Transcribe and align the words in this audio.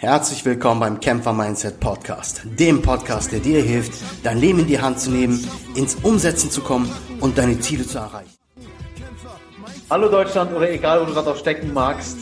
Herzlich 0.00 0.46
willkommen 0.46 0.80
beim 0.80 0.98
Kämpfer 0.98 1.34
Mindset 1.34 1.78
Podcast, 1.78 2.40
dem 2.58 2.80
Podcast, 2.80 3.32
der 3.32 3.40
dir 3.40 3.60
hilft, 3.60 3.92
dein 4.24 4.38
Leben 4.38 4.60
in 4.60 4.66
die 4.66 4.80
Hand 4.80 4.98
zu 4.98 5.10
nehmen, 5.10 5.46
ins 5.76 5.96
Umsetzen 5.96 6.50
zu 6.50 6.62
kommen 6.62 6.90
und 7.20 7.36
deine 7.36 7.60
Ziele 7.60 7.86
zu 7.86 7.98
erreichen. 7.98 8.34
Hallo 9.90 10.08
Deutschland 10.08 10.54
oder 10.54 10.70
egal, 10.70 11.02
wo 11.02 11.04
du 11.04 11.12
gerade 11.12 11.30
auch 11.30 11.36
stecken 11.36 11.74
magst. 11.74 12.16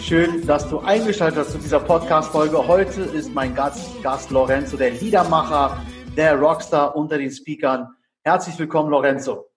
Schön, 0.00 0.46
dass 0.46 0.66
du 0.70 0.78
eingeschaltet 0.78 1.40
hast 1.40 1.52
zu 1.52 1.58
dieser 1.58 1.80
Podcast-Folge. 1.80 2.66
Heute 2.66 3.02
ist 3.02 3.34
mein 3.34 3.54
Gast, 3.54 4.02
Gast 4.02 4.30
Lorenzo, 4.30 4.78
der 4.78 4.92
Liedermacher, 4.92 5.84
der 6.16 6.38
Rockstar 6.38 6.96
unter 6.96 7.18
den 7.18 7.30
Speakern. 7.30 7.86
Herzlich 8.22 8.58
willkommen, 8.58 8.88
Lorenzo. 8.88 9.50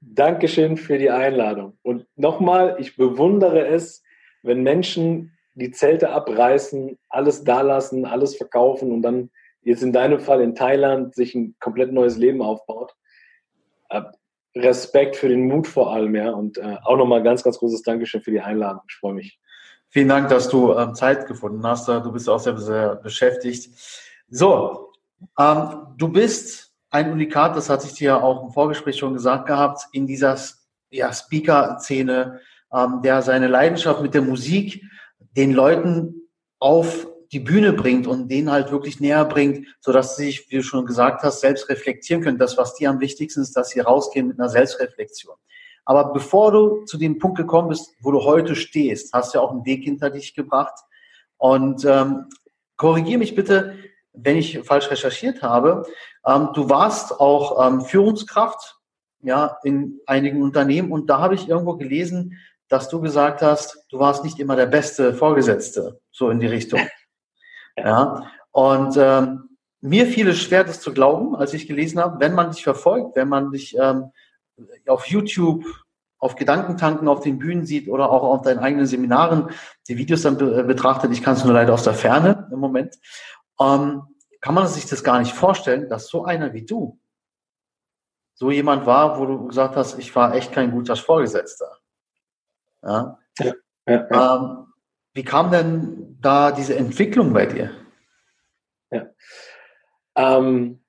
Dankeschön 0.00 0.78
für 0.78 0.96
die 0.96 1.10
Einladung. 1.10 1.76
Und 1.82 2.06
nochmal, 2.16 2.76
ich 2.78 2.96
bewundere 2.96 3.66
es, 3.66 4.02
wenn 4.42 4.62
Menschen 4.62 5.33
die 5.54 5.70
Zelte 5.70 6.10
abreißen, 6.10 6.98
alles 7.08 7.44
da 7.44 7.60
lassen, 7.60 8.06
alles 8.06 8.36
verkaufen 8.36 8.92
und 8.92 9.02
dann 9.02 9.30
jetzt 9.62 9.82
in 9.82 9.92
deinem 9.92 10.20
Fall 10.20 10.40
in 10.40 10.54
Thailand 10.54 11.14
sich 11.14 11.34
ein 11.34 11.54
komplett 11.60 11.92
neues 11.92 12.16
Leben 12.16 12.42
aufbaut. 12.42 12.94
Äh, 13.88 14.02
Respekt 14.56 15.16
für 15.16 15.28
den 15.28 15.48
Mut 15.48 15.66
vor 15.66 15.92
allem, 15.92 16.14
ja. 16.14 16.30
Und 16.30 16.58
äh, 16.58 16.76
auch 16.84 16.96
nochmal 16.96 17.22
ganz, 17.22 17.42
ganz 17.42 17.58
großes 17.58 17.82
Dankeschön 17.82 18.20
für 18.20 18.30
die 18.30 18.40
Einladung. 18.40 18.82
Ich 18.88 18.96
freue 18.96 19.14
mich. 19.14 19.40
Vielen 19.88 20.08
Dank, 20.08 20.28
dass 20.28 20.48
du 20.48 20.72
ähm, 20.74 20.94
Zeit 20.94 21.26
gefunden 21.26 21.64
hast. 21.66 21.88
Du 21.88 22.12
bist 22.12 22.28
auch 22.28 22.38
sehr, 22.38 22.56
sehr 22.58 22.96
beschäftigt. 22.96 23.70
So, 24.28 24.92
ähm, 25.38 25.86
du 25.96 26.08
bist 26.08 26.72
ein 26.90 27.10
Unikat, 27.10 27.56
das 27.56 27.68
hatte 27.68 27.86
ich 27.86 27.94
dir 27.94 28.22
auch 28.22 28.44
im 28.44 28.50
Vorgespräch 28.50 28.96
schon 28.96 29.14
gesagt 29.14 29.46
gehabt, 29.46 29.82
in 29.92 30.06
dieser 30.06 30.36
ja, 30.90 31.12
Speaker-Szene, 31.12 32.40
ähm, 32.72 33.00
der 33.02 33.22
seine 33.22 33.48
Leidenschaft 33.48 34.02
mit 34.02 34.14
der 34.14 34.22
Musik 34.22 34.82
den 35.36 35.52
Leuten 35.52 36.28
auf 36.58 37.06
die 37.32 37.40
Bühne 37.40 37.72
bringt 37.72 38.06
und 38.06 38.28
denen 38.28 38.50
halt 38.50 38.70
wirklich 38.70 39.00
näher 39.00 39.24
bringt, 39.24 39.66
sodass 39.80 40.16
sie 40.16 40.26
sich, 40.26 40.50
wie 40.50 40.56
du 40.56 40.62
schon 40.62 40.86
gesagt 40.86 41.22
hast, 41.22 41.40
selbst 41.40 41.68
reflektieren 41.68 42.22
können. 42.22 42.38
Das, 42.38 42.56
was 42.56 42.74
dir 42.74 42.90
am 42.90 43.00
wichtigsten 43.00 43.42
ist, 43.42 43.56
dass 43.56 43.70
sie 43.70 43.80
rausgehen 43.80 44.28
mit 44.28 44.38
einer 44.38 44.48
Selbstreflexion. 44.48 45.34
Aber 45.84 46.12
bevor 46.12 46.52
du 46.52 46.84
zu 46.84 46.96
dem 46.96 47.18
Punkt 47.18 47.36
gekommen 47.36 47.68
bist, 47.68 47.94
wo 48.00 48.12
du 48.12 48.22
heute 48.22 48.54
stehst, 48.54 49.12
hast 49.12 49.34
du 49.34 49.38
ja 49.38 49.44
auch 49.44 49.50
einen 49.50 49.66
Weg 49.66 49.84
hinter 49.84 50.10
dich 50.10 50.34
gebracht. 50.34 50.74
Und 51.36 51.84
ähm, 51.84 52.26
korrigiere 52.76 53.18
mich 53.18 53.34
bitte, 53.34 53.76
wenn 54.12 54.36
ich 54.36 54.60
falsch 54.60 54.90
recherchiert 54.90 55.42
habe. 55.42 55.84
Ähm, 56.24 56.50
du 56.54 56.70
warst 56.70 57.20
auch 57.20 57.66
ähm, 57.66 57.80
Führungskraft 57.82 58.76
ja, 59.22 59.58
in 59.64 60.00
einigen 60.06 60.42
Unternehmen 60.42 60.92
und 60.92 61.08
da 61.08 61.18
habe 61.18 61.34
ich 61.34 61.48
irgendwo 61.48 61.76
gelesen, 61.76 62.38
dass 62.74 62.88
du 62.88 63.00
gesagt 63.00 63.40
hast, 63.40 63.86
du 63.88 64.00
warst 64.00 64.24
nicht 64.24 64.40
immer 64.40 64.56
der 64.56 64.66
beste 64.66 65.14
Vorgesetzte, 65.14 66.00
so 66.10 66.28
in 66.30 66.40
die 66.40 66.48
Richtung. 66.48 66.80
Ja. 67.76 68.30
Und 68.52 68.96
ähm, 68.96 69.48
mir 69.80 70.06
fiel 70.06 70.28
es 70.28 70.38
schwer, 70.38 70.62
das 70.62 70.80
zu 70.80 70.94
glauben, 70.94 71.34
als 71.34 71.54
ich 71.54 71.66
gelesen 71.66 71.98
habe, 71.98 72.20
wenn 72.20 72.32
man 72.32 72.52
dich 72.52 72.62
verfolgt, 72.62 73.16
wenn 73.16 73.28
man 73.28 73.50
dich 73.50 73.76
ähm, 73.76 74.12
auf 74.86 75.06
YouTube, 75.06 75.64
auf 76.18 76.36
Gedankentanken 76.36 77.08
auf 77.08 77.18
den 77.18 77.40
Bühnen 77.40 77.66
sieht 77.66 77.88
oder 77.88 78.12
auch 78.12 78.22
auf 78.22 78.42
deinen 78.42 78.60
eigenen 78.60 78.86
Seminaren 78.86 79.50
die 79.88 79.98
Videos 79.98 80.22
dann 80.22 80.38
be 80.38 80.62
betrachtet, 80.62 81.10
ich 81.10 81.20
kann 81.20 81.34
es 81.34 81.44
nur 81.44 81.52
leider 81.52 81.74
aus 81.74 81.82
der 81.82 81.94
Ferne 81.94 82.48
im 82.52 82.60
Moment, 82.60 82.94
ähm, 83.60 84.02
kann 84.40 84.54
man 84.54 84.68
sich 84.68 84.86
das 84.86 85.02
gar 85.02 85.18
nicht 85.18 85.32
vorstellen, 85.32 85.88
dass 85.88 86.06
so 86.06 86.24
einer 86.24 86.52
wie 86.52 86.64
du 86.64 87.00
so 88.34 88.52
jemand 88.52 88.86
war, 88.86 89.18
wo 89.18 89.26
du 89.26 89.48
gesagt 89.48 89.74
hast, 89.74 89.98
ich 89.98 90.14
war 90.14 90.32
echt 90.32 90.52
kein 90.52 90.70
guter 90.70 90.94
Vorgesetzter. 90.94 91.80
Ja? 92.84 93.18
ja, 93.38 93.54
ja. 93.88 94.36
Ähm, 94.36 94.66
wie 95.14 95.24
kam 95.24 95.50
denn 95.50 96.18
da 96.20 96.52
diese 96.52 96.76
Entwicklung 96.76 97.32
bei 97.32 97.46
dir? 97.46 97.70
Ja. 98.90 99.06
Ähm, 100.16 100.80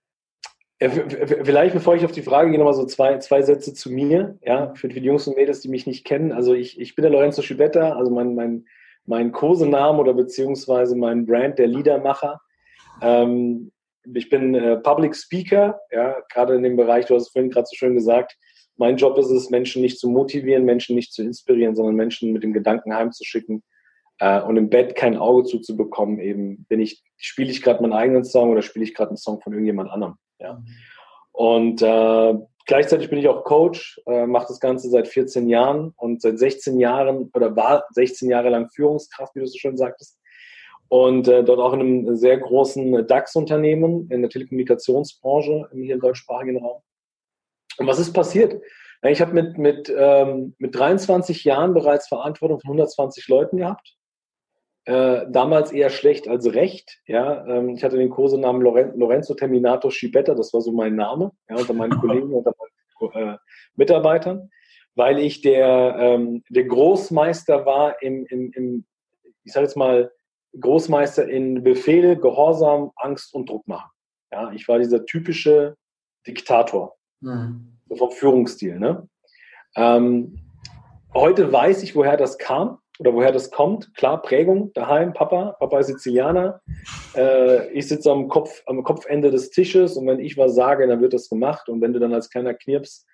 vielleicht, 0.80 1.74
bevor 1.74 1.96
ich 1.96 2.06
auf 2.06 2.12
die 2.12 2.22
Frage 2.22 2.50
gehe, 2.50 2.60
nochmal 2.60 2.74
so 2.74 2.86
zwei, 2.86 3.18
zwei 3.20 3.42
Sätze 3.42 3.74
zu 3.74 3.92
mir, 3.92 4.38
ja, 4.42 4.74
für, 4.75 4.90
für 4.90 5.00
die 5.00 5.06
Jungs 5.06 5.28
und 5.28 5.38
Mädels, 5.38 5.62
die 5.62 5.69
mich 5.69 5.88
nicht 5.88 6.06
kennen. 6.06 6.31
Also 6.31 6.53
ich, 6.53 6.80
ich 6.80 6.96
bin 6.96 7.03
der 7.03 7.12
Lorenzo 7.12 7.42
Schibetta, 7.42 7.94
also 7.94 8.12
mein, 8.12 8.36
mein, 8.36 8.66
mein 9.06 9.31
Kosenamen 9.31 10.00
oder 10.00 10.14
beziehungsweise 10.14 10.96
mein 10.96 11.25
Brand, 11.25 11.59
der 11.59 11.68
Liedermacher. 11.68 12.42
Ähm, 13.02 13.72
ich 14.14 14.30
bin 14.30 14.53
äh, 14.53 14.78
Public 14.78 15.16
Speaker, 15.16 15.80
ja, 15.92 16.18
gerade 16.31 16.56
in 16.56 16.64
dem 16.64 16.75
Bereich, 16.75 17.06
du 17.06 17.16
hast 17.16 17.28
es 17.28 17.31
vorhin 17.31 17.50
gerade 17.50 17.68
so 17.68 17.75
schön 17.75 17.96
gesagt, 17.96 18.38
mein 18.78 18.97
Job 18.97 19.18
ist 19.18 19.30
es, 19.30 19.50
Menschen 19.50 19.81
nicht 19.81 20.00
zu 20.00 20.09
motivieren, 20.09 20.66
Menschen 20.66 20.96
nicht 20.96 21.13
zu 21.13 21.24
inspirieren, 21.24 21.75
sondern 21.75 21.96
Menschen 21.96 22.34
mit 22.34 22.44
dem 22.44 22.53
Gedanken 22.53 22.94
heimzuschicken 22.94 23.63
äh, 24.19 24.41
und 24.41 24.58
im 24.58 24.69
Bett 24.69 24.96
kein 24.96 25.18
Auge 25.18 25.44
zuzubekommen. 25.44 26.19
Eben 26.19 26.66
bin 26.66 26.80
ich, 26.80 27.03
spiele 27.18 27.52
ich 27.52 27.62
gerade 27.62 27.81
meinen 27.81 27.94
eigenen 27.94 28.24
Song 28.24 28.52
oder 28.52 28.62
spiele 28.62 28.86
ich 28.86 28.94
gerade 28.94 29.09
einen 29.12 29.18
Song 29.18 29.41
von 29.41 29.53
irgendjemand 29.53 29.90
anderem. 29.91 30.16
Ja. 30.40 30.62
Und 31.31 31.81
äh, 31.81 32.34
gleichzeitig 32.66 33.09
bin 33.09 33.19
ich 33.19 33.28
auch 33.28 33.44
Coach, 33.44 34.02
äh, 34.08 34.25
mache 34.25 34.47
das 34.47 34.59
Ganze 34.59 34.90
seit 34.90 35.07
14 35.07 35.50
Jahren 35.50 35.94
und 35.97 36.22
seit 36.22 36.40
16 36.40 36.80
Jahren 36.80 37.30
oder 37.34 37.56
war 37.56 37.86
16 37.92 38.30
Jahre 38.30 38.50
lang 38.50 38.69
Führungskraft, 38.69 39.36
wie 39.36 39.42
du 39.42 39.47
so 39.47 39.57
schön 39.57 39.78
sagtest. 39.78 40.18
Und 40.88 41.28
äh, 41.28 41.44
dort 41.44 41.59
auch 41.59 41.74
in 41.74 41.80
einem 41.80 42.16
sehr 42.16 42.38
großen 42.38 43.07
DAX-Unternehmen 43.07 44.07
in 44.12 44.22
der 44.22 44.30
Telekommunikationsbranche 44.30 45.69
hier 45.74 45.96
im 45.96 46.00
deutschsprachigen 46.00 46.57
Raum. 46.57 46.81
Und 47.78 47.88
was 47.88 48.00
ist 48.00 48.13
passiert? 48.13 48.62
Ich 49.03 49.22
habe 49.22 49.34
mit, 49.34 49.58
mit, 49.58 49.94
ähm, 49.96 50.56
mit 50.58 50.75
23 50.75 51.44
Jahren 51.44 51.74
bereits 51.74 52.08
Verantwortung 52.08 52.59
von 52.59 52.72
120 52.72 53.28
Leuten 53.28 53.58
gehabt. 53.58 53.96
Äh, 54.86 55.25
damals 55.30 55.72
eher 55.72 55.90
schlecht 55.90 56.28
als 56.28 56.53
recht. 56.53 57.00
Ja, 57.08 57.46
ähm, 57.47 57.69
ich 57.69 57.84
hatte 57.84 57.97
den 57.97 58.09
Kursenamen 58.09 58.62
Lorenzo 58.62 59.34
Terminato 59.34 59.90
Schibetta, 59.90 60.36
das 60.36 60.53
war 60.53 60.62
so 60.62 60.72
mein 60.72 60.96
Name, 60.96 61.31
ja, 61.50 61.56
unter 61.56 61.74
meinen 61.74 61.90
Kollegen, 62.00 62.31
unter 62.31 62.53
meinen 63.02 63.34
äh, 63.34 63.38
Mitarbeitern, 63.75 64.52
weil 64.94 65.19
ich 65.19 65.42
der, 65.42 65.96
ähm, 66.00 66.44
der 66.50 66.66
Großmeister 66.66 67.66
war 67.66 68.02
im, 68.02 68.25
im, 68.28 68.52
im 68.53 68.86
ich 69.44 69.53
sage 69.53 69.66
jetzt 69.66 69.75
mal, 69.75 70.12
Großmeister 70.59 71.28
in 71.28 71.63
Befehl, 71.63 72.16
Gehorsam, 72.16 72.92
Angst 72.96 73.34
und 73.34 73.50
Druck 73.50 73.68
machen. 73.68 73.90
Ja, 74.31 74.52
ich 74.52 74.68
war 74.68 74.80
dieser 74.80 75.06
typische 75.06 75.75
Diktator. 76.28 76.96
Mhm. 77.25 77.78
Vom 77.97 78.12
Führungsstil. 78.12 78.80
Ne? 78.80 79.08
Ähm, 79.75 80.40
heute 81.13 81.52
weiß 81.52 81.84
ich, 81.84 81.96
woher 81.96 82.18
das 82.18 82.38
kam 82.38 82.80
oder 83.00 83.13
woher 83.13 83.31
das 83.31 83.52
kommt. 83.52 83.94
Klar, 83.96 84.22
Prägung 84.22 84.72
daheim, 84.74 85.13
Papa, 85.13 85.56
Papa 85.59 85.80
ist 85.80 85.88
Sizilianer. 85.88 86.62
Äh, 87.16 87.72
ich 87.72 87.88
sitze 87.88 88.12
am, 88.12 88.28
Kopf, 88.28 88.62
am 88.68 88.84
Kopfende 88.84 89.31
des 89.31 89.50
Tisches 89.50 89.97
und 89.97 90.08
wenn 90.08 90.19
ich 90.19 90.38
was 90.38 90.56
sage, 90.56 90.88
dann 90.88 91.02
wird 91.02 91.13
das 91.13 91.30
gemacht. 91.30 91.68
Und 91.68 91.81
wenn 91.81 91.94
du 91.94 92.00
dann 92.00 92.13
als 92.13 92.30
kleiner 92.30 92.53
Knirps 92.53 93.06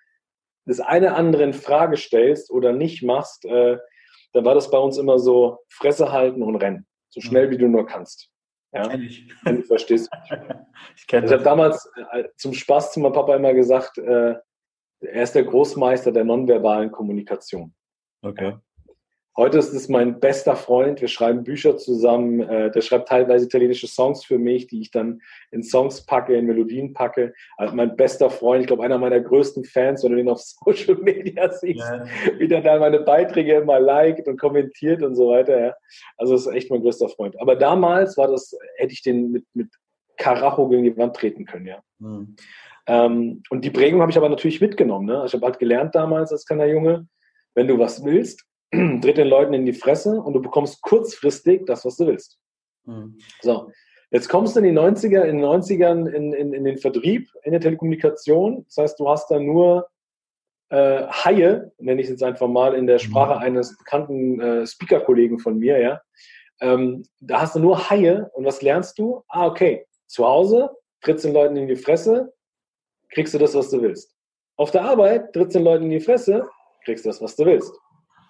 das 0.66 0.80
eine 0.80 1.16
andere 1.16 1.44
in 1.44 1.54
Frage 1.54 1.98
stellst 1.98 2.52
oder 2.52 2.74
nicht 2.74 3.04
machst, 3.04 3.46
äh, 3.46 3.78
dann 4.34 4.46
war 4.46 4.56
das 4.56 4.70
bei 4.70 4.78
uns 4.78 4.98
immer 4.98 5.20
so 5.20 5.60
Fresse 5.70 6.12
halten 6.12 6.44
und 6.44 6.56
rennen. 6.58 6.86
So 7.10 7.22
schnell 7.22 7.50
wie 7.50 7.58
du 7.58 7.68
nur 7.68 7.86
kannst. 7.86 8.31
Ja? 8.74 8.88
Kenn 8.88 9.04
ich. 9.04 9.28
Du 9.44 9.62
verstehst. 9.64 10.10
ich 10.96 11.08
kenne 11.08 11.26
Ich 11.28 11.34
habe 11.34 11.44
damals 11.44 11.90
äh, 12.12 12.26
zum 12.38 12.54
Spaß 12.54 12.94
zu 12.94 13.00
meinem 13.00 13.14
Papa 13.14 13.36
immer 13.36 13.54
gesagt, 13.54 13.98
äh, 13.98 14.36
er 15.02 15.24
ist 15.24 15.34
der 15.34 15.44
Großmeister 15.44 16.12
der 16.12 16.24
nonverbalen 16.24 16.92
Kommunikation. 16.92 17.74
Okay. 18.22 18.56
Heute 19.38 19.60
ist 19.60 19.74
es 19.74 19.88
mein 19.88 20.20
bester 20.20 20.58
Freund. 20.58 21.00
Wir 21.00 21.08
schreiben 21.08 21.46
Bücher 21.46 21.78
zusammen. 21.78 22.42
Äh, 22.42 22.70
der 22.70 22.82
schreibt 22.82 23.08
teilweise 23.08 23.46
italienische 23.46 23.88
Songs 23.88 24.26
für 24.26 24.38
mich, 24.38 24.68
die 24.68 24.82
ich 24.82 24.92
dann 24.92 25.22
in 25.52 25.64
Songs 25.64 26.06
packe, 26.06 26.36
in 26.36 26.46
Melodien 26.46 26.94
packe. 26.94 27.34
Also 27.56 27.74
mein 27.74 27.96
bester 27.96 28.30
Freund, 28.30 28.62
ich 28.62 28.68
glaube, 28.68 28.84
einer 28.84 28.98
meiner 28.98 29.22
größten 29.22 29.64
Fans, 29.64 30.04
wenn 30.04 30.12
du 30.12 30.20
ihn 30.20 30.30
auf 30.30 30.42
Social 30.66 30.96
Media 30.96 31.50
siehst, 31.50 31.80
ja. 31.80 32.06
wie 32.38 32.48
der 32.50 32.62
da 32.62 32.78
meine 32.78 33.00
Beiträge 33.00 33.56
immer 33.56 33.80
liked 33.80 34.28
und 34.28 34.38
kommentiert 34.38 35.02
und 35.02 35.16
so 35.16 35.30
weiter. 35.30 35.78
Also 36.18 36.34
das 36.34 36.48
ist 36.48 36.54
echt 36.54 36.70
mein 36.70 36.82
größter 36.82 37.08
Freund. 37.08 37.40
Aber 37.40 37.56
damals 37.56 38.18
war 38.18 38.28
das, 38.28 38.54
hätte 38.78 38.92
ich 38.92 39.02
den 39.02 39.32
mit, 39.32 39.46
mit 39.54 39.70
Karacho 40.18 40.68
gegen 40.68 40.84
die 40.84 40.98
Wand 40.98 41.16
treten 41.16 41.46
können, 41.46 41.68
ja. 41.68 41.82
Mhm. 42.00 42.36
Ähm, 42.88 43.44
und 43.50 43.64
die 43.64 43.70
Prägung 43.70 44.02
habe 44.02 44.12
ich 44.12 44.18
aber 44.18 44.30
natürlich 44.30 44.60
mitgenommen. 44.60 45.06
Ne? 45.06 45.24
Ich 45.26 45.34
habe 45.34 45.46
halt 45.46 45.60
gelernt 45.60 45.96
damals 45.96 46.32
als 46.32 46.46
kleiner 46.46 46.66
Junge, 46.66 47.08
wenn 47.54 47.68
du 47.68 47.78
was 47.78 48.04
willst, 48.04 48.46
tritt 49.02 49.18
den 49.18 49.28
Leuten 49.28 49.54
in 49.54 49.66
die 49.66 49.74
Fresse 49.74 50.22
und 50.22 50.34
du 50.34 50.42
bekommst 50.42 50.82
kurzfristig 50.82 51.66
das, 51.66 51.86
was 51.86 51.98
du 51.98 52.08
willst. 52.08 52.40
Mhm. 52.86 53.18
So, 53.42 53.72
jetzt 54.12 54.30
kommst 54.30 54.56
du 54.56 54.60
in 54.60 54.66
die 54.66 54.80
90er, 54.80 55.24
in 55.24 55.38
den 55.38 55.46
90ern 55.46 56.08
in, 56.08 56.34
in, 56.34 56.54
in 56.54 56.64
den 56.64 56.78
Vertrieb, 56.78 57.30
in 57.44 57.52
der 57.52 57.62
Telekommunikation. 57.62 58.66
Das 58.66 58.78
heißt, 58.78 59.00
du 59.00 59.10
hast 59.10 59.30
da 59.30 59.40
nur 59.40 59.88
äh, 60.70 61.06
Haie, 61.08 61.72
nenne 61.80 62.02
ich 62.02 62.06
es 62.06 62.12
jetzt 62.12 62.24
einfach 62.24 62.48
mal 62.48 62.74
in 62.74 62.88
der 62.88 62.96
mhm. 62.96 63.00
Sprache 63.00 63.38
eines 63.38 63.78
bekannten 63.78 64.40
äh, 64.40 64.66
Speaker-Kollegen 64.66 65.40
von 65.40 65.60
mir, 65.60 65.80
ja. 65.80 66.02
Ähm, 66.62 67.04
da 67.20 67.42
hast 67.42 67.56
du 67.56 67.60
nur 67.60 67.90
Haie 67.90 68.30
und 68.34 68.46
was 68.46 68.62
lernst 68.62 68.98
du? 69.00 69.24
Ah, 69.28 69.48
okay, 69.48 69.86
zu 70.08 70.26
Hause 70.26 70.70
trittst 71.02 71.26
den 71.26 71.34
Leuten 71.34 71.58
in 71.58 71.68
die 71.68 71.76
Fresse, 71.76 72.32
kriegst 73.10 73.34
du 73.34 73.40
das, 73.40 73.56
was 73.56 73.70
du 73.72 73.82
willst. 73.82 74.16
Auf 74.58 74.72
der 74.72 74.84
Arbeit 74.84 75.34
trittst 75.34 75.56
den 75.56 75.64
Leuten 75.64 75.86
in 75.86 75.90
die 75.90 76.00
Fresse, 76.00 76.48
kriegst 76.86 77.04
du 77.04 77.10
das, 77.10 77.22
was 77.22 77.36
du 77.36 77.46
willst. 77.46 77.74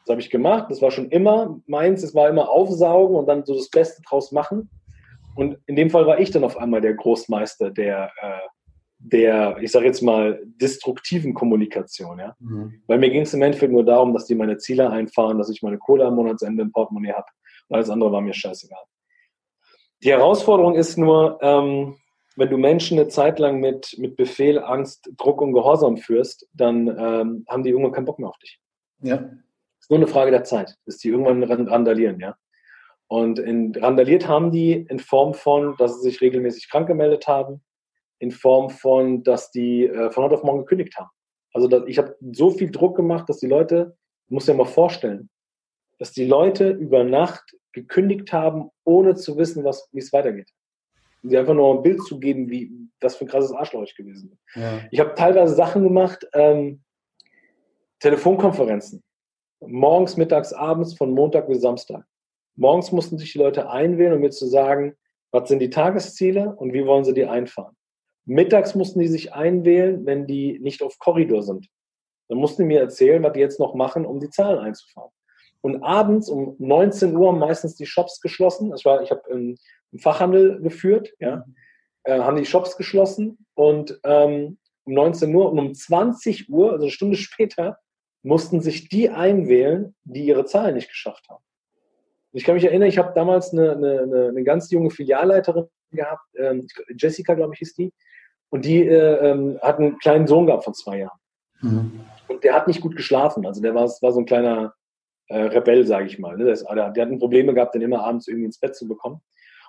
Das 0.03 0.13
habe 0.13 0.21
ich 0.21 0.29
gemacht. 0.29 0.65
Das 0.69 0.81
war 0.81 0.91
schon 0.91 1.09
immer 1.09 1.59
meins. 1.67 2.03
Es 2.03 2.15
war 2.15 2.29
immer 2.29 2.49
aufsaugen 2.49 3.15
und 3.15 3.27
dann 3.27 3.45
so 3.45 3.53
das 3.53 3.69
Beste 3.69 4.01
draus 4.01 4.31
machen. 4.31 4.69
Und 5.35 5.57
in 5.67 5.75
dem 5.75 5.89
Fall 5.89 6.05
war 6.05 6.19
ich 6.19 6.31
dann 6.31 6.43
auf 6.43 6.57
einmal 6.57 6.81
der 6.81 6.93
Großmeister 6.93 7.71
der, 7.71 8.11
äh, 8.21 8.39
der 8.99 9.57
ich 9.61 9.71
sage 9.71 9.85
jetzt 9.85 10.01
mal, 10.01 10.41
destruktiven 10.45 11.33
Kommunikation. 11.33 12.19
Ja? 12.19 12.35
Mhm. 12.39 12.81
Weil 12.87 12.99
mir 12.99 13.09
ging 13.09 13.21
es 13.21 13.33
im 13.33 13.41
Endeffekt 13.41 13.71
nur 13.71 13.85
darum, 13.85 14.13
dass 14.13 14.25
die 14.25 14.35
meine 14.35 14.57
Ziele 14.57 14.89
einfahren, 14.89 15.37
dass 15.37 15.49
ich 15.49 15.61
meine 15.61 15.77
Kohle 15.77 16.05
am 16.05 16.15
Monatsende 16.15 16.63
im 16.63 16.71
Portemonnaie 16.71 17.13
habe. 17.13 17.27
Und 17.67 17.75
alles 17.75 17.89
andere 17.89 18.11
war 18.11 18.21
mir 18.21 18.33
scheißegal. 18.33 18.83
Die 20.03 20.11
Herausforderung 20.11 20.75
ist 20.75 20.97
nur, 20.97 21.37
ähm, 21.41 21.95
wenn 22.35 22.49
du 22.49 22.57
Menschen 22.57 22.97
eine 22.97 23.07
Zeit 23.07 23.39
lang 23.39 23.59
mit, 23.59 23.95
mit 23.99 24.15
Befehl, 24.15 24.59
Angst, 24.59 25.09
Druck 25.17 25.41
und 25.41 25.53
Gehorsam 25.53 25.97
führst, 25.97 26.47
dann 26.53 26.87
ähm, 26.87 27.45
haben 27.47 27.63
die 27.63 27.69
irgendwann 27.69 27.91
keinen 27.91 28.05
Bock 28.05 28.19
mehr 28.19 28.29
auf 28.29 28.37
dich. 28.39 28.59
Ja. 29.01 29.29
Ist 29.91 29.99
nur 29.99 30.07
eine 30.07 30.07
Frage 30.07 30.31
der 30.31 30.45
Zeit, 30.45 30.77
bis 30.85 30.99
die 30.99 31.09
irgendwann 31.09 31.43
randalieren, 31.43 32.19
ja. 32.19 32.35
Und 33.07 33.39
in, 33.39 33.75
randaliert 33.75 34.25
haben 34.25 34.51
die 34.51 34.71
in 34.71 34.99
Form 34.99 35.33
von, 35.33 35.75
dass 35.77 35.97
sie 35.97 36.09
sich 36.09 36.21
regelmäßig 36.21 36.69
krank 36.69 36.87
gemeldet 36.87 37.27
haben, 37.27 37.61
in 38.19 38.31
Form 38.31 38.69
von, 38.69 39.23
dass 39.23 39.51
die 39.51 39.85
äh, 39.85 40.09
von 40.11 40.23
heute 40.23 40.35
auf 40.35 40.43
morgen 40.43 40.59
gekündigt 40.59 40.97
haben. 40.97 41.09
Also 41.53 41.67
dass, 41.67 41.83
ich 41.87 41.97
habe 41.97 42.15
so 42.31 42.51
viel 42.51 42.71
Druck 42.71 42.95
gemacht, 42.95 43.27
dass 43.27 43.39
die 43.39 43.47
Leute, 43.47 43.97
muss 44.29 44.47
ja 44.47 44.53
mal 44.53 44.63
vorstellen, 44.63 45.29
dass 45.99 46.13
die 46.13 46.25
Leute 46.25 46.69
über 46.69 47.03
Nacht 47.03 47.57
gekündigt 47.73 48.31
haben, 48.31 48.69
ohne 48.85 49.15
zu 49.15 49.37
wissen, 49.37 49.65
was, 49.65 49.89
wie 49.91 49.99
es 49.99 50.13
weitergeht. 50.13 50.49
Und 51.21 51.31
sie 51.31 51.37
einfach 51.37 51.53
nur 51.53 51.75
ein 51.75 51.83
Bild 51.83 52.01
zu 52.03 52.17
geben, 52.17 52.49
wie 52.49 52.71
das 53.01 53.17
für 53.17 53.25
ein 53.25 53.27
krasses 53.27 53.51
Arschloch 53.51 53.83
ich 53.83 53.95
gewesen 53.97 54.29
bin. 54.29 54.39
Ja. 54.63 54.79
Ich 54.89 55.01
habe 55.01 55.15
teilweise 55.15 55.53
Sachen 55.53 55.83
gemacht, 55.83 56.25
ähm, 56.33 56.81
Telefonkonferenzen. 57.99 59.03
Morgens, 59.61 60.17
mittags, 60.17 60.53
abends, 60.53 60.93
von 60.95 61.11
Montag 61.11 61.47
bis 61.47 61.61
Samstag. 61.61 62.03
Morgens 62.55 62.91
mussten 62.91 63.17
sich 63.17 63.31
die 63.33 63.37
Leute 63.37 63.69
einwählen, 63.69 64.13
um 64.13 64.19
mir 64.19 64.31
zu 64.31 64.47
sagen, 64.47 64.95
was 65.31 65.47
sind 65.47 65.59
die 65.59 65.69
Tagesziele 65.69 66.55
und 66.55 66.73
wie 66.73 66.85
wollen 66.85 67.05
sie 67.05 67.13
die 67.13 67.25
einfahren. 67.25 67.75
Mittags 68.25 68.75
mussten 68.75 68.99
die 68.99 69.07
sich 69.07 69.33
einwählen, 69.33 70.05
wenn 70.05 70.27
die 70.27 70.59
nicht 70.59 70.81
auf 70.81 70.99
Korridor 70.99 71.43
sind. 71.43 71.67
Dann 72.27 72.37
mussten 72.37 72.63
die 72.63 72.67
mir 72.67 72.79
erzählen, 72.79 73.21
was 73.23 73.33
die 73.33 73.39
jetzt 73.39 73.59
noch 73.59 73.75
machen, 73.75 74.05
um 74.05 74.19
die 74.19 74.29
Zahlen 74.29 74.59
einzufahren. 74.59 75.11
Und 75.61 75.83
abends 75.83 76.27
um 76.27 76.55
19 76.59 77.15
Uhr 77.15 77.27
haben 77.27 77.39
meistens 77.39 77.75
die 77.75 77.85
Shops 77.85 78.19
geschlossen. 78.19 78.73
Ich, 78.75 78.83
war, 78.83 79.01
ich 79.03 79.11
habe 79.11 79.21
im, 79.29 79.57
im, 79.91 79.99
Fachhandel 79.99 80.59
geführt, 80.61 81.13
ja, 81.19 81.45
äh, 82.03 82.19
haben 82.19 82.37
die 82.37 82.45
Shops 82.45 82.77
geschlossen 82.77 83.45
und 83.53 83.99
ähm, 84.03 84.57
um 84.85 84.93
19 84.93 85.33
Uhr 85.35 85.51
und 85.51 85.59
um 85.59 85.73
20 85.73 86.49
Uhr, 86.49 86.71
also 86.71 86.83
eine 86.83 86.91
Stunde 86.91 87.17
später, 87.17 87.77
mussten 88.23 88.61
sich 88.61 88.89
die 88.89 89.09
einwählen, 89.09 89.95
die 90.03 90.25
ihre 90.25 90.45
Zahlen 90.45 90.75
nicht 90.75 90.89
geschafft 90.89 91.27
haben. 91.29 91.43
Ich 92.33 92.43
kann 92.43 92.55
mich 92.55 92.63
erinnern, 92.63 92.87
ich 92.87 92.97
habe 92.97 93.13
damals 93.13 93.51
eine, 93.51 93.73
eine, 93.73 94.29
eine, 94.29 94.43
ganz 94.43 94.71
junge 94.71 94.89
Filialleiterin 94.89 95.67
gehabt, 95.91 96.25
ähm, 96.37 96.65
Jessica, 96.97 97.33
glaube 97.33 97.53
ich, 97.53 97.59
hieß 97.59 97.73
die, 97.75 97.91
und 98.49 98.65
die 98.65 98.85
äh, 98.85 99.31
ähm, 99.31 99.59
hat 99.61 99.79
einen 99.79 99.97
kleinen 99.99 100.27
Sohn 100.27 100.45
gehabt 100.45 100.63
von 100.63 100.73
zwei 100.73 100.99
Jahren. 100.99 101.19
Mhm. 101.61 102.01
Und 102.27 102.43
der 102.43 102.53
hat 102.53 102.67
nicht 102.67 102.81
gut 102.81 102.95
geschlafen. 102.95 103.45
Also 103.45 103.61
der 103.61 103.75
war, 103.75 103.83
war 103.83 104.11
so 104.11 104.19
ein 104.19 104.25
kleiner 104.25 104.73
äh, 105.27 105.39
Rebell, 105.39 105.85
sage 105.85 106.05
ich 106.05 106.19
mal. 106.19 106.37
Ne? 106.37 106.45
Das, 106.45 106.63
der, 106.63 106.89
der 106.91 107.05
hat 107.05 107.19
Probleme 107.19 107.53
gehabt, 107.53 107.75
den 107.75 107.81
immer 107.81 108.03
abends 108.03 108.27
irgendwie 108.27 108.45
ins 108.45 108.59
Bett 108.59 108.75
zu 108.75 108.87
bekommen. 108.87 109.21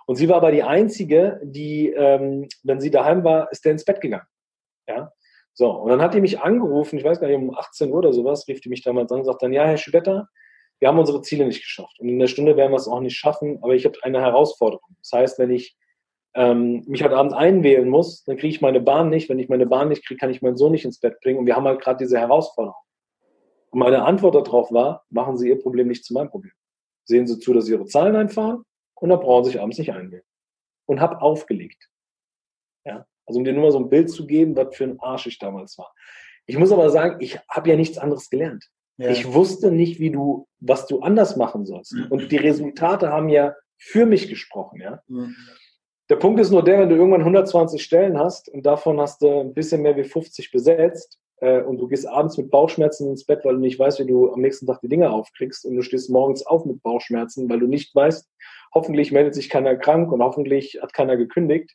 Und 0.07 0.17
sie 0.17 0.29
war 0.29 0.37
aber 0.37 0.51
die 0.51 0.65
Einzige, 0.65 1.41
die, 1.45 1.91
ähm, 1.91 2.49
wenn 2.65 2.81
sie 2.81 2.91
daheim 2.91 3.23
war, 3.25 3.51
ist 3.53 3.65
der 3.65 3.73
ins 3.73 3.85
Bett 3.85 4.01
gegangen. 4.01 4.27
Ja. 4.89 5.13
So, 5.55 5.71
und 5.71 5.91
dann 5.91 6.01
hat 6.01 6.15
die 6.15 6.21
mich 6.21 6.41
angerufen, 6.41 6.99
ich 6.99 7.05
weiß 7.05 7.21
gar 7.21 7.29
nicht, 7.29 7.37
um 7.37 7.55
18 7.55 7.91
Uhr 7.91 7.99
oder 7.99 8.13
sowas, 8.13 8.49
rief 8.49 8.61
die 8.61 8.71
mich 8.71 8.83
damals 8.83 9.13
an 9.13 9.21
und 9.21 9.25
sagt 9.27 9.43
dann, 9.43 9.53
ja, 9.53 9.65
Herr 9.65 9.77
Schübetter, 9.77 10.29
wir 10.79 10.89
haben 10.89 10.99
unsere 10.99 11.23
Ziele 11.23 11.47
nicht 11.47 11.63
geschafft. 11.63 12.01
Und 12.01 12.09
in 12.09 12.19
der 12.19 12.27
Stunde 12.27 12.57
werden 12.57 12.73
wir 12.73 12.77
es 12.77 12.89
auch 12.89 13.01
nicht 13.01 13.17
schaffen, 13.17 13.59
aber 13.63 13.75
ich 13.75 13.85
habe 13.85 13.99
eine 14.03 14.21
Herausforderung. 14.21 14.97
Das 14.99 15.13
heißt, 15.13 15.39
wenn 15.39 15.51
ich 15.51 15.77
ähm, 16.35 16.83
mich 16.87 17.05
heute 17.05 17.17
Abend 17.17 17.35
einwählen 17.35 17.89
muss, 17.89 18.25
dann 18.25 18.37
kriege 18.37 18.55
ich 18.55 18.61
meine 18.63 18.81
Bahn 18.81 19.11
nicht. 19.11 19.29
Wenn 19.29 19.39
ich 19.39 19.49
meine 19.49 19.67
Bahn 19.67 19.91
nicht 19.91 20.07
kriege, 20.07 20.19
kann 20.19 20.31
ich 20.31 20.43
meinen 20.43 20.57
Sohn 20.57 20.73
nicht 20.73 20.85
ins 20.85 20.99
Bett 20.99 21.21
bringen. 21.21 21.39
Und 21.39 21.47
wir 21.47 21.55
haben 21.55 21.67
halt 21.67 21.81
gerade 21.81 21.99
diese 21.99 22.19
Herausforderung. 22.19 22.81
Und 23.71 23.79
meine 23.79 24.05
Antwort 24.05 24.35
darauf 24.35 24.73
war, 24.73 25.05
machen 25.11 25.37
Sie 25.37 25.49
Ihr 25.49 25.61
Problem 25.61 25.89
nicht 25.89 26.05
zu 26.05 26.15
meinem 26.15 26.31
Problem. 26.31 26.53
Sehen 27.05 27.27
Sie 27.27 27.39
zu, 27.39 27.53
dass 27.53 27.67
Sie 27.67 27.73
Ihre 27.73 27.87
Zahlen 27.87 28.17
einfahren 28.17 28.65
und 28.95 29.09
dann 29.09 29.21
brauchen 29.21 29.45
Sie 29.45 29.51
sich 29.53 29.61
abends 29.61 29.79
nicht 29.79 29.93
einwählen. 29.93 30.25
Und 30.87 31.01
habe 31.01 31.21
aufgelegt. 31.21 31.92
Also 33.27 33.39
um 33.39 33.45
dir 33.45 33.53
nur 33.53 33.65
mal 33.65 33.73
so 33.73 33.79
ein 33.79 33.91
Bild 33.91 34.11
zu 34.11 34.27
geben, 34.27 34.57
was 34.57 34.75
für 34.77 34.85
ein 34.85 35.01
Arsch 35.01 35.27
ich 35.27 35.39
damals 35.39 35.79
war. 35.79 35.93
Ich 36.47 36.59
muss 36.59 36.73
aber 36.73 36.91
sagen, 36.91 37.17
ich 37.21 37.39
habe 37.49 37.71
ja 37.71 37.77
nichts 37.77 37.99
anderes 37.99 38.31
gelernt. 38.31 38.69
Ja. 38.99 39.11
Ich 39.11 39.33
wusste 39.33 39.71
nicht, 39.71 40.01
wie 40.01 40.11
du, 40.11 40.47
was 40.61 40.87
du 40.87 41.01
anders 41.01 41.37
machen 41.37 41.65
sollst. 41.65 41.95
Mhm. 41.95 42.07
Und 42.11 42.33
die 42.33 42.37
Resultate 42.37 43.09
haben 43.09 43.29
ja 43.29 43.55
für 43.79 44.07
mich 44.07 44.29
gesprochen. 44.29 44.81
Ja? 44.81 45.03
Mhm. 45.09 45.35
Der 46.11 46.17
Punkt 46.17 46.41
ist 46.41 46.51
nur 46.51 46.63
der, 46.63 46.79
wenn 46.79 46.89
du 46.89 46.97
irgendwann 46.97 47.21
120 47.21 47.83
Stellen 47.83 48.19
hast 48.19 48.49
und 48.49 48.67
davon 48.67 49.01
hast 49.01 49.23
du 49.23 49.41
ein 49.41 49.55
bisschen 49.55 49.83
mehr 49.83 49.97
wie 49.97 50.05
50 50.05 50.51
besetzt 50.51 51.19
äh, 51.41 51.63
und 51.63 51.79
du 51.79 51.89
gehst 51.89 52.07
abends 52.07 52.37
mit 52.37 52.51
Bauchschmerzen 52.51 53.09
ins 53.09 53.25
Bett, 53.25 53.45
weil 53.45 53.55
du 53.55 53.61
nicht 53.61 53.79
weißt, 53.79 53.99
wie 54.01 54.07
du 54.07 54.33
am 54.33 54.41
nächsten 54.41 54.67
Tag 54.67 54.81
die 54.81 54.89
Dinge 54.89 55.11
aufkriegst 55.11 55.65
und 55.65 55.75
du 55.75 55.83
stehst 55.83 56.11
morgens 56.11 56.45
auf 56.45 56.65
mit 56.65 56.83
Bauchschmerzen, 56.83 57.49
weil 57.49 57.61
du 57.61 57.67
nicht 57.67 57.95
weißt, 57.95 58.29
hoffentlich 58.75 59.11
meldet 59.11 59.35
sich 59.35 59.49
keiner 59.49 59.77
krank 59.77 60.13
und 60.13 60.23
hoffentlich 60.23 60.79
hat 60.83 60.93
keiner 60.93 61.17
gekündigt, 61.17 61.75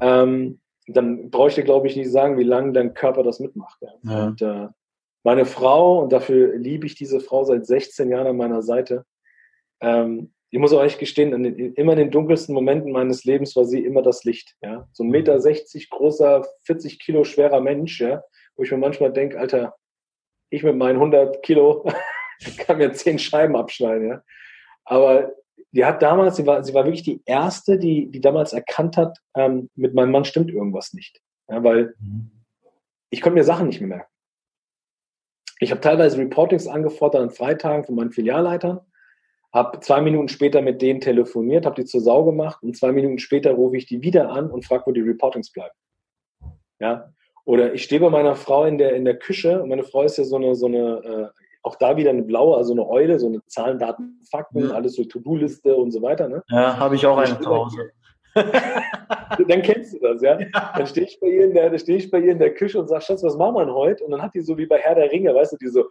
ähm, 0.00 0.60
dann 0.86 1.30
brauche 1.30 1.48
ich 1.48 1.54
dir, 1.54 1.64
glaube 1.64 1.86
ich, 1.86 1.96
nicht 1.96 2.10
sagen, 2.10 2.38
wie 2.38 2.44
lange 2.44 2.72
dein 2.72 2.94
Körper 2.94 3.22
das 3.22 3.40
mitmacht. 3.40 3.80
Ja. 4.02 4.26
Und 4.26 4.42
äh, 4.42 4.68
meine 5.24 5.44
Frau, 5.44 6.02
und 6.02 6.12
dafür 6.12 6.56
liebe 6.56 6.86
ich 6.86 6.94
diese 6.94 7.20
Frau 7.20 7.44
seit 7.44 7.66
16 7.66 8.10
Jahren 8.10 8.28
an 8.28 8.36
meiner 8.36 8.62
Seite, 8.62 9.04
ähm, 9.80 10.32
ich 10.50 10.60
muss 10.60 10.72
auch 10.72 10.84
echt 10.84 11.00
gestehen, 11.00 11.32
in 11.32 11.42
den, 11.42 11.74
immer 11.74 11.92
in 11.92 11.98
den 11.98 12.10
dunkelsten 12.10 12.54
Momenten 12.54 12.92
meines 12.92 13.24
Lebens 13.24 13.56
war 13.56 13.64
sie 13.64 13.84
immer 13.84 14.02
das 14.02 14.24
Licht. 14.24 14.56
Ja? 14.62 14.88
So 14.92 15.02
ein 15.02 15.10
Meter 15.10 15.40
60 15.40 15.90
großer, 15.90 16.46
40 16.64 17.00
Kilo 17.00 17.24
schwerer 17.24 17.60
Mensch, 17.60 18.00
ja? 18.00 18.22
wo 18.54 18.62
ich 18.62 18.70
mir 18.70 18.78
manchmal 18.78 19.12
denke, 19.12 19.38
Alter, 19.38 19.74
ich 20.50 20.62
mit 20.62 20.76
meinen 20.76 20.96
100 20.96 21.42
Kilo 21.42 21.84
kann 22.58 22.78
mir 22.78 22.92
10 22.92 23.18
Scheiben 23.18 23.56
abschneiden. 23.56 24.08
Ja? 24.08 24.22
Aber 24.84 25.32
die 25.76 25.84
hat 25.84 26.02
damals, 26.02 26.36
sie 26.36 26.46
war, 26.46 26.64
sie 26.64 26.74
war 26.74 26.84
wirklich 26.84 27.02
die 27.02 27.22
erste, 27.24 27.78
die, 27.78 28.10
die 28.10 28.20
damals 28.20 28.52
erkannt 28.52 28.96
hat, 28.96 29.18
ähm, 29.34 29.70
mit 29.74 29.94
meinem 29.94 30.10
Mann 30.10 30.24
stimmt 30.24 30.50
irgendwas 30.50 30.92
nicht. 30.92 31.20
Ja, 31.48 31.62
weil 31.62 31.94
mhm. 32.00 32.30
ich 33.10 33.20
konnte 33.20 33.36
mir 33.36 33.44
Sachen 33.44 33.68
nicht 33.68 33.80
mehr 33.80 33.88
merken. 33.88 34.10
Ich 35.60 35.70
habe 35.70 35.80
teilweise 35.80 36.18
Reportings 36.18 36.66
angefordert 36.66 37.22
an 37.22 37.30
Freitagen 37.30 37.84
von 37.84 37.94
meinen 37.94 38.12
Filialleitern 38.12 38.80
habe 39.56 39.80
zwei 39.80 40.02
Minuten 40.02 40.28
später 40.28 40.60
mit 40.60 40.82
denen 40.82 41.00
telefoniert, 41.00 41.64
habe 41.64 41.76
die 41.76 41.86
zur 41.86 42.02
Sau 42.02 42.24
gemacht 42.24 42.62
und 42.62 42.76
zwei 42.76 42.92
Minuten 42.92 43.18
später 43.18 43.52
rufe 43.52 43.78
ich 43.78 43.86
die 43.86 44.02
wieder 44.02 44.30
an 44.30 44.50
und 44.50 44.66
frage, 44.66 44.84
wo 44.86 44.92
die 44.92 45.00
Reportings 45.00 45.50
bleiben. 45.50 45.74
Ja. 46.78 47.10
Oder 47.46 47.72
ich 47.72 47.84
stehe 47.84 48.00
bei 48.00 48.10
meiner 48.10 48.34
Frau 48.34 48.64
in 48.64 48.76
der, 48.76 48.94
in 48.94 49.06
der 49.06 49.18
Küche 49.18 49.62
und 49.62 49.70
meine 49.70 49.84
Frau 49.84 50.02
ist 50.02 50.18
ja 50.18 50.24
so 50.24 50.36
eine, 50.36 50.54
so 50.54 50.66
eine 50.66 51.32
äh, 51.32 51.42
auch 51.66 51.76
da 51.76 51.96
wieder 51.96 52.10
eine 52.10 52.22
blaue, 52.22 52.56
also 52.56 52.72
eine 52.72 52.88
Eule, 52.88 53.18
so 53.18 53.26
eine 53.26 53.44
Zahlen, 53.46 53.78
Daten, 53.78 54.20
Fakten, 54.30 54.64
mhm. 54.64 54.70
alles 54.70 54.94
so 54.94 55.04
To-Do-Liste 55.04 55.74
und 55.74 55.90
so 55.90 56.00
weiter. 56.00 56.28
Ne? 56.28 56.42
Ja, 56.48 56.76
habe 56.78 56.94
ich 56.94 57.04
auch 57.06 57.18
eine 57.18 57.38
zu 57.40 57.50
Hause. 57.50 57.90
dann 58.36 59.62
kennst 59.62 59.94
du 59.94 59.98
das, 59.98 60.22
ja. 60.22 60.38
Dann 60.76 60.86
stehe 60.86 61.06
ich 61.06 61.18
bei 61.20 61.26
ihr 61.28 61.46
in 61.46 61.54
der, 61.54 61.76
stehe 61.78 61.98
ich 61.98 62.10
bei 62.10 62.20
ihr 62.20 62.32
in 62.32 62.38
der 62.38 62.54
Küche 62.54 62.78
und 62.78 62.86
sage, 62.86 63.02
Schatz, 63.02 63.22
was 63.24 63.36
machen 63.36 63.56
wir 63.56 63.64
denn 63.64 63.74
heute? 63.74 64.04
Und 64.04 64.12
dann 64.12 64.22
hat 64.22 64.34
die 64.34 64.42
so 64.42 64.56
wie 64.56 64.66
bei 64.66 64.78
Herr 64.78 64.94
der 64.94 65.10
Ringe, 65.10 65.34
weißt 65.34 65.52
du, 65.52 65.56
die 65.56 65.68
so, 65.68 65.84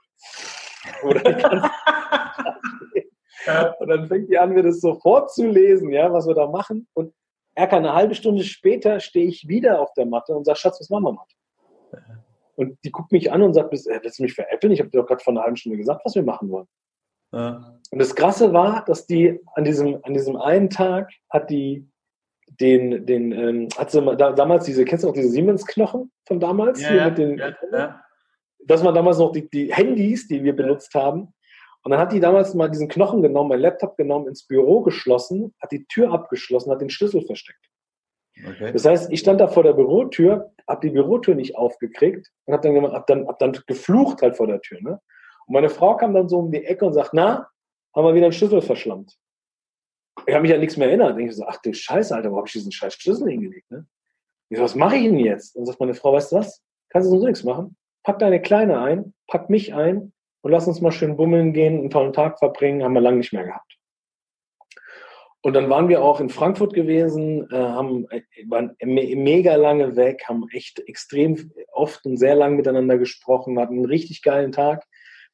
Und 3.79 3.87
dann 3.89 4.07
fängt 4.07 4.29
die 4.29 4.37
an, 4.37 4.53
mir 4.53 4.63
das 4.63 4.79
so 4.79 4.95
vorzulesen, 4.95 5.91
ja, 5.91 6.11
was 6.11 6.27
wir 6.27 6.35
da 6.35 6.47
machen. 6.47 6.87
Und 6.93 7.13
Erka, 7.55 7.77
eine 7.77 7.93
halbe 7.93 8.15
Stunde 8.15 8.43
später 8.43 8.99
stehe 8.99 9.27
ich 9.27 9.47
wieder 9.47 9.81
auf 9.81 9.93
der 9.93 10.05
Matte 10.05 10.35
und 10.35 10.45
sage, 10.45 10.57
Schatz, 10.57 10.79
was 10.79 10.89
machen 10.89 11.03
wir 11.03 11.13
mal? 11.13 11.25
Und 12.55 12.77
die 12.83 12.91
guckt 12.91 13.11
mich 13.11 13.31
an 13.31 13.41
und 13.41 13.53
sagt, 13.53 13.73
äh, 13.73 13.99
willst 14.01 14.19
du 14.19 14.23
mich 14.23 14.33
veräppeln? 14.33 14.73
Ich 14.73 14.79
habe 14.79 14.89
dir 14.89 14.99
doch 14.99 15.07
gerade 15.07 15.23
vor 15.23 15.33
einer 15.33 15.43
halben 15.43 15.57
Stunde 15.57 15.77
gesagt, 15.77 16.01
was 16.05 16.15
wir 16.15 16.23
machen 16.23 16.49
wollen. 16.49 16.67
Ja. 17.33 17.79
Und 17.91 17.99
das 17.99 18.15
Krasse 18.15 18.53
war, 18.53 18.85
dass 18.85 19.05
die 19.07 19.39
an 19.55 19.65
diesem, 19.65 19.99
an 20.03 20.13
diesem 20.13 20.37
einen 20.37 20.69
Tag 20.69 21.11
hat 21.29 21.49
die 21.49 21.87
den, 22.59 23.05
den, 23.05 23.31
ähm, 23.31 23.67
hat 23.77 23.91
sie 23.91 24.01
da, 24.01 24.31
damals 24.31 24.65
diese, 24.65 24.85
kennst 24.85 25.03
du 25.03 25.07
noch 25.07 25.15
diese 25.15 25.29
Siemens-Knochen 25.29 26.11
von 26.27 26.39
damals? 26.39 26.81
Ja, 26.81 26.95
ja, 26.95 27.09
mit 27.09 27.17
den, 27.17 27.37
ja, 27.37 28.01
Das 28.65 28.83
waren 28.83 28.95
damals 28.95 29.17
noch 29.17 29.31
die, 29.31 29.49
die 29.49 29.73
Handys, 29.73 30.27
die 30.27 30.43
wir 30.43 30.55
benutzt 30.55 30.93
haben. 30.93 31.33
Und 31.83 31.91
dann 31.91 31.99
hat 31.99 32.13
die 32.13 32.19
damals 32.19 32.53
mal 32.53 32.69
diesen 32.69 32.87
Knochen 32.87 33.21
genommen, 33.21 33.49
mein 33.49 33.59
Laptop 33.59 33.97
genommen, 33.97 34.27
ins 34.27 34.47
Büro 34.47 34.81
geschlossen, 34.81 35.53
hat 35.61 35.71
die 35.71 35.85
Tür 35.85 36.11
abgeschlossen, 36.11 36.71
hat 36.71 36.81
den 36.81 36.89
Schlüssel 36.89 37.21
versteckt. 37.25 37.69
Okay. 38.43 38.71
Das 38.73 38.85
heißt, 38.85 39.11
ich 39.11 39.19
stand 39.19 39.39
da 39.39 39.47
vor 39.47 39.63
der 39.63 39.73
Bürotür, 39.73 40.51
habe 40.67 40.87
die 40.87 40.93
Bürotür 40.93 41.35
nicht 41.35 41.55
aufgekriegt 41.55 42.31
und 42.45 42.53
habe 42.53 42.67
dann, 42.67 42.91
hab 42.91 43.07
dann, 43.07 43.27
hab 43.27 43.39
dann 43.39 43.57
geflucht 43.65 44.21
halt 44.21 44.35
vor 44.35 44.47
der 44.47 44.59
Tür. 44.61 44.81
Ne? 44.81 44.99
Und 45.47 45.53
meine 45.53 45.69
Frau 45.69 45.95
kam 45.95 46.13
dann 46.13 46.27
so 46.27 46.39
um 46.39 46.51
die 46.51 46.65
Ecke 46.65 46.85
und 46.85 46.93
sagt, 46.93 47.13
na, 47.13 47.47
haben 47.95 48.05
wir 48.05 48.13
wieder 48.13 48.25
einen 48.25 48.33
Schlüssel 48.33 48.61
verschlammt. 48.61 49.17
Ich 50.25 50.33
habe 50.33 50.41
mich 50.41 50.53
an 50.53 50.59
nichts 50.59 50.77
mehr 50.77 50.87
erinnert. 50.87 51.17
Ich 51.19 51.35
so, 51.35 51.45
ach 51.45 51.61
du 51.61 51.73
Scheiße, 51.73 52.15
Alter, 52.15 52.31
wo 52.31 52.37
habe 52.37 52.47
ich 52.47 52.53
diesen 52.53 52.71
scheiß 52.71 52.95
Schlüssel 52.95 53.29
hingelegt? 53.29 53.69
Ne? 53.71 53.85
Ich 54.49 54.57
so, 54.57 54.63
was 54.63 54.75
mache 54.75 54.97
ich 54.97 55.03
denn 55.03 55.19
jetzt? 55.19 55.55
Und 55.55 55.65
sagt 55.65 55.79
meine 55.79 55.93
Frau, 55.93 56.13
weißt 56.13 56.31
du 56.31 56.37
was? 56.37 56.61
Kannst 56.89 57.11
du 57.11 57.17
so 57.17 57.25
nichts 57.25 57.43
machen? 57.43 57.75
Pack 58.03 58.19
deine 58.19 58.41
Kleine 58.41 58.79
ein, 58.79 59.13
pack 59.27 59.49
mich 59.49 59.73
ein 59.73 60.13
und 60.41 60.51
lass 60.51 60.67
uns 60.67 60.81
mal 60.81 60.91
schön 60.91 61.17
bummeln 61.17 61.53
gehen, 61.53 61.79
einen 61.79 61.89
tollen 61.89 62.13
Tag 62.13 62.39
verbringen, 62.39 62.83
haben 62.83 62.93
wir 62.93 63.01
lange 63.01 63.17
nicht 63.17 63.33
mehr 63.33 63.45
gehabt. 63.45 63.74
Und 65.45 65.53
dann 65.53 65.69
waren 65.69 65.89
wir 65.89 66.01
auch 66.01 66.21
in 66.21 66.29
Frankfurt 66.29 66.73
gewesen, 66.73 67.47
äh, 67.51 67.55
haben, 67.55 68.09
äh, 68.09 68.23
waren 68.47 68.75
me 68.83 69.15
mega 69.15 69.53
lange 69.53 69.95
weg, 69.95 70.23
haben 70.27 70.49
echt 70.51 70.79
extrem 70.87 71.51
oft 71.71 72.03
und 72.03 72.17
sehr 72.17 72.33
lang 72.33 72.55
miteinander 72.55 72.97
gesprochen, 72.97 73.59
hatten 73.59 73.75
einen 73.75 73.85
richtig 73.85 74.23
geilen 74.23 74.51
Tag, 74.51 74.83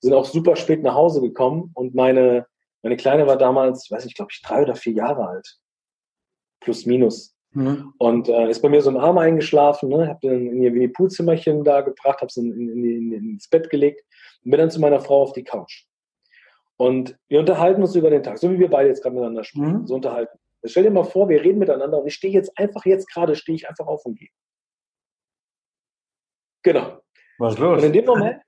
sind 0.02 0.14
auch 0.14 0.26
super 0.26 0.58
spät 0.58 0.84
nach 0.84 0.96
Hause 0.96 1.22
gekommen 1.22 1.72
und 1.76 1.96
meine, 1.96 2.46
meine 2.82 2.98
Kleine 2.98 3.26
war 3.26 3.38
damals, 3.38 3.90
weiß 3.90 4.06
ich, 4.06 4.14
glaube 4.14 4.32
ich, 4.34 4.42
drei 4.42 4.64
oder 4.64 4.76
vier 4.76 4.92
Jahre 4.92 5.30
alt. 5.30 5.60
Plus, 6.60 6.86
minus. 6.86 7.34
Mhm. 7.54 7.94
Und 7.98 8.28
äh, 8.28 8.50
ist 8.50 8.62
bei 8.62 8.68
mir 8.68 8.82
so 8.82 8.90
im 8.90 8.98
Arm 8.98 9.18
eingeschlafen, 9.18 9.88
ne? 9.88 10.10
hab 10.10 10.20
dann 10.20 10.46
in 10.46 10.62
ihr 10.62 10.74
Winnie-Pooh-Zimmerchen 10.74 11.64
da 11.64 11.80
gebracht, 11.80 12.20
hab's 12.20 12.36
in, 12.36 12.52
in, 12.52 12.84
in, 12.84 13.14
ins 13.14 13.48
Bett 13.48 13.70
gelegt 13.70 14.04
und 14.44 14.52
bin 14.52 14.60
dann 14.60 14.72
zu 14.72 14.82
meiner 14.82 15.00
Frau 15.00 15.22
auf 15.22 15.32
die 15.32 15.46
Couch. 15.46 15.86
Und 16.82 17.16
wir 17.28 17.40
unterhalten 17.40 17.84
uns 17.84 17.94
über 17.94 18.10
den 18.10 18.24
Tag, 18.24 18.40
so 18.40 18.52
wie 18.52 18.58
wir 18.58 18.68
beide 18.68 18.90
jetzt 18.90 19.04
gerade 19.04 19.14
miteinander 19.14 19.44
sprechen, 19.44 19.82
mhm. 19.82 19.86
so 19.86 19.94
unterhalten. 19.94 20.40
Stell 20.64 20.82
dir 20.82 20.90
mal 20.90 21.04
vor, 21.04 21.30
wir 21.30 21.40
reden 21.44 21.60
miteinander 21.60 22.00
und 22.00 22.08
ich 22.08 22.16
stehe 22.16 22.34
jetzt 22.34 22.58
einfach, 22.58 22.86
jetzt 22.86 23.08
gerade 23.08 23.36
stehe 23.36 23.56
ich 23.56 23.70
einfach 23.70 23.86
auf 23.86 24.04
und 24.04 24.18
gehe. 24.18 24.30
Genau. 26.64 27.00
Was 27.38 27.54
ist 27.54 27.60
los? 27.60 27.78
Und 27.78 27.86
in 27.86 27.94
dem 27.94 28.06
Moment, 28.06 28.42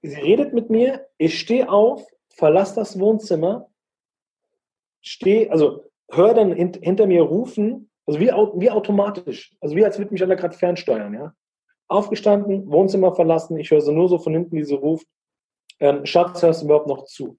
sie 0.00 0.18
redet 0.18 0.54
mit 0.54 0.70
mir, 0.70 1.08
ich 1.18 1.38
stehe 1.38 1.68
auf, 1.68 2.06
verlasse 2.30 2.76
das 2.76 2.98
Wohnzimmer, 2.98 3.68
stehe, 5.02 5.52
also 5.52 5.90
höre 6.10 6.32
dann 6.32 6.54
hint, 6.54 6.78
hinter 6.80 7.06
mir 7.06 7.20
rufen, 7.20 7.90
also 8.06 8.18
wie, 8.18 8.28
wie 8.28 8.70
automatisch, 8.70 9.54
also 9.60 9.76
wie 9.76 9.84
als 9.84 9.98
würde 9.98 10.10
mich 10.10 10.22
einer 10.22 10.36
gerade 10.36 10.56
fernsteuern, 10.56 11.12
ja. 11.12 11.34
Aufgestanden, 11.86 12.66
Wohnzimmer 12.70 13.14
verlassen, 13.14 13.58
ich 13.58 13.70
höre 13.70 13.82
sie 13.82 13.92
nur 13.92 14.08
so 14.08 14.16
von 14.16 14.32
hinten, 14.32 14.56
wie 14.56 14.64
sie 14.64 14.74
ruft, 14.74 15.06
ähm, 15.80 16.06
Schatz, 16.06 16.42
hörst 16.42 16.62
du 16.62 16.66
überhaupt 16.66 16.88
noch 16.88 17.04
zu? 17.04 17.38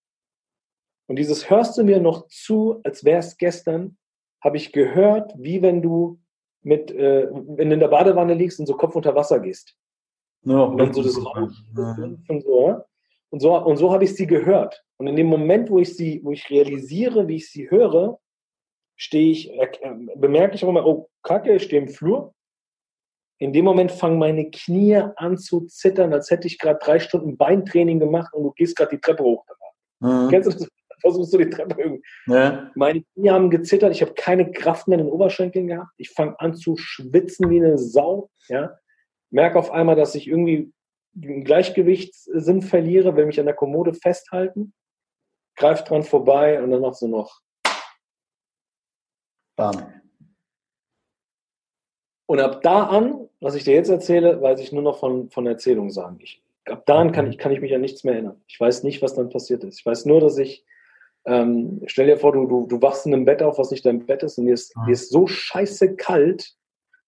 Und 1.07 1.17
dieses 1.17 1.49
hörst 1.49 1.77
du 1.77 1.83
mir 1.83 1.99
noch 1.99 2.27
zu, 2.27 2.81
als 2.83 3.03
wäre 3.03 3.19
es 3.19 3.37
gestern, 3.37 3.97
habe 4.43 4.57
ich 4.57 4.71
gehört, 4.71 5.33
wie 5.37 5.61
wenn 5.61 5.81
du 5.81 6.19
mit, 6.61 6.91
äh, 6.91 7.29
wenn 7.31 7.69
du 7.69 7.73
in 7.73 7.79
der 7.79 7.87
Badewanne 7.87 8.33
liegst 8.33 8.59
und 8.59 8.65
so 8.65 8.75
Kopf 8.75 8.95
unter 8.95 9.15
Wasser 9.15 9.39
gehst. 9.39 9.75
Ja, 10.43 10.63
und 10.63 10.77
dann 10.77 10.93
so 10.93 11.01
das 11.01 11.17
Raum 11.17 11.55
und 12.27 12.43
so. 12.43 12.83
Und 13.29 13.41
so, 13.41 13.57
und 13.57 13.77
so 13.77 13.91
habe 13.91 14.05
ich 14.05 14.15
sie 14.15 14.27
gehört. 14.27 14.85
Und 14.97 15.07
in 15.07 15.15
dem 15.15 15.27
Moment, 15.27 15.69
wo 15.69 15.79
ich 15.79 15.95
sie, 15.95 16.21
wo 16.23 16.31
ich 16.31 16.49
realisiere, 16.49 17.27
wie 17.27 17.35
ich 17.35 17.51
sie 17.51 17.69
höre, 17.69 18.19
stehe 18.95 19.31
ich, 19.31 19.51
äh, 19.51 19.67
bemerke 20.15 20.55
ich 20.55 20.63
auch 20.63 20.69
immer, 20.69 20.85
oh, 20.85 21.09
Kacke, 21.23 21.55
ich 21.55 21.63
stehe 21.63 21.81
im 21.81 21.89
Flur. 21.89 22.33
In 23.39 23.53
dem 23.53 23.65
Moment 23.65 23.91
fangen 23.91 24.17
meine 24.17 24.49
Knie 24.49 24.95
an 25.15 25.37
zu 25.37 25.61
zittern, 25.61 26.13
als 26.13 26.31
hätte 26.31 26.47
ich 26.47 26.57
gerade 26.57 26.79
drei 26.81 26.99
Stunden 26.99 27.37
Beintraining 27.37 27.99
gemacht 27.99 28.33
und 28.33 28.43
du 28.43 28.51
gehst 28.51 28.75
gerade 28.75 28.95
die 28.95 29.01
Treppe 29.01 29.23
hoch. 29.23 29.45
Mhm. 29.99 30.29
Kennst 30.29 30.47
du 30.47 30.57
das? 30.57 30.69
Versuchst 30.99 31.31
du 31.31 31.37
die 31.37 31.49
Treppe 31.49 31.79
irgendwie. 31.79 32.03
Ja. 32.25 32.71
Meine 32.73 33.03
Knie 33.03 33.29
haben 33.29 33.51
gezittert, 33.51 33.91
ich 33.91 34.01
habe 34.01 34.15
keine 34.15 34.51
Kraft 34.51 34.87
mehr 34.87 34.97
in 34.97 35.05
den 35.05 35.13
Oberschenkeln 35.13 35.67
gehabt. 35.67 35.91
Ich 35.97 36.09
fange 36.09 36.39
an 36.39 36.55
zu 36.55 36.75
schwitzen 36.75 37.51
wie 37.51 37.63
eine 37.63 37.77
Sau. 37.77 38.31
Ja? 38.47 38.75
Merke 39.29 39.59
auf 39.59 39.69
einmal, 39.69 39.95
dass 39.95 40.15
ich 40.15 40.27
irgendwie 40.27 40.73
den 41.13 41.43
Gleichgewichtssinn 41.43 42.63
verliere, 42.63 43.15
will 43.15 43.27
mich 43.27 43.39
an 43.39 43.45
der 43.45 43.55
Kommode 43.55 43.93
festhalten, 43.93 44.73
greift 45.55 45.89
dran 45.89 46.03
vorbei 46.03 46.61
und 46.61 46.71
dann 46.71 46.81
machst 46.81 47.03
du 47.03 47.07
noch 47.07 47.41
Bam. 49.55 49.96
Und 52.27 52.39
ab 52.39 52.61
da 52.61 52.83
an, 52.83 53.27
was 53.39 53.55
ich 53.55 53.63
dir 53.63 53.73
jetzt 53.73 53.89
erzähle, 53.89 54.41
weiß 54.41 54.59
ich 54.59 54.71
nur 54.71 54.83
noch 54.83 54.99
von, 54.99 55.29
von 55.29 55.47
Erzählungen 55.47 55.91
sagen. 55.91 56.19
Ich, 56.21 56.43
ab 56.65 56.85
da 56.85 56.99
an 56.99 57.11
kann 57.11 57.27
ich, 57.27 57.37
kann 57.37 57.51
ich 57.51 57.61
mich 57.61 57.73
an 57.73 57.81
nichts 57.81 58.03
mehr 58.03 58.13
erinnern. 58.13 58.41
Ich 58.47 58.59
weiß 58.59 58.83
nicht, 58.83 59.01
was 59.01 59.15
dann 59.15 59.29
passiert 59.29 59.63
ist. 59.63 59.79
Ich 59.79 59.85
weiß 59.85 60.05
nur, 60.05 60.19
dass 60.19 60.37
ich, 60.37 60.65
ähm, 61.25 61.81
stell 61.87 62.07
dir 62.07 62.17
vor, 62.17 62.33
du, 62.33 62.45
du, 62.45 62.67
du 62.67 62.81
wachst 62.81 63.05
in 63.05 63.13
einem 63.13 63.25
Bett 63.25 63.41
auf, 63.41 63.57
was 63.57 63.71
nicht 63.71 63.85
dein 63.85 64.05
Bett 64.05 64.23
ist, 64.23 64.37
und 64.37 64.45
dir 64.45 64.53
ist, 64.53 64.75
mhm. 64.75 64.85
dir 64.85 64.91
ist 64.91 65.09
so 65.09 65.25
scheiße 65.25 65.95
kalt, 65.95 66.53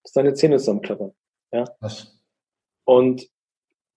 dass 0.04 0.14
deine 0.14 0.34
Zähne 0.34 0.58
zusammenklappern. 0.58 1.12
Ja? 1.52 1.66
Was? 1.80 2.18
Und 2.86 3.30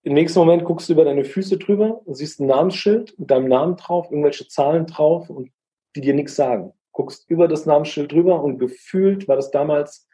im 0.03 0.13
nächsten 0.13 0.39
Moment 0.39 0.65
guckst 0.65 0.89
du 0.89 0.93
über 0.93 1.05
deine 1.05 1.23
Füße 1.23 1.57
drüber 1.57 2.05
und 2.05 2.15
siehst 2.15 2.41
ein 2.41 2.47
Namensschild 2.47 3.17
mit 3.17 3.31
deinem 3.31 3.47
Namen 3.47 3.77
drauf, 3.77 4.11
irgendwelche 4.11 4.47
Zahlen 4.47 4.85
drauf 4.85 5.29
und 5.29 5.51
die 5.95 6.01
dir 6.01 6.13
nichts 6.13 6.35
sagen 6.35 6.73
guckst 6.93 7.29
über 7.29 7.47
das 7.47 7.65
Namensschild 7.65 8.11
drüber 8.11 8.41
und 8.41 8.59
gefühlt 8.59 9.27
war 9.27 9.35
das 9.35 9.51
damals, 9.51 10.07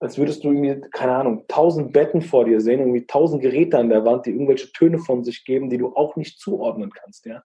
als 0.00 0.18
würdest 0.18 0.44
du 0.44 0.52
irgendwie, 0.52 0.88
keine 0.90 1.16
Ahnung, 1.16 1.44
tausend 1.48 1.92
Betten 1.92 2.20
vor 2.20 2.44
dir 2.44 2.60
sehen, 2.60 2.80
irgendwie 2.80 3.06
tausend 3.06 3.42
Geräte 3.42 3.78
an 3.78 3.88
der 3.88 4.04
Wand, 4.04 4.26
die 4.26 4.30
irgendwelche 4.30 4.72
Töne 4.72 4.98
von 4.98 5.24
sich 5.24 5.44
geben, 5.44 5.70
die 5.70 5.78
du 5.78 5.94
auch 5.94 6.16
nicht 6.16 6.40
zuordnen 6.40 6.90
kannst, 6.90 7.26
ja. 7.26 7.42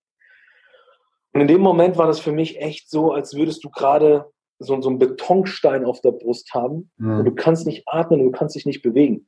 Und 1.32 1.42
in 1.42 1.48
dem 1.48 1.62
Moment 1.62 1.98
war 1.98 2.08
das 2.08 2.20
für 2.20 2.32
mich 2.32 2.60
echt 2.60 2.90
so, 2.90 3.12
als 3.12 3.36
würdest 3.36 3.64
du 3.64 3.70
gerade 3.70 4.32
so, 4.58 4.82
so 4.82 4.90
einen 4.90 5.00
Betonstein 5.00 5.86
auf 5.86 6.02
der 6.02 6.12
Brust 6.12 6.54
haben 6.54 6.92
mhm. 6.98 7.20
und 7.20 7.26
du 7.26 7.36
kannst 7.36 7.66
nicht 7.66 7.84
atmen 7.88 8.20
du 8.20 8.32
kannst 8.32 8.56
dich 8.56 8.66
nicht 8.66 8.82
bewegen. 8.82 9.28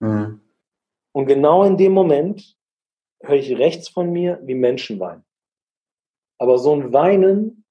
Mhm. 0.00 0.40
Und 1.12 1.26
genau 1.26 1.62
in 1.64 1.76
dem 1.76 1.92
Moment 1.92 2.56
höre 3.22 3.36
ich 3.36 3.56
rechts 3.58 3.88
von 3.88 4.10
mir, 4.10 4.40
wie 4.42 4.54
Menschen 4.54 4.98
weinen. 4.98 5.24
Aber 6.38 6.58
so 6.58 6.74
ein 6.74 6.92
Weinen, 6.92 7.64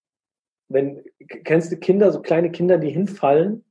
wenn, 0.69 1.03
kennst 1.43 1.71
du 1.71 1.77
Kinder, 1.77 2.11
so 2.11 2.21
kleine 2.21 2.51
Kinder, 2.51 2.77
die 2.77 2.89
hinfallen, 2.89 3.65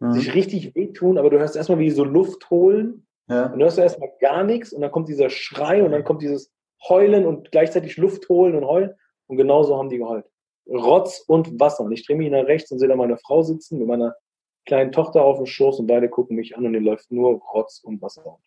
mhm. 0.00 0.12
sich 0.12 0.34
richtig 0.34 0.74
wehtun, 0.74 1.18
aber 1.18 1.30
du 1.30 1.38
hörst 1.38 1.56
erstmal, 1.56 1.78
wie 1.78 1.84
die 1.84 1.90
so 1.90 2.04
Luft 2.04 2.50
holen. 2.50 3.06
Ja. 3.28 3.44
Und 3.44 3.52
dann 3.52 3.62
hörst 3.62 3.78
du 3.78 3.82
erstmal 3.82 4.10
gar 4.20 4.42
nichts 4.42 4.72
und 4.72 4.80
dann 4.80 4.90
kommt 4.90 5.08
dieser 5.08 5.30
Schrei 5.30 5.82
und 5.82 5.92
dann 5.92 6.04
kommt 6.04 6.22
dieses 6.22 6.52
Heulen 6.88 7.26
und 7.26 7.52
gleichzeitig 7.52 7.96
Luft 7.96 8.28
holen 8.28 8.56
und 8.56 8.64
heulen. 8.64 8.94
Und 9.28 9.36
genauso 9.36 9.78
haben 9.78 9.88
die 9.88 9.98
geheult. 9.98 10.26
Rotz 10.68 11.20
und 11.26 11.60
Wasser. 11.60 11.84
Und 11.84 11.92
ich 11.92 12.04
drehe 12.04 12.16
mich 12.16 12.30
nach 12.30 12.46
rechts 12.46 12.70
und 12.72 12.80
sehe 12.80 12.88
da 12.88 12.96
meine 12.96 13.16
Frau 13.18 13.42
sitzen 13.42 13.78
mit 13.78 13.86
meiner 13.86 14.16
kleinen 14.66 14.92
Tochter 14.92 15.22
auf 15.22 15.36
dem 15.36 15.46
Schoß 15.46 15.80
und 15.80 15.86
beide 15.86 16.08
gucken 16.08 16.36
mich 16.36 16.56
an 16.56 16.66
und 16.66 16.74
ihr 16.74 16.80
läuft 16.80 17.10
nur 17.10 17.40
Rotz 17.52 17.80
und 17.82 18.02
Wasser 18.02 18.22
runter. 18.22 18.42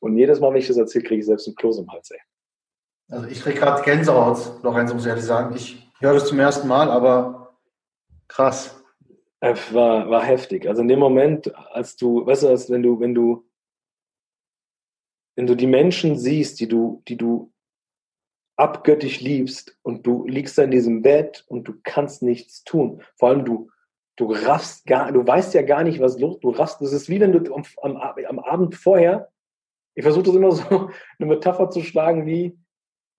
Und 0.00 0.16
jedes 0.16 0.40
Mal, 0.40 0.52
wenn 0.52 0.58
ich 0.58 0.68
das 0.68 0.76
erzähle, 0.76 1.04
kriege 1.04 1.20
ich 1.20 1.26
selbst 1.26 1.46
einen 1.46 1.56
Kloß 1.56 1.78
im 1.78 1.90
Hals, 1.90 2.10
ey. 2.10 2.20
Also 3.10 3.26
ich 3.26 3.40
kriege 3.40 3.58
gerade 3.58 3.82
Gänsehaut, 3.82 4.62
Lorenzo, 4.62 4.94
muss 4.94 5.04
ich 5.04 5.08
ehrlich 5.08 5.24
sagen. 5.24 5.54
Ich 5.56 5.90
höre 5.98 6.14
das 6.14 6.26
zum 6.26 6.38
ersten 6.38 6.68
Mal, 6.68 6.90
aber 6.90 7.56
krass. 8.28 8.82
War, 9.40 10.10
war 10.10 10.24
heftig. 10.24 10.66
Also 10.66 10.82
in 10.82 10.88
dem 10.88 10.98
Moment, 10.98 11.54
als 11.54 11.96
du, 11.96 12.26
weißt 12.26 12.42
du, 12.42 12.48
als 12.48 12.70
wenn 12.70 12.82
du, 12.82 12.98
wenn 12.98 13.14
du, 13.14 13.48
wenn 15.36 15.46
du 15.46 15.54
die 15.54 15.68
Menschen 15.68 16.18
siehst, 16.18 16.58
die 16.58 16.66
du, 16.66 17.02
die 17.06 17.16
du 17.16 17.52
abgöttisch 18.56 19.20
liebst 19.20 19.78
und 19.82 20.04
du 20.04 20.26
liegst 20.26 20.58
da 20.58 20.64
in 20.64 20.72
diesem 20.72 21.02
Bett 21.02 21.44
und 21.46 21.68
du 21.68 21.74
kannst 21.84 22.22
nichts 22.22 22.64
tun. 22.64 23.02
Vor 23.16 23.28
allem 23.28 23.44
du, 23.44 23.70
du 24.16 24.32
raffst 24.32 24.84
gar, 24.86 25.12
du 25.12 25.24
weißt 25.24 25.54
ja 25.54 25.62
gar 25.62 25.84
nicht, 25.84 26.00
was 26.00 26.18
los, 26.18 26.40
du 26.40 26.50
raffst, 26.50 26.80
das 26.80 26.92
ist 26.92 27.08
wie 27.08 27.20
wenn 27.20 27.32
du 27.32 27.54
am, 27.54 27.64
am, 27.82 27.96
am 27.96 28.38
Abend 28.40 28.74
vorher, 28.74 29.30
ich 29.94 30.02
versuche 30.02 30.24
das 30.24 30.34
immer 30.34 30.50
so 30.50 30.64
eine 31.18 31.28
Metapher 31.28 31.70
zu 31.70 31.82
schlagen 31.82 32.26
wie, 32.26 32.58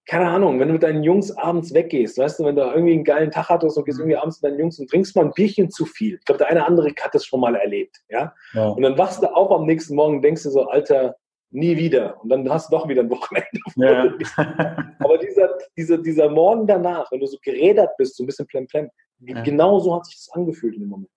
keine 0.05 0.27
Ahnung, 0.27 0.59
wenn 0.59 0.67
du 0.67 0.73
mit 0.73 0.83
deinen 0.83 1.03
Jungs 1.03 1.31
abends 1.37 1.73
weggehst, 1.73 2.17
weißt 2.17 2.39
du, 2.39 2.45
wenn 2.45 2.55
du 2.55 2.63
irgendwie 2.63 2.93
einen 2.93 3.03
geilen 3.03 3.31
Tag 3.31 3.49
hattest 3.49 3.77
und 3.77 3.85
gehst 3.85 3.99
mhm. 3.99 4.05
irgendwie 4.05 4.17
abends 4.17 4.41
mit 4.41 4.51
deinen 4.51 4.59
Jungs 4.59 4.79
und 4.79 4.89
trinkst 4.89 5.15
mal 5.15 5.25
ein 5.25 5.33
Bierchen 5.33 5.69
zu 5.69 5.85
viel. 5.85 6.15
Ich 6.15 6.25
glaube, 6.25 6.39
der 6.39 6.47
eine 6.47 6.65
andere 6.65 6.89
hat 6.99 7.13
das 7.13 7.25
schon 7.25 7.39
mal 7.39 7.55
erlebt, 7.55 7.97
ja? 8.09 8.33
ja? 8.53 8.69
Und 8.69 8.81
dann 8.81 8.97
wachst 8.97 9.21
du 9.21 9.27
auf 9.27 9.51
am 9.51 9.65
nächsten 9.65 9.95
Morgen 9.95 10.15
und 10.15 10.21
denkst 10.23 10.43
dir 10.43 10.51
so, 10.51 10.67
Alter, 10.67 11.15
nie 11.51 11.77
wieder. 11.77 12.21
Und 12.21 12.29
dann 12.29 12.49
hast 12.49 12.71
du 12.71 12.77
doch 12.77 12.87
wieder 12.87 13.01
ein 13.01 13.09
Wochenende. 13.09 13.47
Ja. 13.75 14.13
Aber 14.99 15.17
dieser, 15.17 15.57
dieser, 15.77 15.97
dieser 15.97 16.29
Morgen 16.29 16.67
danach, 16.67 17.11
wenn 17.11 17.19
du 17.19 17.27
so 17.27 17.37
gerädert 17.41 17.95
bist, 17.97 18.17
so 18.17 18.23
ein 18.23 18.27
bisschen 18.27 18.47
plemplem, 18.47 18.89
ja. 19.19 19.41
genau 19.41 19.79
so 19.79 19.95
hat 19.95 20.05
sich 20.05 20.15
das 20.15 20.29
angefühlt 20.31 20.75
in 20.75 20.81
dem 20.81 20.89
Moment. 20.89 21.09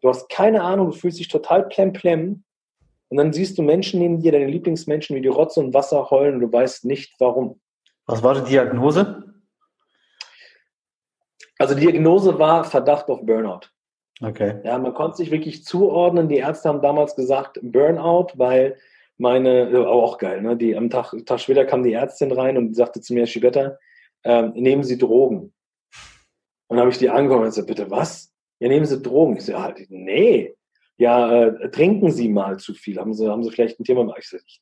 Du 0.00 0.08
hast 0.08 0.28
keine 0.28 0.62
Ahnung, 0.62 0.90
du 0.90 0.92
fühlst 0.92 1.20
dich 1.20 1.28
total 1.28 1.68
plemplem 1.68 2.44
und 3.08 3.16
dann 3.16 3.32
siehst 3.32 3.56
du 3.56 3.62
Menschen 3.62 4.00
neben 4.00 4.20
dir, 4.20 4.32
deine 4.32 4.46
Lieblingsmenschen, 4.46 5.14
wie 5.14 5.20
die 5.20 5.28
Rotze 5.28 5.60
und 5.60 5.74
Wasser 5.74 6.10
heulen 6.10 6.36
und 6.36 6.40
du 6.40 6.52
weißt 6.52 6.84
nicht, 6.84 7.14
warum. 7.18 7.60
Was 8.06 8.22
war 8.22 8.34
die 8.34 8.50
Diagnose? 8.50 9.34
Also 11.58 11.74
die 11.74 11.82
Diagnose 11.82 12.38
war 12.38 12.64
Verdacht 12.64 13.08
auf 13.08 13.24
Burnout. 13.24 13.68
Okay. 14.20 14.60
Ja, 14.64 14.78
man 14.78 14.94
konnte 14.94 15.16
sich 15.16 15.30
wirklich 15.30 15.64
zuordnen. 15.64 16.28
Die 16.28 16.36
Ärzte 16.36 16.68
haben 16.68 16.82
damals 16.82 17.16
gesagt 17.16 17.58
Burnout, 17.62 18.28
weil 18.34 18.76
meine, 19.18 19.68
aber 19.68 19.90
auch 19.90 20.18
geil, 20.18 20.42
ne? 20.42 20.56
Die 20.56 20.76
am 20.76 20.90
Tag, 20.90 21.14
Tag 21.26 21.40
später 21.40 21.64
kam 21.64 21.82
die 21.82 21.92
Ärztin 21.92 22.32
rein 22.32 22.56
und 22.56 22.74
sagte 22.74 23.00
zu 23.00 23.14
mir, 23.14 23.26
Schibetta, 23.26 23.78
äh, 24.24 24.42
nehmen 24.54 24.82
Sie 24.82 24.98
Drogen. 24.98 25.52
Und 26.68 26.76
dann 26.76 26.80
habe 26.80 26.90
ich 26.90 26.98
die 26.98 27.10
angekommen 27.10 27.42
und 27.42 27.50
gesagt, 27.50 27.68
bitte 27.68 27.90
was? 27.90 28.32
Ja, 28.58 28.68
nehmen 28.68 28.86
Sie 28.86 29.00
Drogen. 29.00 29.36
Ich 29.36 29.44
so, 29.44 29.52
ja, 29.52 29.74
nee. 29.88 30.56
Ja, 30.96 31.44
äh, 31.44 31.70
trinken 31.70 32.10
Sie 32.10 32.28
mal 32.28 32.58
zu 32.58 32.74
viel. 32.74 32.98
Haben 32.98 33.14
Sie, 33.14 33.28
haben 33.28 33.42
Sie 33.44 33.50
vielleicht 33.50 33.78
ein 33.78 33.84
Thema? 33.84 34.14
Ich 34.18 34.28
so, 34.28 34.36
ich, 34.36 34.60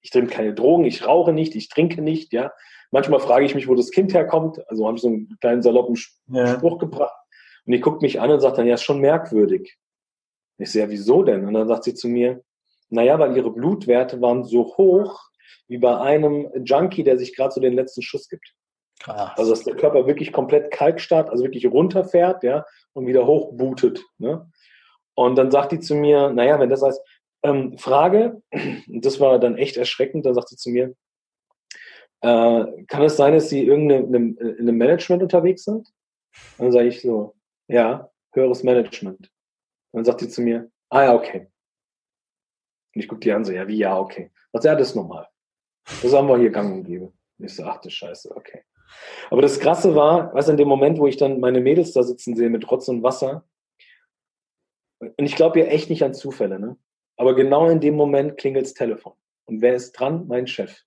ich 0.00 0.10
trinke 0.10 0.34
keine 0.34 0.54
Drogen, 0.54 0.84
ich 0.84 1.06
rauche 1.06 1.32
nicht, 1.32 1.54
ich 1.54 1.68
trinke 1.68 2.02
nicht, 2.02 2.32
ja. 2.32 2.52
Manchmal 2.90 3.20
frage 3.20 3.44
ich 3.44 3.54
mich, 3.54 3.68
wo 3.68 3.74
das 3.74 3.90
Kind 3.90 4.14
herkommt. 4.14 4.60
Also 4.68 4.86
habe 4.86 4.96
ich 4.96 5.02
so 5.02 5.08
einen 5.08 5.36
kleinen 5.40 5.62
saloppen 5.62 5.96
ja. 6.28 6.54
Spruch 6.56 6.78
gebracht. 6.78 7.14
Und 7.66 7.72
die 7.72 7.80
guckt 7.80 8.02
mich 8.02 8.20
an 8.20 8.30
und 8.30 8.40
sagt 8.40 8.58
dann, 8.58 8.66
ja, 8.66 8.74
ist 8.74 8.82
schon 8.82 9.00
merkwürdig. 9.00 9.76
Ich 10.58 10.72
sehe, 10.72 10.82
ja, 10.82 10.90
wieso 10.90 11.22
denn? 11.22 11.46
Und 11.46 11.54
dann 11.54 11.68
sagt 11.68 11.84
sie 11.84 11.94
zu 11.94 12.08
mir, 12.08 12.42
naja, 12.88 13.18
weil 13.18 13.36
ihre 13.36 13.50
Blutwerte 13.50 14.20
waren 14.20 14.44
so 14.44 14.76
hoch, 14.76 15.20
wie 15.68 15.78
bei 15.78 15.98
einem 16.00 16.48
Junkie, 16.64 17.04
der 17.04 17.18
sich 17.18 17.36
gerade 17.36 17.52
so 17.52 17.60
den 17.60 17.74
letzten 17.74 18.02
Schuss 18.02 18.28
gibt. 18.28 18.54
Krass. 19.00 19.32
Also 19.36 19.50
dass 19.50 19.64
der 19.64 19.76
Körper 19.76 20.06
wirklich 20.06 20.32
komplett 20.32 20.70
kalkstarrt, 20.70 21.30
also 21.30 21.44
wirklich 21.44 21.66
runterfährt, 21.66 22.42
ja, 22.42 22.64
und 22.94 23.06
wieder 23.06 23.26
hochbootet. 23.26 24.02
Ne? 24.18 24.50
Und 25.14 25.36
dann 25.36 25.50
sagt 25.50 25.72
die 25.72 25.80
zu 25.80 25.94
mir, 25.94 26.30
naja, 26.30 26.58
wenn 26.58 26.70
das 26.70 26.82
heißt, 26.82 27.00
ähm, 27.44 27.78
Frage, 27.78 28.42
das 28.88 29.20
war 29.20 29.38
dann 29.38 29.56
echt 29.56 29.76
erschreckend, 29.76 30.26
dann 30.26 30.34
sagt 30.34 30.48
sie 30.48 30.56
zu 30.56 30.70
mir, 30.70 30.94
äh, 32.20 32.84
kann 32.86 33.02
es 33.02 33.16
sein, 33.16 33.34
dass 33.34 33.48
Sie 33.48 33.64
irgendeine, 33.64 34.34
in 34.38 34.58
einem 34.60 34.78
Management 34.78 35.22
unterwegs 35.22 35.64
sind? 35.64 35.92
Und 36.58 36.66
dann 36.66 36.72
sage 36.72 36.88
ich 36.88 37.00
so, 37.00 37.34
ja, 37.68 38.10
höheres 38.32 38.62
Management. 38.62 39.30
Und 39.90 39.98
dann 39.98 40.04
sagt 40.04 40.20
sie 40.20 40.28
zu 40.28 40.42
mir, 40.42 40.70
ah 40.90 41.04
ja, 41.04 41.14
okay. 41.14 41.50
Und 42.94 43.02
ich 43.02 43.08
gucke 43.08 43.20
die 43.20 43.32
an, 43.32 43.44
so, 43.44 43.52
ja, 43.52 43.66
wie 43.68 43.78
ja, 43.78 43.98
okay. 43.98 44.30
Was 44.52 44.64
ja, 44.64 44.74
das 44.74 44.88
ist 44.88 44.94
normal. 44.94 45.28
Das 46.02 46.12
haben 46.12 46.28
wir 46.28 46.38
hier 46.38 46.50
gang 46.50 46.72
und 46.72 46.84
gäbe. 46.84 47.06
Und 47.38 47.44
ich 47.44 47.54
so, 47.54 47.64
ach 47.64 47.80
du 47.80 47.90
Scheiße, 47.90 48.34
okay. 48.34 48.62
Aber 49.30 49.42
das 49.42 49.60
Krasse 49.60 49.94
war, 49.94 50.32
du, 50.32 50.50
in 50.50 50.56
dem 50.56 50.68
Moment, 50.68 50.98
wo 50.98 51.06
ich 51.06 51.16
dann 51.16 51.40
meine 51.40 51.60
Mädels 51.60 51.92
da 51.92 52.02
sitzen 52.02 52.34
sehe 52.36 52.48
mit 52.48 52.70
Rotz 52.70 52.88
und 52.88 53.02
Wasser, 53.02 53.46
und 55.00 55.24
ich 55.24 55.36
glaube 55.36 55.60
ja 55.60 55.66
echt 55.66 55.90
nicht 55.90 56.02
an 56.02 56.14
Zufälle, 56.14 56.58
ne? 56.58 56.76
Aber 57.16 57.34
genau 57.34 57.68
in 57.68 57.80
dem 57.80 57.94
Moment 57.94 58.36
klingelt 58.36 58.66
das 58.66 58.74
Telefon. 58.74 59.12
Und 59.44 59.60
wer 59.60 59.74
ist 59.74 59.92
dran? 59.92 60.26
Mein 60.26 60.46
Chef. 60.46 60.84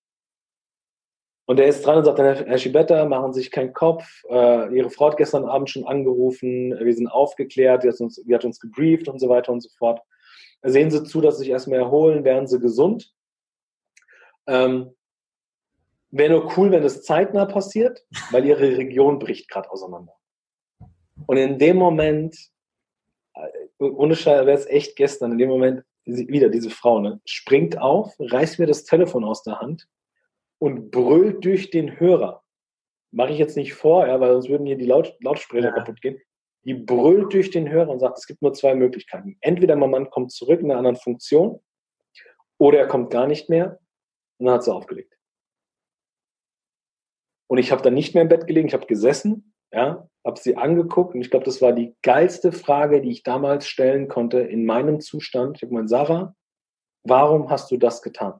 Und 1.45 1.59
er 1.59 1.67
ist 1.67 1.85
dran 1.85 1.97
und 1.97 2.05
sagt 2.05 2.19
dann, 2.19 2.35
Herr 2.45 2.57
Schibetta, 2.57 3.05
machen 3.05 3.33
Sie 3.33 3.41
sich 3.41 3.51
keinen 3.51 3.73
Kopf. 3.73 4.23
Äh, 4.29 4.75
Ihre 4.75 4.89
Frau 4.89 5.07
hat 5.07 5.17
gestern 5.17 5.45
Abend 5.45 5.69
schon 5.69 5.85
angerufen. 5.85 6.77
Wir 6.79 6.93
sind 6.93 7.07
aufgeklärt. 7.07 7.83
Die 7.83 7.89
hat 7.89 7.99
uns, 7.99 8.21
die 8.23 8.33
hat 8.33 8.45
uns 8.45 8.59
gebrieft 8.59 9.07
und 9.07 9.19
so 9.19 9.27
weiter 9.27 9.51
und 9.51 9.61
so 9.61 9.69
fort. 9.77 10.01
Sehen 10.63 10.91
Sie 10.91 11.03
zu, 11.03 11.19
dass 11.19 11.37
Sie 11.37 11.43
sich 11.43 11.51
erstmal 11.51 11.79
erholen. 11.79 12.23
Werden 12.23 12.47
Sie 12.47 12.59
gesund. 12.59 13.11
Ähm, 14.47 14.91
Wäre 16.11 16.33
nur 16.33 16.57
cool, 16.57 16.71
wenn 16.71 16.83
es 16.83 17.03
zeitnah 17.03 17.45
passiert, 17.45 18.03
weil 18.31 18.45
Ihre 18.45 18.77
Region 18.77 19.17
bricht 19.17 19.49
gerade 19.49 19.71
auseinander. 19.71 20.13
Und 21.25 21.37
in 21.37 21.57
dem 21.57 21.77
Moment, 21.77 22.35
äh, 23.33 23.47
ohne 23.79 24.15
Scheiß, 24.15 24.45
wäre 24.45 24.57
es 24.57 24.65
echt 24.67 24.97
gestern, 24.97 25.31
in 25.31 25.37
dem 25.37 25.49
Moment, 25.49 25.83
wieder 26.03 26.49
diese 26.49 26.69
Frau, 26.69 26.99
ne, 26.99 27.21
springt 27.25 27.77
auf, 27.77 28.13
reißt 28.19 28.59
mir 28.59 28.65
das 28.65 28.83
Telefon 28.83 29.23
aus 29.23 29.43
der 29.43 29.59
Hand 29.61 29.87
und 30.61 30.91
brüllt 30.91 31.43
durch 31.43 31.71
den 31.71 31.99
Hörer. 31.99 32.43
Mache 33.11 33.31
ich 33.31 33.39
jetzt 33.39 33.57
nicht 33.57 33.73
vor, 33.73 34.07
ja, 34.07 34.19
weil 34.19 34.31
sonst 34.33 34.49
würden 34.49 34.67
hier 34.67 34.77
die 34.77 34.85
Laut 34.85 35.17
Lautsprecher 35.21 35.69
ja. 35.69 35.73
kaputt 35.73 36.01
gehen. 36.01 36.21
Die 36.63 36.75
brüllt 36.75 37.33
durch 37.33 37.49
den 37.49 37.67
Hörer 37.67 37.89
und 37.89 37.99
sagt, 37.99 38.19
es 38.19 38.27
gibt 38.27 38.43
nur 38.43 38.53
zwei 38.53 38.75
Möglichkeiten. 38.75 39.37
Entweder 39.41 39.75
mein 39.75 39.89
Mann 39.89 40.09
kommt 40.11 40.31
zurück 40.31 40.59
in 40.61 40.69
einer 40.69 40.77
anderen 40.77 40.95
Funktion 40.95 41.59
oder 42.59 42.77
er 42.77 42.87
kommt 42.87 43.09
gar 43.09 43.25
nicht 43.25 43.49
mehr 43.49 43.79
und 44.37 44.45
dann 44.45 44.55
hat 44.55 44.63
sie 44.63 44.73
aufgelegt. 44.73 45.17
Und 47.49 47.57
ich 47.57 47.71
habe 47.71 47.81
dann 47.81 47.95
nicht 47.95 48.13
mehr 48.13 48.21
im 48.21 48.29
Bett 48.29 48.45
gelegen, 48.45 48.67
ich 48.67 48.75
habe 48.75 48.85
gesessen, 48.85 49.55
ja, 49.73 50.07
habe 50.23 50.39
sie 50.39 50.55
angeguckt 50.55 51.15
und 51.15 51.21
ich 51.21 51.31
glaube, 51.31 51.45
das 51.45 51.61
war 51.61 51.73
die 51.73 51.95
geilste 52.03 52.51
Frage, 52.51 53.01
die 53.01 53.09
ich 53.09 53.23
damals 53.23 53.67
stellen 53.67 54.07
konnte 54.07 54.39
in 54.39 54.65
meinem 54.65 54.99
Zustand. 54.99 55.57
Ich 55.57 55.63
habe 55.63 55.71
gemeint, 55.71 55.89
Sarah, 55.89 56.35
warum 57.03 57.49
hast 57.49 57.71
du 57.71 57.77
das 57.77 58.03
getan? 58.03 58.39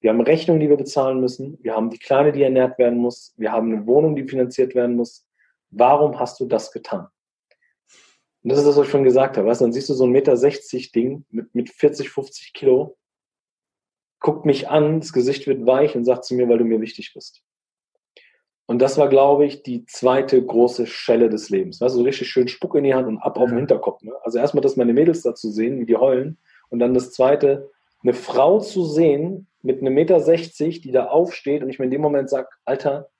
Wir 0.00 0.10
haben 0.10 0.20
Rechnungen, 0.20 0.60
die 0.60 0.68
wir 0.68 0.76
bezahlen 0.76 1.20
müssen. 1.20 1.58
Wir 1.62 1.74
haben 1.74 1.90
die 1.90 1.98
Kleine, 1.98 2.32
die 2.32 2.42
ernährt 2.42 2.78
werden 2.78 2.98
muss. 2.98 3.34
Wir 3.36 3.52
haben 3.52 3.72
eine 3.72 3.86
Wohnung, 3.86 4.14
die 4.14 4.28
finanziert 4.28 4.74
werden 4.74 4.96
muss. 4.96 5.26
Warum 5.70 6.18
hast 6.18 6.38
du 6.40 6.46
das 6.46 6.72
getan? 6.72 7.08
Und 8.42 8.50
das 8.50 8.58
ist 8.58 8.66
das, 8.66 8.76
was 8.76 8.86
ich 8.86 8.92
schon 8.92 9.04
gesagt 9.04 9.36
habe. 9.36 9.48
Weißt, 9.48 9.60
dann 9.60 9.72
siehst 9.72 9.88
du 9.88 9.94
so 9.94 10.04
ein 10.04 10.12
Meter 10.12 10.36
60 10.36 10.92
Ding 10.92 11.24
mit, 11.30 11.54
mit 11.54 11.70
40, 11.70 12.08
50 12.10 12.52
Kilo, 12.54 12.96
guckt 14.20 14.46
mich 14.46 14.68
an, 14.68 15.00
das 15.00 15.12
Gesicht 15.12 15.46
wird 15.46 15.66
weich 15.66 15.96
und 15.96 16.04
sagt 16.04 16.24
zu 16.24 16.34
mir, 16.34 16.48
weil 16.48 16.58
du 16.58 16.64
mir 16.64 16.80
wichtig 16.80 17.12
bist. 17.14 17.42
Und 18.66 18.80
das 18.80 18.98
war, 18.98 19.08
glaube 19.08 19.46
ich, 19.46 19.62
die 19.62 19.86
zweite 19.86 20.44
große 20.44 20.86
Schelle 20.86 21.30
des 21.30 21.48
Lebens. 21.48 21.80
Weißt 21.80 21.94
du, 21.94 22.00
so 22.00 22.04
richtig 22.04 22.28
schön 22.28 22.48
Spuck 22.48 22.74
in 22.74 22.84
die 22.84 22.94
Hand 22.94 23.08
und 23.08 23.18
ab 23.18 23.38
auf 23.38 23.48
den 23.48 23.58
Hinterkopf. 23.58 24.02
Ne? 24.02 24.12
Also 24.22 24.38
erstmal, 24.38 24.60
dass 24.60 24.76
meine 24.76 24.92
Mädels 24.92 25.22
dazu 25.22 25.50
sehen, 25.50 25.80
wie 25.80 25.86
die 25.86 25.96
heulen. 25.96 26.38
Und 26.68 26.78
dann 26.78 26.92
das 26.92 27.12
zweite, 27.12 27.70
eine 28.02 28.12
Frau 28.12 28.60
zu 28.60 28.84
sehen, 28.84 29.47
mit 29.62 29.80
einem 29.80 29.94
Meter 29.94 30.20
60, 30.20 30.80
die 30.80 30.92
da 30.92 31.06
aufsteht 31.06 31.62
und 31.62 31.70
ich 31.70 31.78
mir 31.78 31.86
in 31.86 31.90
dem 31.90 32.00
Moment 32.00 32.30
sage, 32.30 32.48
Alter, 32.64 33.10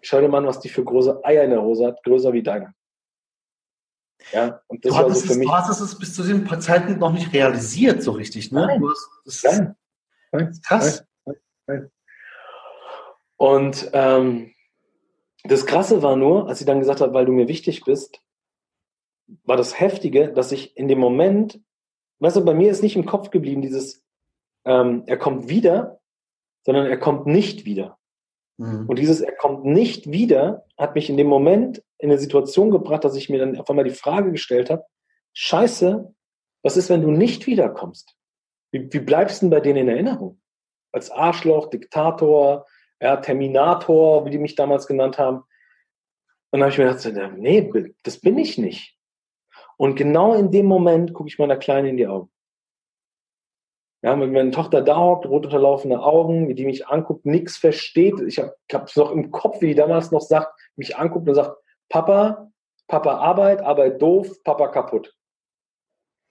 schau 0.00 0.20
dir 0.20 0.28
mal 0.28 0.38
an, 0.38 0.46
was 0.46 0.60
die 0.60 0.68
für 0.68 0.84
große 0.84 1.24
Eier 1.24 1.44
in 1.44 1.50
der 1.50 1.62
Hose 1.62 1.86
hat, 1.86 2.02
größer 2.02 2.32
wie 2.32 2.42
deine. 2.42 2.74
Ja, 4.32 4.62
und 4.68 4.84
das 4.84 4.92
du, 4.92 4.98
war 4.98 5.10
so 5.10 5.20
für 5.20 5.32
es, 5.32 5.38
mich, 5.38 5.48
du 5.48 5.52
hast 5.52 5.80
es 5.80 5.98
bis 5.98 6.14
zu 6.14 6.22
dem 6.22 6.48
Zeitpunkt 6.60 7.00
noch 7.00 7.12
nicht 7.12 7.32
realisiert, 7.32 8.02
so 8.02 8.12
richtig, 8.12 8.52
ne? 8.52 8.66
Nein, 8.66 8.82
das 9.24 9.42
nein, 9.42 9.76
nein, 10.32 10.58
krass. 10.64 11.04
Nein, 11.24 11.36
nein. 11.66 11.90
Und 13.36 13.90
ähm, 13.92 14.54
das 15.42 15.66
Krasse 15.66 16.02
war 16.02 16.16
nur, 16.16 16.48
als 16.48 16.60
sie 16.60 16.64
dann 16.64 16.78
gesagt 16.78 17.00
hat, 17.00 17.12
weil 17.12 17.26
du 17.26 17.32
mir 17.32 17.48
wichtig 17.48 17.84
bist, 17.84 18.22
war 19.44 19.56
das 19.56 19.78
Heftige, 19.78 20.32
dass 20.32 20.52
ich 20.52 20.76
in 20.76 20.88
dem 20.88 20.98
Moment, 20.98 21.60
weißt 22.20 22.36
du, 22.36 22.44
bei 22.44 22.54
mir 22.54 22.70
ist 22.70 22.82
nicht 22.82 22.96
im 22.96 23.06
Kopf 23.06 23.30
geblieben, 23.30 23.60
dieses, 23.60 24.03
ähm, 24.64 25.04
er 25.06 25.18
kommt 25.18 25.48
wieder, 25.48 26.00
sondern 26.64 26.86
er 26.86 26.98
kommt 26.98 27.26
nicht 27.26 27.64
wieder. 27.64 27.98
Mhm. 28.56 28.88
Und 28.88 28.98
dieses 28.98 29.20
er 29.20 29.34
kommt 29.34 29.64
nicht 29.64 30.10
wieder 30.10 30.64
hat 30.76 30.94
mich 30.94 31.08
in 31.08 31.16
dem 31.16 31.26
Moment 31.26 31.82
in 31.98 32.10
eine 32.10 32.18
Situation 32.18 32.70
gebracht, 32.70 33.04
dass 33.04 33.16
ich 33.16 33.28
mir 33.28 33.38
dann 33.38 33.58
auf 33.58 33.68
einmal 33.70 33.84
die 33.84 33.90
Frage 33.90 34.32
gestellt 34.32 34.70
habe, 34.70 34.84
scheiße, 35.32 36.12
was 36.62 36.76
ist, 36.76 36.90
wenn 36.90 37.02
du 37.02 37.10
nicht 37.10 37.46
wiederkommst? 37.46 38.16
Wie, 38.72 38.92
wie 38.92 39.00
bleibst 39.00 39.40
du 39.40 39.46
denn 39.46 39.50
bei 39.50 39.60
denen 39.60 39.80
in 39.80 39.88
Erinnerung? 39.88 40.40
Als 40.92 41.10
Arschloch, 41.10 41.70
Diktator, 41.70 42.66
ja, 43.00 43.16
Terminator, 43.16 44.24
wie 44.24 44.30
die 44.30 44.38
mich 44.38 44.54
damals 44.54 44.86
genannt 44.86 45.18
haben. 45.18 45.38
Und 46.50 46.60
dann 46.60 46.62
habe 46.62 46.72
ich 46.72 46.78
mir 46.78 46.94
gedacht, 46.94 47.36
nee, 47.36 47.92
das 48.02 48.20
bin 48.20 48.38
ich 48.38 48.58
nicht. 48.58 48.96
Und 49.76 49.96
genau 49.96 50.34
in 50.34 50.50
dem 50.50 50.66
Moment 50.66 51.12
gucke 51.12 51.28
ich 51.28 51.38
meiner 51.38 51.56
Kleinen 51.56 51.88
in 51.88 51.96
die 51.96 52.06
Augen. 52.06 52.30
Ja, 54.04 54.20
wenn 54.20 54.32
meine 54.32 54.50
Tochter 54.50 54.82
da 54.82 54.98
hockt, 54.98 55.24
rot 55.24 55.46
unterlaufene 55.46 56.02
Augen, 56.02 56.46
wie 56.46 56.54
die 56.54 56.66
mich 56.66 56.86
anguckt, 56.88 57.24
nichts 57.24 57.56
versteht. 57.56 58.20
Ich 58.20 58.38
habe 58.38 58.84
es 58.84 58.96
noch 58.96 59.10
im 59.10 59.30
Kopf, 59.30 59.62
wie 59.62 59.68
die 59.68 59.74
damals 59.74 60.10
noch 60.10 60.20
sagt, 60.20 60.52
mich 60.76 60.98
anguckt 60.98 61.26
und 61.26 61.34
sagt, 61.34 61.56
Papa, 61.88 62.50
Papa 62.86 63.14
Arbeit, 63.14 63.62
Arbeit 63.62 64.02
doof, 64.02 64.30
Papa 64.44 64.68
kaputt. 64.68 65.16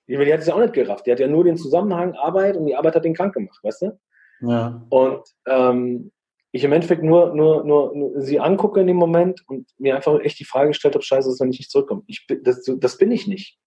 Die, 0.08 0.16
die 0.16 0.32
hat 0.32 0.42
es 0.42 0.46
ja 0.46 0.54
auch 0.54 0.60
nicht 0.60 0.74
gerafft. 0.74 1.08
Die 1.08 1.12
hat 1.12 1.20
ja 1.20 1.28
nur 1.28 1.46
den 1.46 1.58
Zusammenhang 1.58 2.14
Arbeit 2.14 2.58
und 2.58 2.68
die 2.68 2.76
Arbeit 2.76 2.94
hat 2.94 3.06
den 3.06 3.16
krank 3.16 3.34
gemacht, 3.34 3.58
weißt 3.64 3.82
du? 3.82 4.00
Ja. 4.42 4.86
Und 4.92 5.24
ähm, 5.48 6.12
ich 6.52 6.64
im 6.64 6.74
Endeffekt 6.74 7.02
nur, 7.02 7.34
nur, 7.34 7.64
nur, 7.64 7.96
nur, 7.96 8.22
sie 8.22 8.40
angucke 8.40 8.82
in 8.82 8.86
dem 8.88 8.98
Moment 8.98 9.44
und 9.48 9.68
mir 9.80 9.96
einfach 9.96 10.20
echt 10.20 10.40
die 10.40 10.46
Frage 10.46 10.68
gestellt 10.68 10.94
habe, 10.94 11.04
scheiße, 11.04 11.28
dass 11.28 11.40
wenn 11.40 11.50
ich 11.50 11.58
nicht 11.58 11.72
zurückkomme. 11.72 12.04
Ich, 12.06 12.28
das, 12.44 12.70
das 12.78 13.00
bin 13.00 13.12
ich 13.12 13.26
nicht. 13.26 13.58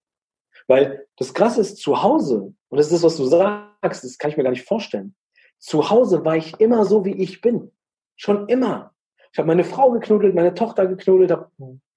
Weil 0.65 1.05
das 1.17 1.33
Krasse 1.33 1.59
ist, 1.59 1.75
zu 1.81 2.01
Hause, 2.03 2.53
und 2.69 2.77
das 2.77 2.85
ist 2.85 2.93
das, 2.93 3.03
was 3.03 3.17
du 3.17 3.25
sagst, 3.25 3.66
das 3.81 4.17
kann 4.17 4.31
ich 4.31 4.37
mir 4.37 4.43
gar 4.43 4.51
nicht 4.51 4.67
vorstellen. 4.67 5.15
Zu 5.59 5.89
Hause 5.89 6.23
war 6.23 6.35
ich 6.35 6.59
immer 6.59 6.85
so, 6.85 7.05
wie 7.05 7.21
ich 7.21 7.41
bin. 7.41 7.71
Schon 8.15 8.47
immer. 8.47 8.93
Ich 9.31 9.37
habe 9.37 9.47
meine 9.47 9.63
Frau 9.63 9.91
geknuddelt, 9.91 10.35
meine 10.35 10.53
Tochter 10.53 10.87
geknuddelt, 10.87 11.31
habe 11.31 11.51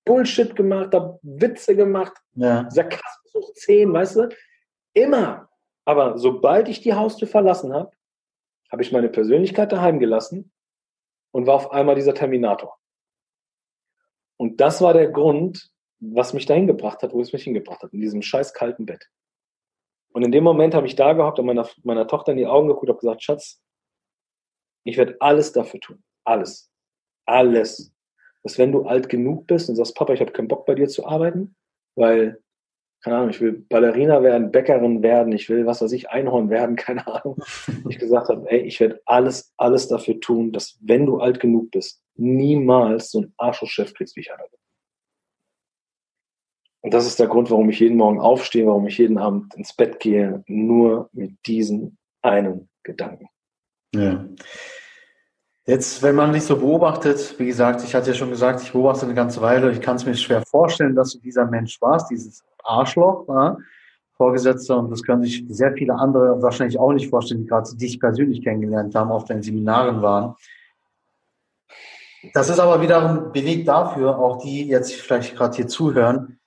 Bullshit 0.04 0.54
gemacht, 0.56 0.94
habe 0.94 1.18
Witze 1.22 1.76
gemacht, 1.76 2.12
ja. 2.34 2.68
Sarkasmus 2.70 3.34
hoch 3.34 3.52
10, 3.54 3.92
weißt 3.92 4.16
du? 4.16 4.28
Immer. 4.94 5.48
Aber 5.84 6.18
sobald 6.18 6.68
ich 6.68 6.80
die 6.80 6.94
Haustür 6.94 7.28
verlassen 7.28 7.72
habe, 7.72 7.90
habe 8.70 8.82
ich 8.82 8.92
meine 8.92 9.08
Persönlichkeit 9.08 9.72
daheim 9.72 9.98
gelassen 9.98 10.52
und 11.32 11.46
war 11.46 11.54
auf 11.54 11.72
einmal 11.72 11.94
dieser 11.94 12.14
Terminator. 12.14 12.78
Und 14.36 14.60
das 14.60 14.80
war 14.80 14.94
der 14.94 15.10
Grund, 15.10 15.70
was 16.00 16.32
mich 16.32 16.46
dahin 16.46 16.66
gebracht 16.66 17.02
hat, 17.02 17.12
wo 17.12 17.20
es 17.20 17.32
mich 17.32 17.44
hingebracht 17.44 17.82
hat, 17.82 17.92
in 17.92 18.00
diesem 18.00 18.22
scheiß 18.22 18.54
kalten 18.54 18.86
Bett. 18.86 19.08
Und 20.12 20.24
in 20.24 20.32
dem 20.32 20.44
Moment 20.44 20.74
habe 20.74 20.86
ich 20.86 20.96
da 20.96 21.12
gehockt 21.12 21.38
und 21.38 21.46
meiner, 21.46 21.68
meiner 21.84 22.06
Tochter 22.06 22.32
in 22.32 22.38
die 22.38 22.46
Augen 22.46 22.68
geguckt 22.68 22.84
und 22.84 22.90
habe 22.90 23.00
gesagt, 23.00 23.22
Schatz, 23.22 23.62
ich 24.84 24.96
werde 24.96 25.16
alles 25.20 25.52
dafür 25.52 25.80
tun. 25.80 26.02
Alles. 26.24 26.70
Alles. 27.26 27.92
Dass 28.42 28.58
wenn 28.58 28.72
du 28.72 28.84
alt 28.84 29.08
genug 29.08 29.46
bist 29.46 29.68
und 29.68 29.76
sagst, 29.76 29.94
Papa, 29.94 30.12
ich 30.12 30.20
habe 30.20 30.32
keinen 30.32 30.48
Bock 30.48 30.66
bei 30.66 30.74
dir 30.74 30.88
zu 30.88 31.06
arbeiten, 31.06 31.54
weil, 31.94 32.42
keine 33.02 33.16
Ahnung, 33.16 33.30
ich 33.30 33.40
will 33.40 33.52
Ballerina 33.52 34.22
werden, 34.22 34.50
Bäckerin 34.50 35.02
werden, 35.02 35.32
ich 35.32 35.48
will, 35.48 35.66
was 35.66 35.82
weiß 35.82 35.92
ich, 35.92 36.10
Einhorn 36.10 36.50
werden, 36.50 36.76
keine 36.76 37.06
Ahnung. 37.06 37.36
ich 37.88 37.98
gesagt 37.98 38.28
habe, 38.28 38.50
ey, 38.50 38.60
ich 38.60 38.80
werde 38.80 39.00
alles, 39.06 39.52
alles 39.58 39.88
dafür 39.88 40.18
tun, 40.20 40.52
dass 40.52 40.78
wenn 40.80 41.06
du 41.06 41.18
alt 41.18 41.40
genug 41.40 41.70
bist, 41.70 42.02
niemals 42.16 43.10
so 43.10 43.20
ein 43.20 43.34
Arschlochchef 43.36 43.94
kriegst, 43.94 44.16
wie 44.16 44.20
ich 44.20 44.28
bin. 44.28 44.60
Und 46.82 46.94
das 46.94 47.06
ist 47.06 47.20
der 47.20 47.26
Grund, 47.26 47.50
warum 47.50 47.68
ich 47.68 47.80
jeden 47.80 47.96
Morgen 47.96 48.20
aufstehe, 48.20 48.66
warum 48.66 48.86
ich 48.86 48.98
jeden 48.98 49.18
Abend 49.18 49.54
ins 49.54 49.74
Bett 49.74 50.00
gehe, 50.00 50.42
nur 50.46 51.10
mit 51.12 51.34
diesen 51.46 51.98
einen 52.22 52.68
Gedanken. 52.82 53.28
Ja. 53.94 54.24
Jetzt, 55.66 56.02
wenn 56.02 56.14
man 56.14 56.32
dich 56.32 56.44
so 56.44 56.56
beobachtet, 56.56 57.38
wie 57.38 57.46
gesagt, 57.46 57.84
ich 57.84 57.94
hatte 57.94 58.10
ja 58.10 58.14
schon 58.14 58.30
gesagt, 58.30 58.62
ich 58.62 58.72
beobachte 58.72 59.04
eine 59.04 59.14
ganze 59.14 59.42
Weile, 59.42 59.70
ich 59.70 59.80
kann 59.80 59.96
es 59.96 60.06
mir 60.06 60.14
schwer 60.14 60.42
vorstellen, 60.46 60.96
dass 60.96 61.12
du 61.12 61.20
dieser 61.20 61.44
Mensch 61.44 61.80
warst, 61.80 62.10
dieses 62.10 62.42
Arschloch. 62.64 63.28
Ja? 63.28 63.56
Vorgesetzter 64.20 64.78
und 64.78 64.90
das 64.90 65.02
können 65.02 65.22
sich 65.22 65.44
sehr 65.48 65.72
viele 65.72 65.94
andere 65.94 66.42
wahrscheinlich 66.42 66.78
auch 66.78 66.92
nicht 66.92 67.08
vorstellen, 67.08 67.40
die 67.40 67.46
gerade 67.46 67.74
dich 67.76 67.98
persönlich 67.98 68.42
kennengelernt 68.42 68.94
haben, 68.94 69.10
auf 69.10 69.24
deinen 69.24 69.42
Seminaren 69.42 70.02
waren. 70.02 70.34
Das 72.34 72.50
ist 72.50 72.58
aber 72.58 72.82
wiederum 72.82 73.32
Beleg 73.32 73.64
dafür, 73.64 74.18
auch 74.18 74.42
die 74.42 74.66
jetzt 74.66 74.92
vielleicht 74.94 75.36
gerade 75.36 75.56
hier 75.56 75.68
zuhören, 75.68 76.39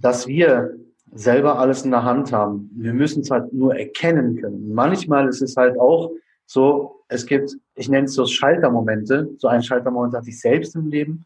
dass 0.00 0.26
wir 0.26 0.74
selber 1.12 1.58
alles 1.58 1.84
in 1.84 1.90
der 1.90 2.02
Hand 2.02 2.32
haben. 2.32 2.70
Wir 2.74 2.92
müssen 2.92 3.20
es 3.22 3.30
halt 3.30 3.52
nur 3.52 3.76
erkennen 3.76 4.40
können. 4.40 4.74
Manchmal 4.74 5.28
ist 5.28 5.42
es 5.42 5.56
halt 5.56 5.78
auch 5.78 6.10
so, 6.46 7.02
es 7.08 7.26
gibt, 7.26 7.56
ich 7.74 7.88
nenne 7.88 8.06
es 8.06 8.14
so 8.14 8.26
Schaltermomente. 8.26 9.30
So 9.38 9.48
ein 9.48 9.62
Schaltermoment 9.62 10.14
hatte 10.14 10.28
ich 10.28 10.40
selbst 10.40 10.74
im 10.74 10.88
Leben. 10.88 11.24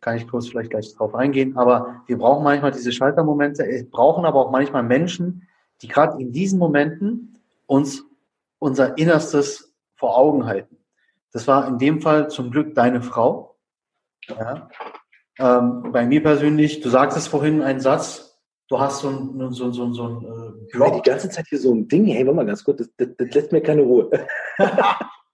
Kann 0.00 0.16
ich 0.16 0.28
kurz 0.28 0.48
vielleicht 0.48 0.70
gleich 0.70 0.94
drauf 0.94 1.14
eingehen. 1.14 1.56
Aber 1.56 2.02
wir 2.06 2.18
brauchen 2.18 2.44
manchmal 2.44 2.70
diese 2.70 2.92
Schaltermomente, 2.92 3.64
wir 3.64 3.90
brauchen 3.90 4.24
aber 4.24 4.46
auch 4.46 4.50
manchmal 4.50 4.82
Menschen, 4.82 5.48
die 5.82 5.88
gerade 5.88 6.20
in 6.20 6.32
diesen 6.32 6.58
Momenten 6.58 7.38
uns 7.66 8.04
unser 8.58 8.96
Innerstes 8.96 9.74
vor 9.96 10.16
Augen 10.16 10.46
halten. 10.46 10.76
Das 11.32 11.48
war 11.48 11.66
in 11.66 11.78
dem 11.78 12.00
Fall 12.00 12.30
zum 12.30 12.50
Glück 12.50 12.74
deine 12.74 13.02
Frau. 13.02 13.56
Ja. 14.28 14.68
Ähm, 15.38 15.90
bei 15.92 16.06
mir 16.06 16.22
persönlich, 16.22 16.80
du 16.80 16.88
sagtest 16.88 17.28
vorhin 17.28 17.62
einen 17.62 17.80
Satz, 17.80 18.38
du 18.68 18.78
hast 18.78 19.00
so 19.00 19.08
ein, 19.08 19.52
so, 19.52 19.72
so, 19.72 19.92
so 19.92 20.04
ein 20.06 20.24
äh, 20.24 20.72
Blog. 20.72 21.02
Die 21.02 21.10
ganze 21.10 21.28
Zeit 21.28 21.46
hier 21.48 21.58
so 21.58 21.74
ein 21.74 21.88
Ding, 21.88 22.06
hey, 22.06 22.24
warte 22.24 22.36
mal 22.36 22.46
ganz 22.46 22.62
kurz, 22.62 22.78
das, 22.78 22.88
das, 22.96 23.08
das 23.18 23.34
lässt 23.34 23.52
mir 23.52 23.60
keine 23.60 23.82
Ruhe. 23.82 24.10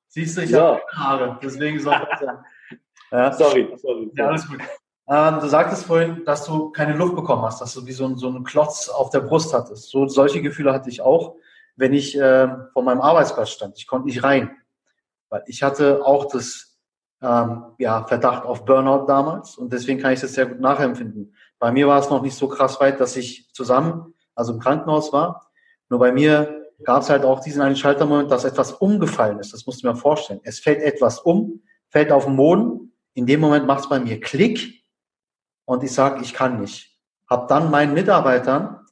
Siehst 0.09 0.37
du, 0.37 0.43
ich 0.43 0.51
so. 0.51 0.61
habe 0.61 0.81
Haare, 0.93 1.39
deswegen 1.43 1.79
soll 1.79 1.95
ich 1.95 2.21
ja. 3.13 3.33
Sorry, 3.33 3.73
sorry. 3.77 4.11
Ja, 4.17 4.29
alles 4.29 4.49
gut. 4.49 4.61
Ähm, 5.09 5.41
du 5.41 5.49
sagtest 5.49 5.85
vorhin, 5.85 6.25
dass 6.25 6.45
du 6.45 6.71
keine 6.71 6.97
Luft 6.97 7.17
bekommen 7.17 7.43
hast, 7.43 7.61
dass 7.61 7.75
du 7.75 7.85
wie 7.87 7.93
so 7.93 8.07
ein, 8.07 8.17
so 8.17 8.29
einen 8.29 8.45
Klotz 8.45 8.89
auf 8.89 9.11
der 9.11 9.21
Brust 9.21 9.53
hattest. 9.53 9.91
So, 9.91 10.07
solche 10.07 10.41
Gefühle 10.41 10.73
hatte 10.73 10.89
ich 10.89 11.01
auch, 11.01 11.35
wenn 11.77 11.93
ich 11.93 12.17
äh, 12.17 12.49
vor 12.73 12.83
meinem 12.83 13.01
Arbeitsplatz 13.01 13.51
stand. 13.51 13.77
Ich 13.77 13.87
konnte 13.87 14.07
nicht 14.07 14.23
rein, 14.23 14.57
weil 15.29 15.43
ich 15.47 15.63
hatte 15.63 16.07
auch 16.07 16.27
das 16.27 16.69
ähm, 17.22 17.64
ja, 17.78 18.04
Verdacht 18.04 18.44
auf 18.44 18.64
Burnout 18.64 19.06
damals 19.06 19.56
und 19.56 19.72
deswegen 19.72 20.00
kann 20.00 20.12
ich 20.12 20.20
das 20.20 20.35
sehr 20.35 20.46
gut 20.46 20.61
nachempfinden. 20.61 21.35
Bei 21.59 21.70
mir 21.70 21.87
war 21.87 22.00
es 22.00 22.11
noch 22.11 22.22
nicht 22.22 22.37
so 22.37 22.48
krass 22.48 22.80
weit, 22.80 23.00
dass 23.00 23.16
ich 23.16 23.52
zusammen, 23.52 24.14
also 24.35 24.54
im 24.54 24.61
Krankenhaus 24.61 25.12
war. 25.12 25.50
Nur 25.88 25.98
bei 25.98 26.12
mir 26.12 26.66
gab 26.83 27.02
es 27.02 27.11
halt 27.11 27.24
auch 27.24 27.40
diesen 27.40 27.61
einen 27.61 27.76
Schaltermoment, 27.76 28.30
dass 28.30 28.44
etwas 28.44 28.72
umgefallen 28.72 29.38
ist. 29.38 29.52
Das 29.52 29.66
musst 29.66 29.83
du 29.83 29.88
mir 29.88 29.96
vorstellen. 29.96 30.40
Es 30.44 30.61
fällt 30.61 30.80
etwas 30.80 31.18
um, 31.18 31.62
fällt 31.90 32.12
auf 32.12 32.24
den 32.24 32.37
Boden. 32.37 32.92
In 33.12 33.26
dem 33.26 33.40
Moment 33.40 33.66
macht 33.66 33.80
es 33.80 33.88
bei 33.88 34.00
mir 34.00 34.20
Klick 34.20 34.85
und 35.66 35.83
ich 35.83 35.92
sage, 35.92 36.22
ich 36.22 36.33
kann 36.33 36.61
nicht. 36.61 36.98
Hab 37.28 37.48
dann 37.48 37.70
meinen 37.70 37.92
Mitarbeitern 37.92 38.87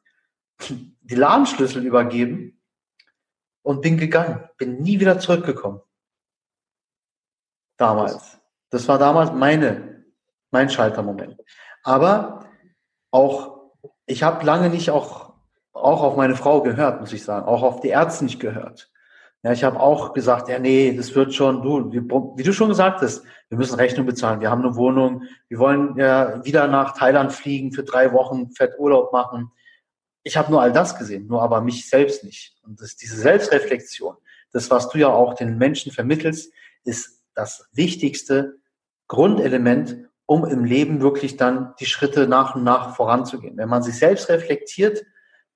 die 1.01 1.15
Ladenschlüssel 1.15 1.85
übergeben 1.85 2.61
und 3.63 3.81
bin 3.81 3.97
gegangen. 3.97 4.45
Bin 4.59 4.83
nie 4.83 5.01
wieder 5.01 5.19
zurückgekommen. 5.19 5.81
Damals. 7.79 8.39
Das 8.71 8.87
war 8.89 8.99
damals 8.99 9.33
meine, 9.33 10.05
mein 10.51 10.69
Schaltermoment. 10.69 11.41
Aber 11.85 12.45
auch, 13.11 13.73
ich 14.05 14.23
habe 14.23 14.45
lange 14.45 14.69
nicht 14.69 14.91
auch, 14.91 15.33
auch 15.73 16.03
auf 16.03 16.17
meine 16.17 16.37
Frau 16.37 16.61
gehört, 16.61 17.01
muss 17.01 17.13
ich 17.13 17.25
sagen, 17.25 17.47
auch 17.47 17.63
auf 17.63 17.81
die 17.81 17.89
Ärzte 17.89 18.25
nicht 18.25 18.41
gehört. 18.41 18.91
Ja, 19.45 19.53
ich 19.53 19.63
habe 19.63 19.79
auch 19.79 20.13
gesagt, 20.13 20.49
ja, 20.49 20.59
nee, 20.59 20.93
das 20.97 21.15
wird 21.15 21.33
schon, 21.33 21.63
du, 21.63 21.93
wie, 21.93 22.01
wie 22.01 22.43
du 22.43 22.53
schon 22.53 22.71
gesagt 22.71 23.01
hast, 23.03 23.23
wir 23.49 23.57
müssen 23.57 23.77
Rechnung 23.77 24.05
bezahlen, 24.05 24.41
wir 24.41 24.51
haben 24.51 24.65
eine 24.65 24.75
Wohnung, 24.75 25.23
wir 25.49 25.61
wollen 25.61 25.97
ja 25.97 26.45
wieder 26.45 26.67
nach 26.67 26.99
Thailand 26.99 27.33
fliegen 27.33 27.73
für 27.73 27.85
drei 27.85 28.13
Wochen, 28.13 28.51
fett 28.51 28.73
Urlaub 28.79 29.13
machen. 29.13 29.53
Ich 30.25 30.37
habe 30.37 30.51
nur 30.51 30.61
all 30.61 30.73
das 30.73 30.99
gesehen, 30.99 31.29
nur 31.29 31.41
aber 31.41 31.61
mich 31.61 31.89
selbst 31.89 32.25
nicht. 32.25 32.57
Und 32.65 32.81
das, 32.81 32.97
diese 32.97 33.17
Selbstreflexion, 33.17 34.17
das, 34.53 34.73
was 34.73 34.89
du 34.89 34.99
ja 34.99 35.09
auch 35.09 35.35
den 35.35 35.57
Menschen 35.57 35.93
vermittelst, 35.93 36.53
ist 36.83 37.18
das 37.39 37.69
wichtigste 37.73 38.57
Grundelement, 39.07 39.97
um 40.27 40.45
im 40.45 40.65
Leben 40.65 41.01
wirklich 41.01 41.37
dann 41.37 41.73
die 41.79 41.87
Schritte 41.87 42.27
nach 42.27 42.57
und 42.57 42.65
nach 42.65 42.97
voranzugehen. 42.97 43.57
Wenn 43.57 43.69
man 43.69 43.83
sich 43.83 43.97
selbst 43.97 44.29
reflektiert, 44.29 45.05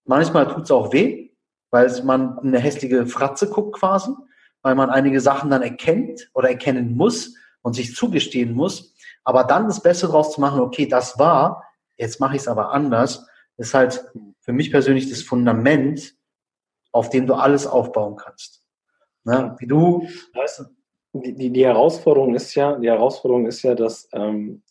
manchmal 0.05 0.49
tut 0.49 0.65
es 0.65 0.71
auch 0.71 0.93
weh, 0.93 1.33
weil 1.71 1.91
man 2.05 2.39
eine 2.39 2.61
hässliche 2.61 3.07
Fratze 3.07 3.51
guckt 3.51 3.79
quasi, 3.79 4.13
weil 4.63 4.77
man 4.77 4.91
einige 4.91 5.21
Sachen 5.21 5.51
dann 5.51 5.63
erkennt 5.63 6.31
oder 6.35 6.51
erkennen 6.51 6.97
muss 6.97 7.35
und 7.63 7.75
sich 7.75 7.97
zugestehen 7.97 8.55
muss. 8.55 8.95
Aber 9.25 9.45
dann 9.45 9.67
das 9.67 9.83
Beste 9.83 10.07
draus 10.07 10.33
zu 10.33 10.41
machen, 10.41 10.61
okay, 10.61 10.87
das 10.87 11.19
war, 11.19 11.65
jetzt 11.97 12.21
mache 12.21 12.37
ich 12.37 12.43
es 12.43 12.49
aber 12.49 12.71
anders, 12.71 13.27
ist 13.57 13.75
halt 13.75 14.05
für 14.41 14.53
mich 14.53 14.71
persönlich 14.71 15.11
das 15.11 15.23
Fundament, 15.23 16.15
auf 16.93 17.11
dem 17.11 17.27
du 17.27 17.35
alles 17.35 17.67
aufbauen 17.67 18.17
kannst. 18.17 18.63
Ne? 19.25 19.55
Wie 19.59 19.67
du, 19.67 20.09
weißt 20.35 20.61
du, 20.61 20.65
die, 21.13 21.51
die, 21.51 21.65
Herausforderung 21.65 22.35
ist 22.35 22.55
ja, 22.55 22.77
die 22.77 22.89
Herausforderung 22.89 23.47
ist 23.47 23.63
ja, 23.63 23.75
dass 23.75 24.09
ähm, 24.13 24.63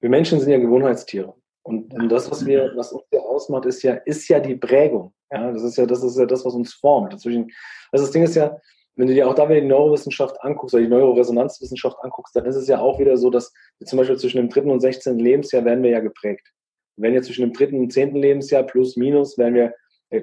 wir 0.00 0.08
Menschen 0.08 0.40
sind 0.40 0.50
ja 0.50 0.58
Gewohnheitstiere. 0.58 1.34
Und, 1.62 1.92
und 1.94 2.08
das, 2.08 2.30
was 2.30 2.46
wir, 2.46 2.72
was 2.74 2.92
uns 2.92 3.04
ja 3.12 3.20
ausmacht, 3.20 3.66
ist 3.66 3.82
ja, 3.82 3.94
ist 3.94 4.26
ja 4.28 4.40
die 4.40 4.56
Prägung. 4.56 5.12
Ja, 5.30 5.52
das 5.52 5.62
ist 5.62 5.76
ja, 5.76 5.86
das 5.86 6.02
ist 6.02 6.18
ja 6.18 6.26
das, 6.26 6.44
was 6.44 6.54
uns 6.54 6.72
formt. 6.72 7.12
Dazwischen, 7.12 7.50
also 7.92 8.04
das 8.04 8.12
Ding 8.12 8.22
ist 8.22 8.34
ja, 8.34 8.56
wenn 8.96 9.06
du 9.06 9.14
dir 9.14 9.28
auch 9.28 9.34
da 9.34 9.48
wieder 9.48 9.60
die 9.60 9.66
Neurowissenschaft 9.66 10.42
anguckst 10.42 10.74
oder 10.74 10.82
die 10.82 10.90
Neuroresonanzwissenschaft 10.90 11.96
anguckst, 12.02 12.34
dann 12.34 12.46
ist 12.46 12.56
es 12.56 12.66
ja 12.66 12.80
auch 12.80 12.98
wieder 12.98 13.16
so, 13.16 13.30
dass 13.30 13.52
zum 13.84 13.98
Beispiel 13.98 14.18
zwischen 14.18 14.38
dem 14.38 14.48
dritten 14.48 14.70
und 14.70 14.80
sechzehnten 14.80 15.20
Lebensjahr 15.20 15.64
werden 15.64 15.82
wir 15.82 15.90
ja 15.90 16.00
geprägt. 16.00 16.48
Wenn 16.96 17.14
ja 17.14 17.22
zwischen 17.22 17.42
dem 17.42 17.52
dritten 17.52 17.78
und 17.78 17.92
zehnten 17.92 18.16
Lebensjahr 18.16 18.62
plus 18.62 18.96
minus 18.96 19.38
werden 19.38 19.54
wir, 19.54 19.74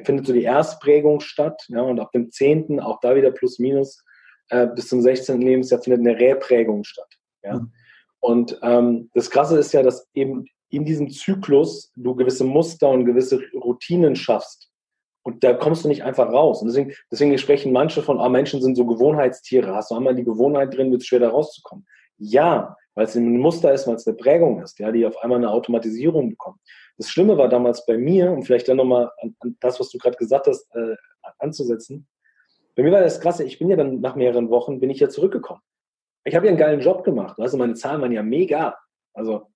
findet 0.04 0.28
so 0.28 0.34
die 0.34 0.44
Erstprägung 0.44 1.22
statt, 1.22 1.64
ja, 1.70 1.82
und 1.82 2.00
ab 2.00 2.12
dem 2.12 2.30
zehnten 2.30 2.80
auch 2.80 3.00
da 3.00 3.16
wieder 3.16 3.32
plus 3.32 3.58
minus 3.58 4.04
äh, 4.50 4.68
bis 4.68 4.88
zum 4.88 5.02
sechzehnten 5.02 5.46
Lebensjahr 5.46 5.82
findet 5.82 6.00
eine 6.02 6.20
Reprägung 6.20 6.84
statt. 6.84 7.18
Ja. 7.44 7.60
Mhm. 7.60 7.72
Und 8.20 8.60
ähm, 8.62 9.10
das 9.14 9.30
Krasse 9.30 9.58
ist 9.58 9.74
ja, 9.74 9.84
dass 9.84 10.08
eben 10.14 10.46
in 10.70 10.86
diesem 10.86 11.10
Zyklus 11.10 11.92
du 11.96 12.16
gewisse 12.16 12.44
Muster 12.44 12.90
und 12.90 13.06
gewisse 13.06 13.42
Routinen 13.54 14.16
schaffst. 14.16 14.70
Und 15.24 15.44
da 15.44 15.54
kommst 15.54 15.84
du 15.84 15.90
nicht 15.90 16.04
einfach 16.04 16.32
raus. 16.32 16.62
Und 16.62 16.68
deswegen, 16.68 16.94
deswegen 17.12 17.38
sprechen 17.38 17.74
manche 17.74 18.02
von, 18.02 18.20
ah, 18.20 18.30
Menschen 18.30 18.62
sind 18.62 18.76
so 18.76 18.86
Gewohnheitstiere. 18.86 19.76
Hast 19.76 19.92
du 19.92 19.96
einmal 19.96 20.16
die 20.16 20.24
Gewohnheit 20.24 20.74
drin, 20.74 20.92
wird 20.92 21.02
es 21.02 21.08
schwer 21.08 21.20
da 21.20 21.30
rauszukommen. 21.30 21.86
Ja, 22.18 22.76
weil 22.96 23.06
es 23.06 23.16
ein 23.16 23.38
Muster 23.38 23.74
ist, 23.74 23.88
weil 23.88 23.96
es 23.96 24.08
eine 24.08 24.16
Prägung 24.16 24.62
ist, 24.62 24.80
ja, 24.80 24.92
die 24.92 25.06
auf 25.06 25.18
einmal 25.18 25.38
eine 25.38 25.52
Automatisierung 25.52 26.30
bekommt. 26.30 26.60
Das 26.98 27.10
Schlimme 27.10 27.38
war 27.38 27.48
damals 27.48 27.86
bei 27.86 27.98
mir, 27.98 28.32
um 28.32 28.42
vielleicht 28.42 28.68
dann 28.68 28.78
nochmal 28.78 29.12
an, 29.22 29.36
an 29.40 29.56
das, 29.60 29.80
was 29.80 29.90
du 29.90 29.98
gerade 30.00 30.18
gesagt 30.18 30.48
hast, 30.48 30.68
äh, 30.74 30.96
anzusetzen. 31.38 32.08
Bei 32.78 32.84
mir 32.84 32.92
war 32.92 33.02
das 33.02 33.20
krasse, 33.20 33.44
ich 33.44 33.58
bin 33.58 33.70
ja 33.72 33.76
dann 33.76 34.02
nach 34.02 34.16
mehreren 34.16 34.52
Wochen, 34.52 34.80
bin 34.80 34.92
ich 34.92 35.00
ja 35.00 35.10
zurückgekommen. 35.10 35.62
Ich 36.24 36.36
habe 36.36 36.46
ja 36.46 36.52
einen 36.52 36.60
geilen 36.60 36.80
Job 36.80 37.04
gemacht. 37.04 37.40
Also 37.40 37.58
meine 37.58 37.74
Zahlen 37.74 38.02
waren 38.02 38.12
ja 38.12 38.22
mega. 38.22 38.78
Also 39.14 39.48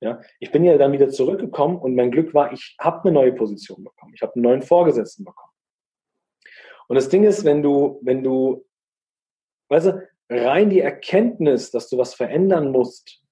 ja, 0.00 0.20
ich 0.40 0.50
bin 0.50 0.64
ja 0.64 0.76
dann 0.76 0.90
wieder 0.90 1.08
zurückgekommen 1.08 1.78
und 1.78 1.94
mein 1.94 2.10
Glück 2.10 2.34
war, 2.34 2.52
ich 2.52 2.76
habe 2.80 3.04
eine 3.04 3.12
neue 3.12 3.32
Position 3.32 3.84
bekommen. 3.84 4.12
Ich 4.14 4.22
habe 4.22 4.34
einen 4.34 4.42
neuen 4.42 4.62
Vorgesetzten 4.62 5.24
bekommen. 5.24 5.52
Und 6.88 6.96
das 6.96 7.08
Ding 7.08 7.22
ist, 7.22 7.44
wenn 7.44 7.62
du, 7.62 8.00
wenn 8.02 8.24
du, 8.24 8.66
weißt 9.68 9.86
du, 9.86 10.08
rein 10.28 10.68
die 10.68 10.80
Erkenntnis, 10.80 11.70
dass 11.70 11.88
du 11.88 11.96
was 11.96 12.14
verändern 12.14 12.72
musst, 12.72 13.22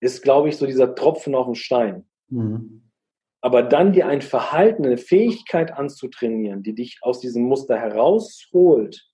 ist, 0.00 0.22
glaube 0.22 0.50
ich, 0.50 0.56
so 0.56 0.66
dieser 0.66 0.94
Tropfen 0.94 1.34
auf 1.34 1.46
dem 1.46 1.56
Stein. 1.56 2.08
Mhm. 2.28 2.87
Aber 3.40 3.62
dann 3.62 3.92
dir 3.92 4.08
ein 4.08 4.22
Verhalten, 4.22 4.84
eine 4.84 4.98
Fähigkeit 4.98 5.72
anzutrainieren, 5.72 6.62
die 6.62 6.74
dich 6.74 6.98
aus 7.02 7.20
diesem 7.20 7.44
Muster 7.44 7.78
herausholt, 7.78 9.06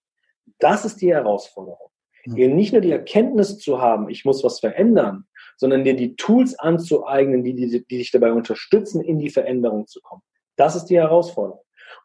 das 0.59 0.85
ist 0.85 1.01
die 1.03 1.13
Herausforderung. 1.13 1.91
Mhm. 2.27 2.57
Nicht 2.57 2.73
nur 2.73 2.81
die 2.81 2.93
Erkenntnis 2.93 3.59
zu 3.59 3.81
haben, 3.81 4.09
ich 4.09 4.25
muss 4.25 4.43
was 4.43 4.61
verändern, 4.61 5.27
sondern 5.57 5.85
dir 5.85 5.95
die 5.95 6.17
Tools 6.17 6.59
anzueignen, 6.59 7.45
die, 7.45 7.55
die, 7.55 7.69
die 7.69 7.99
dich 7.99 8.11
dabei 8.11 8.33
unterstützen, 8.33 9.03
in 9.03 9.19
die 9.19 9.31
Veränderung 9.31 9.87
zu 9.87 10.01
kommen. 10.01 10.23
Das 10.57 10.75
ist 10.75 10.87
die 10.87 10.99
Herausforderung. 10.99 11.61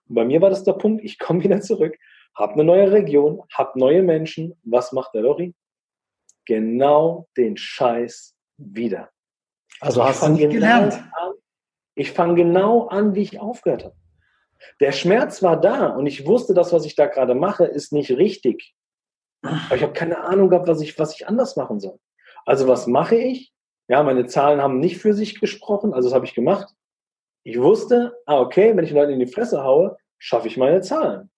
Und 0.08 0.16
bei 0.16 0.26
mir 0.26 0.42
war 0.42 0.50
das 0.50 0.64
der 0.64 0.74
Punkt, 0.74 1.04
ich 1.04 1.20
komme 1.20 1.44
wieder 1.44 1.62
zurück, 1.62 1.96
habe 2.36 2.54
eine 2.54 2.64
neue 2.64 2.92
Region, 2.92 3.42
habe 3.54 3.80
neue 3.80 4.04
Menschen. 4.04 4.60
Was 4.64 4.92
macht 4.92 5.14
der 5.14 5.24
Lori? 5.24 5.54
Genau 6.46 7.28
den 7.38 7.58
Scheiß 7.58 8.36
wieder. 8.58 9.10
Also 9.82 10.04
hast 10.04 10.24
du 10.24 10.30
nicht 10.30 10.42
genau 10.42 10.54
gelernt. 10.54 11.04
Ich 12.00 12.14
fange 12.14 12.36
genau 12.36 12.88
an, 12.88 13.14
wie 13.14 13.24
ich 13.24 13.42
aufgehört 13.42 13.84
habe. 13.84 13.96
Der 14.80 14.94
Schmerz 14.94 15.44
war 15.44 15.60
da 15.60 15.88
und 15.88 16.06
ich 16.06 16.26
wusste, 16.26 16.54
das, 16.54 16.72
was 16.72 16.86
ich 16.86 16.96
da 16.96 17.08
gerade 17.08 17.36
mache, 17.36 17.66
ist 17.66 17.92
nicht 17.92 18.10
richtig. 18.12 18.74
Aber 19.42 19.76
ich 19.76 19.84
habe 19.84 19.92
keine 19.92 20.24
Ahnung 20.24 20.48
gehabt, 20.48 20.70
was 20.70 20.80
ich, 20.80 20.98
was 20.98 21.14
ich 21.14 21.28
anders 21.28 21.58
machen 21.58 21.82
soll. 21.82 22.00
Also 22.46 22.70
was 22.70 22.88
mache 22.88 23.18
ich? 23.18 23.54
Ja, 23.90 24.02
meine 24.02 24.28
Zahlen 24.28 24.62
haben 24.62 24.80
nicht 24.80 24.98
für 24.98 25.14
sich 25.14 25.42
gesprochen, 25.42 25.94
also 25.94 26.08
das 26.08 26.16
habe 26.16 26.26
ich 26.26 26.34
gemacht. 26.34 26.74
Ich 27.44 27.60
wusste, 27.60 28.16
ah, 28.26 28.40
okay, 28.40 28.78
wenn 28.78 28.86
ich 28.86 28.92
Leute 28.92 29.12
in 29.12 29.20
die 29.20 29.28
Fresse 29.28 29.66
haue, 29.66 29.98
schaffe 30.20 30.48
ich 30.48 30.56
meine 30.56 30.80
Zahlen. 30.80 31.30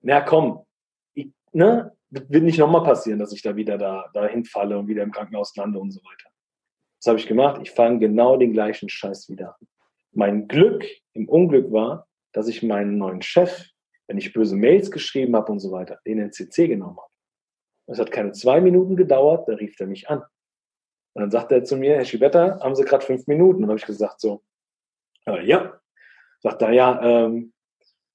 Na 0.00 0.22
komm, 0.22 0.64
ich, 1.12 1.28
ne, 1.52 1.94
wird 2.08 2.44
nicht 2.44 2.58
nochmal 2.58 2.82
passieren, 2.82 3.18
dass 3.18 3.34
ich 3.34 3.42
da 3.42 3.54
wieder 3.54 3.76
da, 3.76 4.08
da 4.14 4.26
hinfalle 4.26 4.78
und 4.78 4.88
wieder 4.88 5.02
im 5.02 5.12
Krankenhaus 5.12 5.54
lande 5.54 5.78
und 5.78 5.90
so 5.90 6.00
weiter. 6.00 6.29
Das 7.00 7.08
habe 7.08 7.18
ich 7.18 7.26
gemacht. 7.26 7.60
Ich 7.62 7.70
fange 7.70 7.98
genau 7.98 8.36
den 8.36 8.52
gleichen 8.52 8.88
Scheiß 8.88 9.28
wieder 9.30 9.56
an. 9.58 9.68
Mein 10.12 10.48
Glück 10.48 10.84
im 11.14 11.28
Unglück 11.28 11.72
war, 11.72 12.06
dass 12.32 12.46
ich 12.46 12.62
meinen 12.62 12.98
neuen 12.98 13.22
Chef, 13.22 13.66
wenn 14.06 14.18
ich 14.18 14.32
böse 14.32 14.56
Mails 14.56 14.90
geschrieben 14.90 15.34
habe 15.34 15.50
und 15.50 15.60
so 15.60 15.72
weiter, 15.72 15.98
den 16.06 16.18
in 16.18 16.32
CC 16.32 16.68
genommen 16.68 16.98
habe. 16.98 17.10
Es 17.86 17.98
hat 17.98 18.12
keine 18.12 18.32
zwei 18.32 18.60
Minuten 18.60 18.96
gedauert, 18.96 19.48
da 19.48 19.54
rief 19.54 19.78
er 19.80 19.86
mich 19.86 20.08
an. 20.10 20.22
Und 21.14 21.22
dann 21.22 21.30
sagte 21.30 21.56
er 21.56 21.64
zu 21.64 21.76
mir, 21.76 21.96
Herr 21.96 22.04
Schibetta, 22.04 22.60
haben 22.60 22.76
Sie 22.76 22.84
gerade 22.84 23.04
fünf 23.04 23.26
Minuten? 23.26 23.56
Und 23.56 23.62
dann 23.62 23.70
habe 23.70 23.80
ich 23.80 23.86
gesagt 23.86 24.20
so, 24.20 24.44
äh, 25.26 25.44
ja. 25.44 25.80
Sagt 26.40 26.62
er, 26.62 26.70
ja, 26.72 27.00
ähm, 27.02 27.52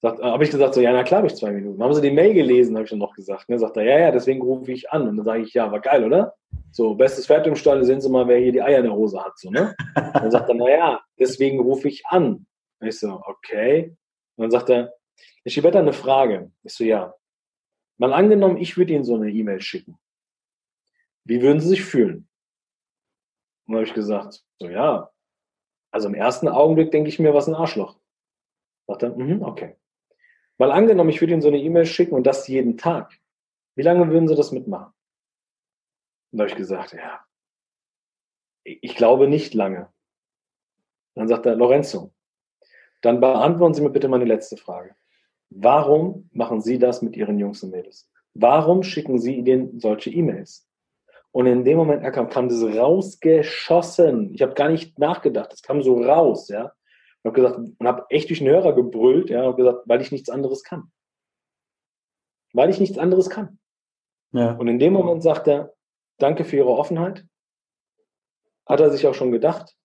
äh, 0.02 0.08
habe 0.08 0.44
ich 0.44 0.50
gesagt 0.50 0.74
so, 0.74 0.80
ja, 0.80 0.92
na 0.92 1.04
klar 1.04 1.18
habe 1.18 1.28
ich 1.28 1.36
zwei 1.36 1.52
Minuten. 1.52 1.82
Haben 1.82 1.94
Sie 1.94 2.02
die 2.02 2.10
Mail 2.10 2.34
gelesen, 2.34 2.74
habe 2.76 2.84
ich 2.84 2.90
dann 2.90 2.98
noch 2.98 3.14
gesagt. 3.14 3.48
Ne? 3.48 3.58
Sagt 3.58 3.76
er, 3.76 3.84
ja, 3.84 3.98
ja, 3.98 4.10
deswegen 4.10 4.42
rufe 4.42 4.72
ich 4.72 4.90
an. 4.90 5.08
Und 5.08 5.16
dann 5.16 5.24
sage 5.24 5.42
ich, 5.42 5.54
ja, 5.54 5.70
war 5.70 5.80
geil, 5.80 6.04
oder? 6.04 6.34
So, 6.70 6.94
bestes 6.94 7.26
Pferd 7.26 7.46
im 7.46 7.56
Stall, 7.56 7.84
sehen 7.84 8.00
Sie 8.00 8.10
mal, 8.10 8.28
wer 8.28 8.38
hier 8.38 8.52
die 8.52 8.62
Eier 8.62 8.78
in 8.78 8.84
der 8.84 8.94
Hose 8.94 9.22
hat. 9.22 9.38
So, 9.38 9.50
ne? 9.50 9.74
dann 9.94 10.30
sagt 10.30 10.48
er, 10.48 10.54
na 10.54 10.68
ja, 10.68 11.00
deswegen 11.18 11.60
rufe 11.60 11.88
ich 11.88 12.06
an. 12.06 12.46
Und 12.80 12.86
ich 12.86 12.98
so, 12.98 13.22
okay. 13.24 13.96
Und 14.36 14.42
dann 14.42 14.50
sagt 14.50 14.70
er, 14.70 14.92
Herr 15.42 15.50
Schibetta, 15.50 15.78
eine 15.78 15.92
Frage. 15.92 16.50
Ich 16.62 16.74
so, 16.74 16.84
ja. 16.84 17.14
Mal 17.98 18.12
angenommen, 18.12 18.58
ich 18.58 18.76
würde 18.76 18.92
Ihnen 18.92 19.04
so 19.04 19.14
eine 19.14 19.30
E-Mail 19.30 19.60
schicken. 19.60 19.98
Wie 21.24 21.40
würden 21.40 21.60
Sie 21.60 21.68
sich 21.68 21.84
fühlen? 21.84 22.28
Und 23.66 23.72
dann 23.72 23.76
habe 23.76 23.86
ich 23.86 23.94
gesagt, 23.94 24.44
so 24.58 24.68
ja. 24.68 25.10
Also 25.90 26.08
im 26.08 26.14
ersten 26.14 26.48
Augenblick 26.48 26.90
denke 26.90 27.08
ich 27.08 27.18
mir, 27.18 27.32
was 27.32 27.48
ein 27.48 27.54
Arschloch. 27.54 27.96
Sagt 28.86 29.02
er, 29.02 29.16
mm, 29.16 29.42
okay. 29.42 29.76
Mal 30.58 30.72
angenommen, 30.72 31.10
ich 31.10 31.20
würde 31.20 31.32
Ihnen 31.32 31.42
so 31.42 31.48
eine 31.48 31.58
E-Mail 31.58 31.86
schicken 31.86 32.14
und 32.14 32.26
das 32.26 32.48
jeden 32.48 32.78
Tag. 32.78 33.18
Wie 33.74 33.82
lange 33.82 34.08
würden 34.10 34.28
Sie 34.28 34.34
das 34.34 34.52
mitmachen? 34.52 34.92
Und 36.32 36.38
da 36.38 36.44
habe 36.44 36.50
ich 36.50 36.56
gesagt, 36.56 36.92
ja, 36.92 37.20
ich 38.64 38.96
glaube 38.96 39.28
nicht 39.28 39.54
lange. 39.54 39.92
Dann 41.14 41.28
sagt 41.28 41.46
er, 41.46 41.56
Lorenzo, 41.56 42.12
dann 43.02 43.20
beantworten 43.20 43.74
Sie 43.74 43.82
mir 43.82 43.90
bitte 43.90 44.08
meine 44.08 44.24
letzte 44.24 44.56
Frage. 44.56 44.96
Warum 45.50 46.28
machen 46.32 46.60
Sie 46.60 46.78
das 46.78 47.02
mit 47.02 47.16
Ihren 47.16 47.38
Jungs 47.38 47.62
und 47.62 47.70
Mädels? 47.70 48.10
Warum 48.34 48.82
schicken 48.82 49.18
Sie 49.18 49.36
ihnen 49.36 49.80
solche 49.80 50.10
E-Mails? 50.10 50.68
Und 51.32 51.46
in 51.46 51.64
dem 51.64 51.76
Moment 51.76 52.02
kam, 52.12 52.28
kam 52.28 52.48
das 52.48 52.62
rausgeschossen. 52.62 54.34
Ich 54.34 54.42
habe 54.42 54.54
gar 54.54 54.68
nicht 54.68 54.98
nachgedacht. 54.98 55.52
Es 55.52 55.62
kam 55.62 55.82
so 55.82 56.02
raus, 56.02 56.48
ja. 56.48 56.72
Und 57.26 57.32
habe 57.32 57.42
gesagt 57.42 57.58
und 57.58 57.88
habe 57.88 58.06
echt 58.08 58.28
durch 58.28 58.38
den 58.38 58.48
Hörer 58.48 58.72
gebrüllt, 58.72 59.30
ja, 59.30 59.48
und 59.48 59.56
gesagt, 59.56 59.82
weil 59.86 60.00
ich 60.00 60.12
nichts 60.12 60.30
anderes 60.30 60.62
kann. 60.62 60.92
Weil 62.52 62.70
ich 62.70 62.78
nichts 62.78 62.98
anderes 62.98 63.30
kann. 63.30 63.58
Ja. 64.32 64.52
Und 64.52 64.68
in 64.68 64.78
dem 64.78 64.92
Moment 64.92 65.24
sagt 65.24 65.48
er, 65.48 65.74
danke 66.18 66.44
für 66.44 66.56
Ihre 66.56 66.70
Offenheit. 66.70 67.26
Hat 68.64 68.80
er 68.80 68.90
sich 68.90 69.08
auch 69.08 69.14
schon 69.14 69.32
gedacht. 69.32 69.76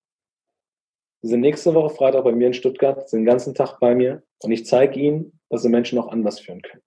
Sie 1.23 1.29
sind 1.29 1.39
nächste 1.39 1.73
Woche 1.73 1.95
Freitag 1.95 2.23
bei 2.23 2.31
mir 2.31 2.45
in 2.45 2.53
Stuttgart, 2.53 3.09
sind 3.09 3.21
den 3.21 3.25
ganzen 3.25 3.55
Tag 3.55 3.79
bei 3.79 3.95
mir 3.95 4.21
und 4.43 4.51
ich 4.51 4.67
zeige 4.67 4.99
Ihnen, 4.99 5.39
dass 5.49 5.63
Sie 5.63 5.69
Menschen 5.69 5.97
auch 5.97 6.09
anders 6.09 6.39
führen 6.39 6.61
können. 6.61 6.83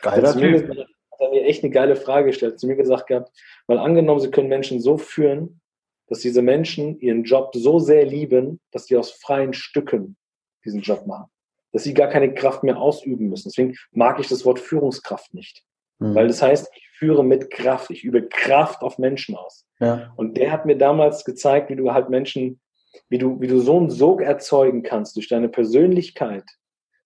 Geiler 0.00 0.32
Typ. 0.34 0.66
Hat 0.68 1.20
er 1.20 1.30
mir 1.30 1.44
echt 1.44 1.62
eine 1.62 1.72
geile 1.72 1.96
Frage 1.96 2.28
gestellt, 2.28 2.58
zu 2.58 2.66
mir 2.66 2.76
gesagt 2.76 3.06
gehabt, 3.08 3.30
weil 3.66 3.78
angenommen, 3.78 4.20
Sie 4.20 4.30
können 4.30 4.48
Menschen 4.48 4.80
so 4.80 4.96
führen, 4.96 5.60
dass 6.06 6.20
diese 6.20 6.42
Menschen 6.42 6.98
ihren 7.00 7.24
Job 7.24 7.50
so 7.54 7.78
sehr 7.78 8.04
lieben, 8.04 8.60
dass 8.70 8.86
sie 8.86 8.96
aus 8.96 9.12
freien 9.12 9.52
Stücken 9.52 10.16
diesen 10.64 10.80
Job 10.80 11.06
machen. 11.06 11.30
Dass 11.72 11.84
sie 11.84 11.94
gar 11.94 12.08
keine 12.08 12.32
Kraft 12.34 12.62
mehr 12.62 12.78
ausüben 12.78 13.28
müssen. 13.28 13.48
Deswegen 13.48 13.76
mag 13.90 14.20
ich 14.20 14.28
das 14.28 14.44
Wort 14.44 14.60
Führungskraft 14.60 15.34
nicht. 15.34 15.64
Mhm. 15.98 16.14
Weil 16.14 16.28
das 16.28 16.42
heißt, 16.42 16.70
ich 16.74 16.88
führe 16.98 17.24
mit 17.24 17.50
Kraft, 17.50 17.90
ich 17.90 18.04
übe 18.04 18.28
Kraft 18.28 18.82
auf 18.82 18.98
Menschen 18.98 19.34
aus. 19.36 19.66
Ja. 19.80 20.12
Und 20.16 20.36
der 20.36 20.52
hat 20.52 20.66
mir 20.66 20.76
damals 20.76 21.24
gezeigt, 21.24 21.70
wie 21.70 21.76
du 21.76 21.92
halt 21.92 22.10
Menschen 22.10 22.60
wie 23.08 23.18
du, 23.18 23.40
wie 23.40 23.46
du 23.46 23.60
so 23.60 23.78
einen 23.78 23.90
Sog 23.90 24.20
erzeugen 24.20 24.82
kannst 24.82 25.16
durch 25.16 25.28
deine 25.28 25.48
Persönlichkeit, 25.48 26.44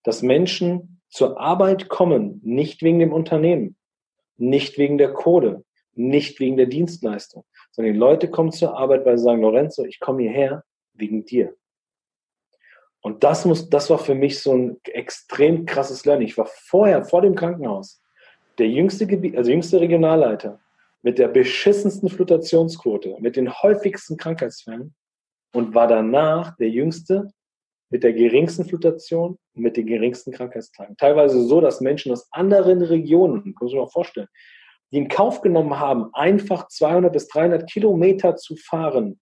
dass 0.04 0.22
Menschen 0.22 1.00
zur 1.08 1.40
Arbeit 1.40 1.88
kommen, 1.88 2.40
nicht 2.44 2.82
wegen 2.82 2.98
dem 2.98 3.12
Unternehmen, 3.12 3.76
nicht 4.36 4.78
wegen 4.78 4.98
der 4.98 5.12
Kohle, 5.12 5.64
nicht 5.94 6.38
wegen 6.40 6.56
der 6.56 6.66
Dienstleistung, 6.66 7.44
sondern 7.78 7.94
die 7.94 8.00
Leute 8.00 8.28
kommen 8.28 8.50
zur 8.50 8.76
Arbeit, 8.76 9.06
weil 9.06 9.16
sie 9.16 9.22
sagen, 9.22 9.40
Lorenzo, 9.40 9.84
ich 9.84 10.00
komme 10.00 10.22
hierher 10.22 10.64
wegen 10.94 11.24
dir. 11.24 11.54
Und 13.02 13.22
das 13.22 13.44
muss, 13.44 13.70
das 13.70 13.88
war 13.88 13.98
für 13.98 14.16
mich 14.16 14.40
so 14.42 14.52
ein 14.52 14.80
extrem 14.82 15.64
krasses 15.64 16.04
Lernen. 16.04 16.22
Ich 16.22 16.36
war 16.36 16.46
vorher, 16.46 17.04
vor 17.04 17.22
dem 17.22 17.36
Krankenhaus, 17.36 18.02
der 18.58 18.66
jüngste 18.66 19.06
Gebiet, 19.06 19.36
also 19.36 19.52
jüngste 19.52 19.80
Regionalleiter 19.80 20.58
mit 21.02 21.20
der 21.20 21.28
beschissensten 21.28 22.08
Flutationsquote, 22.08 23.14
mit 23.20 23.36
den 23.36 23.48
häufigsten 23.62 24.16
Krankheitsfällen 24.16 24.96
und 25.52 25.72
war 25.72 25.86
danach 25.86 26.56
der 26.56 26.70
Jüngste 26.70 27.30
mit 27.90 28.02
der 28.02 28.12
geringsten 28.12 28.64
Flutation 28.64 29.38
und 29.54 29.62
mit 29.62 29.76
den 29.76 29.86
geringsten 29.86 30.32
Krankheitstagen. 30.32 30.96
Teilweise 30.96 31.44
so, 31.44 31.60
dass 31.60 31.80
Menschen 31.80 32.10
aus 32.10 32.26
anderen 32.32 32.82
Regionen, 32.82 33.44
kann 33.44 33.54
man 33.60 33.68
sich 33.68 33.78
mal 33.78 33.86
vorstellen, 33.86 34.26
die 34.90 34.98
in 34.98 35.08
Kauf 35.08 35.40
genommen 35.40 35.78
haben, 35.78 36.12
einfach 36.14 36.68
200 36.68 37.12
bis 37.12 37.28
300 37.28 37.70
Kilometer 37.70 38.36
zu 38.36 38.56
fahren, 38.56 39.20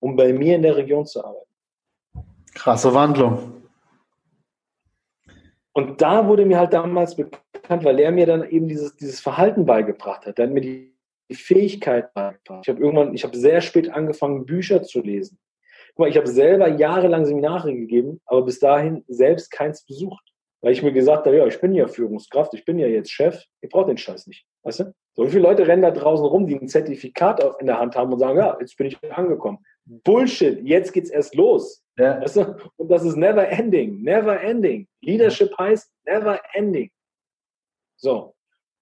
um 0.00 0.16
bei 0.16 0.32
mir 0.32 0.56
in 0.56 0.62
der 0.62 0.76
Region 0.76 1.06
zu 1.06 1.24
arbeiten. 1.24 1.50
Krasse 2.54 2.92
Wandlung. 2.92 3.62
Und 5.74 6.02
da 6.02 6.26
wurde 6.28 6.44
mir 6.44 6.58
halt 6.58 6.74
damals 6.74 7.16
bekannt, 7.16 7.84
weil 7.84 7.98
er 7.98 8.12
mir 8.12 8.26
dann 8.26 8.48
eben 8.50 8.68
dieses, 8.68 8.94
dieses 8.96 9.20
Verhalten 9.20 9.64
beigebracht 9.64 10.26
hat. 10.26 10.38
Er 10.38 10.46
hat 10.46 10.52
mir 10.52 10.60
die 10.60 10.92
die 11.32 11.36
Fähigkeit 11.36 12.12
beigebracht. 12.14 12.60
Ich 12.64 12.68
habe 12.68 12.80
irgendwann, 12.80 13.14
ich 13.14 13.24
habe 13.24 13.36
sehr 13.36 13.60
spät 13.60 13.90
angefangen, 13.90 14.44
Bücher 14.44 14.82
zu 14.82 15.00
lesen. 15.00 15.38
Guck 15.88 16.00
mal, 16.00 16.08
ich 16.08 16.16
habe 16.16 16.26
selber 16.26 16.68
jahrelang 16.68 17.24
Seminare 17.24 17.74
gegeben, 17.74 18.20
aber 18.26 18.42
bis 18.42 18.58
dahin 18.58 19.04
selbst 19.08 19.50
keins 19.50 19.84
besucht. 19.84 20.31
Weil 20.62 20.72
ich 20.72 20.82
mir 20.82 20.92
gesagt 20.92 21.26
habe, 21.26 21.36
ja, 21.36 21.46
ich 21.46 21.60
bin 21.60 21.74
ja 21.74 21.88
Führungskraft, 21.88 22.54
ich 22.54 22.64
bin 22.64 22.78
ja 22.78 22.86
jetzt 22.86 23.10
Chef, 23.10 23.44
ich 23.60 23.68
brauche 23.68 23.86
den 23.86 23.98
Scheiß 23.98 24.28
nicht. 24.28 24.46
Weißt 24.62 24.80
du? 24.80 24.94
So 25.14 25.26
viele 25.26 25.42
Leute 25.42 25.66
rennen 25.66 25.82
da 25.82 25.90
draußen 25.90 26.24
rum, 26.24 26.46
die 26.46 26.54
ein 26.54 26.68
Zertifikat 26.68 27.44
in 27.58 27.66
der 27.66 27.78
Hand 27.78 27.96
haben 27.96 28.12
und 28.12 28.20
sagen, 28.20 28.38
ja, 28.38 28.56
jetzt 28.60 28.76
bin 28.76 28.86
ich 28.86 29.12
angekommen. 29.12 29.58
Bullshit, 29.84 30.62
jetzt 30.62 30.92
geht's 30.92 31.10
erst 31.10 31.34
los. 31.34 31.82
Ja. 31.98 32.20
Weißt 32.20 32.36
du? 32.36 32.56
Und 32.76 32.88
das 32.88 33.04
ist 33.04 33.16
never 33.16 33.46
ending, 33.48 34.02
never 34.02 34.40
ending. 34.40 34.86
Leadership 35.00 35.52
heißt 35.58 35.92
never 36.06 36.40
ending. 36.54 36.90
So. 37.96 38.34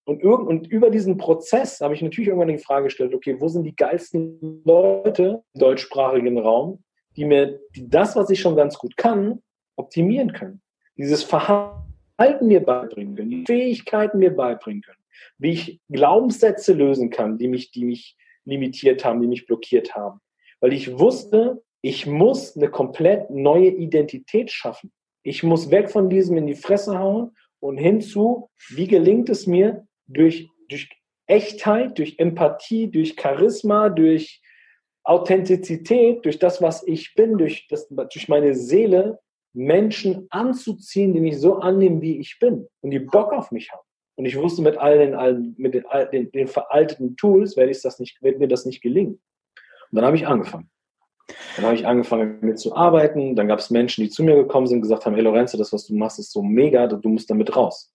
Und, 0.04 0.22
irgend, 0.22 0.48
und 0.48 0.66
über 0.66 0.90
diesen 0.90 1.16
Prozess 1.16 1.80
habe 1.80 1.94
ich 1.94 2.02
natürlich 2.02 2.28
irgendwann 2.28 2.48
die 2.48 2.58
Frage 2.58 2.84
gestellt, 2.84 3.14
okay, 3.14 3.40
wo 3.40 3.48
sind 3.48 3.64
die 3.64 3.76
geilsten 3.76 4.62
Leute 4.64 5.42
im 5.54 5.60
deutschsprachigen 5.60 6.38
Raum, 6.38 6.82
die 7.16 7.24
mir 7.24 7.60
die 7.74 7.88
das, 7.88 8.16
was 8.16 8.28
ich 8.30 8.40
schon 8.40 8.56
ganz 8.56 8.76
gut 8.76 8.96
kann, 8.96 9.42
optimieren 9.76 10.32
können. 10.32 10.60
Dieses 10.96 11.22
Verhalten 11.22 12.46
mir 12.46 12.60
beibringen 12.60 13.16
können, 13.16 13.30
die 13.30 13.44
Fähigkeiten 13.46 14.18
mir 14.18 14.34
beibringen 14.34 14.82
können, 14.82 15.02
wie 15.38 15.52
ich 15.52 15.80
Glaubenssätze 15.88 16.72
lösen 16.72 17.10
kann, 17.10 17.38
die 17.38 17.48
mich, 17.48 17.70
die 17.70 17.84
mich 17.84 18.16
limitiert 18.44 19.04
haben, 19.04 19.20
die 19.20 19.28
mich 19.28 19.46
blockiert 19.46 19.94
haben. 19.94 20.20
Weil 20.60 20.72
ich 20.72 20.98
wusste, 20.98 21.62
ich 21.82 22.06
muss 22.06 22.56
eine 22.56 22.68
komplett 22.68 23.30
neue 23.30 23.70
Identität 23.70 24.50
schaffen. 24.50 24.92
Ich 25.22 25.42
muss 25.42 25.70
weg 25.70 25.90
von 25.90 26.10
diesem 26.10 26.36
in 26.36 26.46
die 26.46 26.54
Fresse 26.54 26.98
hauen 26.98 27.36
und 27.60 27.78
hinzu, 27.78 28.50
wie 28.68 28.86
gelingt 28.86 29.28
es 29.30 29.46
mir, 29.46 29.86
durch, 30.06 30.48
durch 30.68 30.90
Echtheit, 31.26 31.98
durch 31.98 32.18
Empathie, 32.18 32.90
durch 32.90 33.16
Charisma, 33.20 33.88
durch 33.88 34.42
Authentizität, 35.04 36.24
durch 36.24 36.38
das, 36.38 36.60
was 36.60 36.86
ich 36.86 37.14
bin, 37.14 37.38
durch, 37.38 37.66
das, 37.68 37.88
durch 37.88 38.28
meine 38.28 38.54
Seele, 38.54 39.18
Menschen 39.52 40.26
anzuziehen, 40.30 41.12
die 41.12 41.20
mich 41.20 41.40
so 41.40 41.56
annehmen, 41.56 42.00
wie 42.00 42.18
ich 42.18 42.38
bin 42.38 42.68
und 42.80 42.90
die 42.90 43.00
Bock 43.00 43.32
auf 43.32 43.50
mich 43.50 43.72
haben. 43.72 43.82
Und 44.16 44.26
ich 44.26 44.36
wusste, 44.36 44.62
mit 44.62 44.76
all 44.76 44.98
den, 44.98 45.14
allen, 45.14 45.54
mit 45.56 45.74
den, 45.74 45.84
den, 46.12 46.30
den 46.30 46.46
veralteten 46.46 47.16
Tools 47.16 47.56
werde, 47.56 47.70
ich 47.70 47.80
das 47.80 47.98
nicht, 47.98 48.22
wird 48.22 48.38
mir 48.38 48.48
das 48.48 48.66
nicht 48.66 48.82
gelingen. 48.82 49.14
Und 49.90 49.96
dann 49.96 50.04
habe 50.04 50.16
ich 50.16 50.26
angefangen. 50.26 50.70
Dann 51.56 51.64
habe 51.64 51.74
ich 51.74 51.86
angefangen 51.86 52.38
mit 52.42 52.58
zu 52.58 52.74
arbeiten. 52.76 53.34
Dann 53.34 53.48
gab 53.48 53.60
es 53.60 53.70
Menschen, 53.70 54.04
die 54.04 54.10
zu 54.10 54.22
mir 54.22 54.36
gekommen 54.36 54.66
sind 54.66 54.76
und 54.76 54.82
gesagt 54.82 55.06
haben, 55.06 55.14
hey 55.14 55.22
Lorenzo, 55.22 55.56
das, 55.56 55.72
was 55.72 55.86
du 55.86 55.94
machst, 55.94 56.18
ist 56.18 56.32
so 56.32 56.42
mega, 56.42 56.86
du 56.86 57.08
musst 57.08 57.30
damit 57.30 57.56
raus. 57.56 57.92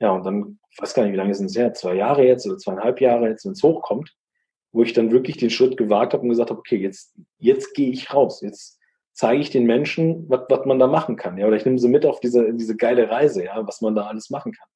Ja, 0.00 0.10
und 0.10 0.24
dann, 0.24 0.58
ich 0.70 0.80
weiß 0.80 0.92
gar 0.94 1.04
nicht, 1.04 1.12
wie 1.12 1.16
lange 1.16 1.34
sind 1.34 1.46
es 1.46 1.56
her, 1.56 1.72
zwei 1.72 1.94
Jahre 1.94 2.24
jetzt 2.24 2.46
oder 2.46 2.58
zweieinhalb 2.58 3.00
Jahre 3.00 3.28
jetzt, 3.28 3.44
wenn 3.44 3.52
es 3.52 3.62
hochkommt, 3.62 4.12
wo 4.72 4.82
ich 4.82 4.92
dann 4.92 5.12
wirklich 5.12 5.36
den 5.36 5.50
Schritt 5.50 5.76
gewagt 5.76 6.12
habe 6.12 6.24
und 6.24 6.30
gesagt 6.30 6.50
habe, 6.50 6.58
okay, 6.58 6.76
jetzt, 6.76 7.14
jetzt 7.38 7.74
gehe 7.74 7.90
ich 7.90 8.12
raus, 8.12 8.40
jetzt 8.40 8.78
zeige 9.14 9.40
ich 9.40 9.50
den 9.50 9.64
Menschen, 9.64 10.28
was, 10.28 10.66
man 10.66 10.78
da 10.78 10.86
machen 10.86 11.16
kann. 11.16 11.38
Ja, 11.38 11.46
oder 11.46 11.56
ich 11.56 11.64
nehme 11.64 11.78
sie 11.78 11.88
mit 11.88 12.04
auf 12.04 12.20
diese, 12.20 12.52
diese 12.52 12.76
geile 12.76 13.08
Reise, 13.08 13.44
ja, 13.44 13.66
was 13.66 13.80
man 13.80 13.94
da 13.94 14.06
alles 14.06 14.28
machen 14.28 14.52
kann. 14.52 14.68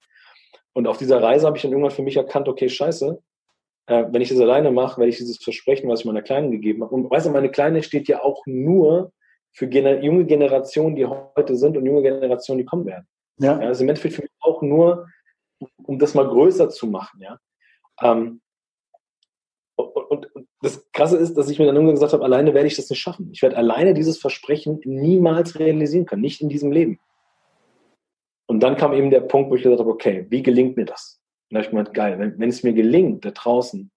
Und 0.73 0.87
auf 0.87 0.97
dieser 0.97 1.21
Reise 1.21 1.47
habe 1.47 1.57
ich 1.57 1.63
dann 1.63 1.73
irgendwann 1.73 1.91
für 1.91 2.03
mich 2.03 2.17
erkannt, 2.17 2.49
okay, 2.49 2.69
scheiße, 2.69 3.21
äh, 3.87 4.05
wenn 4.11 4.23
ich 4.23 4.29
das 4.29 4.39
alleine 4.39 4.71
mache, 4.71 4.99
werde 5.01 5.11
ich 5.11 5.17
dieses 5.19 5.43
Versprechen, 5.43 5.89
was 5.89 6.01
ich 6.01 6.07
meiner 6.07 6.23
Kleinen 6.23 6.53
gegeben 6.53 6.85
habe. 6.85 6.95
Und 6.95 7.11
weißt 7.11 7.27
du, 7.27 7.31
meine 7.31 7.51
Kleine 7.51 7.83
steht 7.83 8.07
ja 8.07 8.23
auch 8.23 8.43
nur 8.47 9.13
für 9.53 9.67
gener 9.67 10.03
junge 10.03 10.25
Generationen, 10.25 10.95
die 10.95 11.05
heute 11.05 11.57
sind 11.57 11.77
und 11.77 11.85
junge 11.85 12.03
Generationen, 12.03 12.59
die 12.59 12.65
kommen 12.65 12.87
werden. 12.87 13.09
Ja. 13.39 13.61
ja 13.61 13.67
also 13.67 13.83
im 13.83 13.89
Endeffekt 13.89 14.15
für 14.15 14.23
mich 14.23 14.31
auch 14.41 14.63
nur, 14.63 15.09
um 15.85 15.99
das 15.99 16.15
mal 16.15 16.29
größer 16.29 16.69
zu 16.69 16.87
machen, 16.87 17.21
ja. 17.21 17.39
Ähm, 18.01 18.41
und, 19.75 20.35
und, 20.35 20.38
das 20.61 20.91
Krasse 20.93 21.17
ist, 21.17 21.35
dass 21.35 21.49
ich 21.49 21.59
mir 21.59 21.67
dann 21.67 21.77
irgendwann 21.77 21.95
gesagt 21.95 22.13
habe, 22.13 22.25
alleine 22.25 22.53
werde 22.55 22.67
ich 22.67 22.77
das 22.77 22.91
nicht 22.91 22.99
schaffen. 22.99 23.31
Ich 23.33 23.43
werde 23.43 23.57
alleine 23.57 23.95
dieses 23.95 24.19
Versprechen 24.19 24.81
niemals 24.85 25.59
realisieren 25.59 26.07
können, 26.07 26.23
nicht 26.23 26.41
in 26.41 26.49
diesem 26.49 26.73
Leben. 26.73 26.99
Und 28.47 28.61
dann 28.61 28.77
kam 28.77 28.93
eben 28.93 29.11
der 29.11 29.21
Punkt, 29.21 29.51
wo 29.51 29.55
ich 29.55 29.63
gesagt 29.63 29.81
habe, 29.81 29.91
okay, 29.91 30.27
wie 30.31 30.43
gelingt 30.43 30.77
mir 30.77 30.87
das? 30.87 31.21
Und 31.49 31.55
da 31.55 31.59
habe 31.59 31.65
ich 31.65 31.71
gemeint, 31.71 31.95
geil, 31.95 32.19
wenn, 32.19 32.39
wenn 32.39 32.49
es 32.49 32.63
mir 32.63 32.73
gelingt, 32.73 33.25
da 33.25 33.31
draußen 33.31 33.91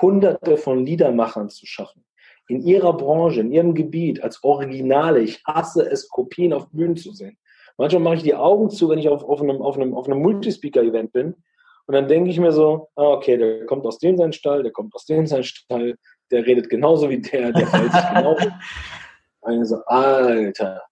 hunderte 0.00 0.56
von 0.56 0.84
Liedermachern 0.84 1.48
zu 1.48 1.66
schaffen, 1.66 2.04
in 2.48 2.62
ihrer 2.62 2.96
Branche, 2.96 3.40
in 3.40 3.52
ihrem 3.52 3.74
Gebiet, 3.74 4.22
als 4.22 4.42
Originale, 4.42 5.20
ich 5.20 5.44
hasse 5.44 5.88
es, 5.88 6.08
Kopien 6.08 6.52
auf 6.52 6.68
Bühnen 6.70 6.96
zu 6.96 7.12
sehen. 7.12 7.38
Manchmal 7.76 8.02
mache 8.02 8.16
ich 8.16 8.22
die 8.22 8.34
Augen 8.34 8.70
zu, 8.70 8.88
wenn 8.88 8.98
ich 8.98 9.08
auf, 9.08 9.22
auf 9.22 9.40
einem, 9.40 9.62
auf 9.62 9.76
einem, 9.76 9.94
auf 9.94 10.06
einem 10.06 10.20
Multispeaker-Event 10.20 11.12
bin. 11.12 11.34
Und 11.90 11.94
dann 11.94 12.06
denke 12.06 12.30
ich 12.30 12.38
mir 12.38 12.52
so, 12.52 12.88
ah, 12.94 13.14
okay, 13.14 13.36
der 13.36 13.66
kommt 13.66 13.84
aus 13.84 13.98
dem 13.98 14.16
sein 14.16 14.32
Stall, 14.32 14.62
der 14.62 14.70
kommt 14.70 14.94
aus 14.94 15.06
dem 15.06 15.26
sein 15.26 15.42
Stall, 15.42 15.96
der 16.30 16.46
redet 16.46 16.70
genauso 16.70 17.10
wie 17.10 17.20
der, 17.20 17.50
der 17.50 17.66
fällt 17.66 17.90
sich 17.90 18.08
genauso. 18.14 18.48
Und 19.40 19.60
ich 19.60 19.68
so, 19.68 19.84
Alter. 19.86 20.82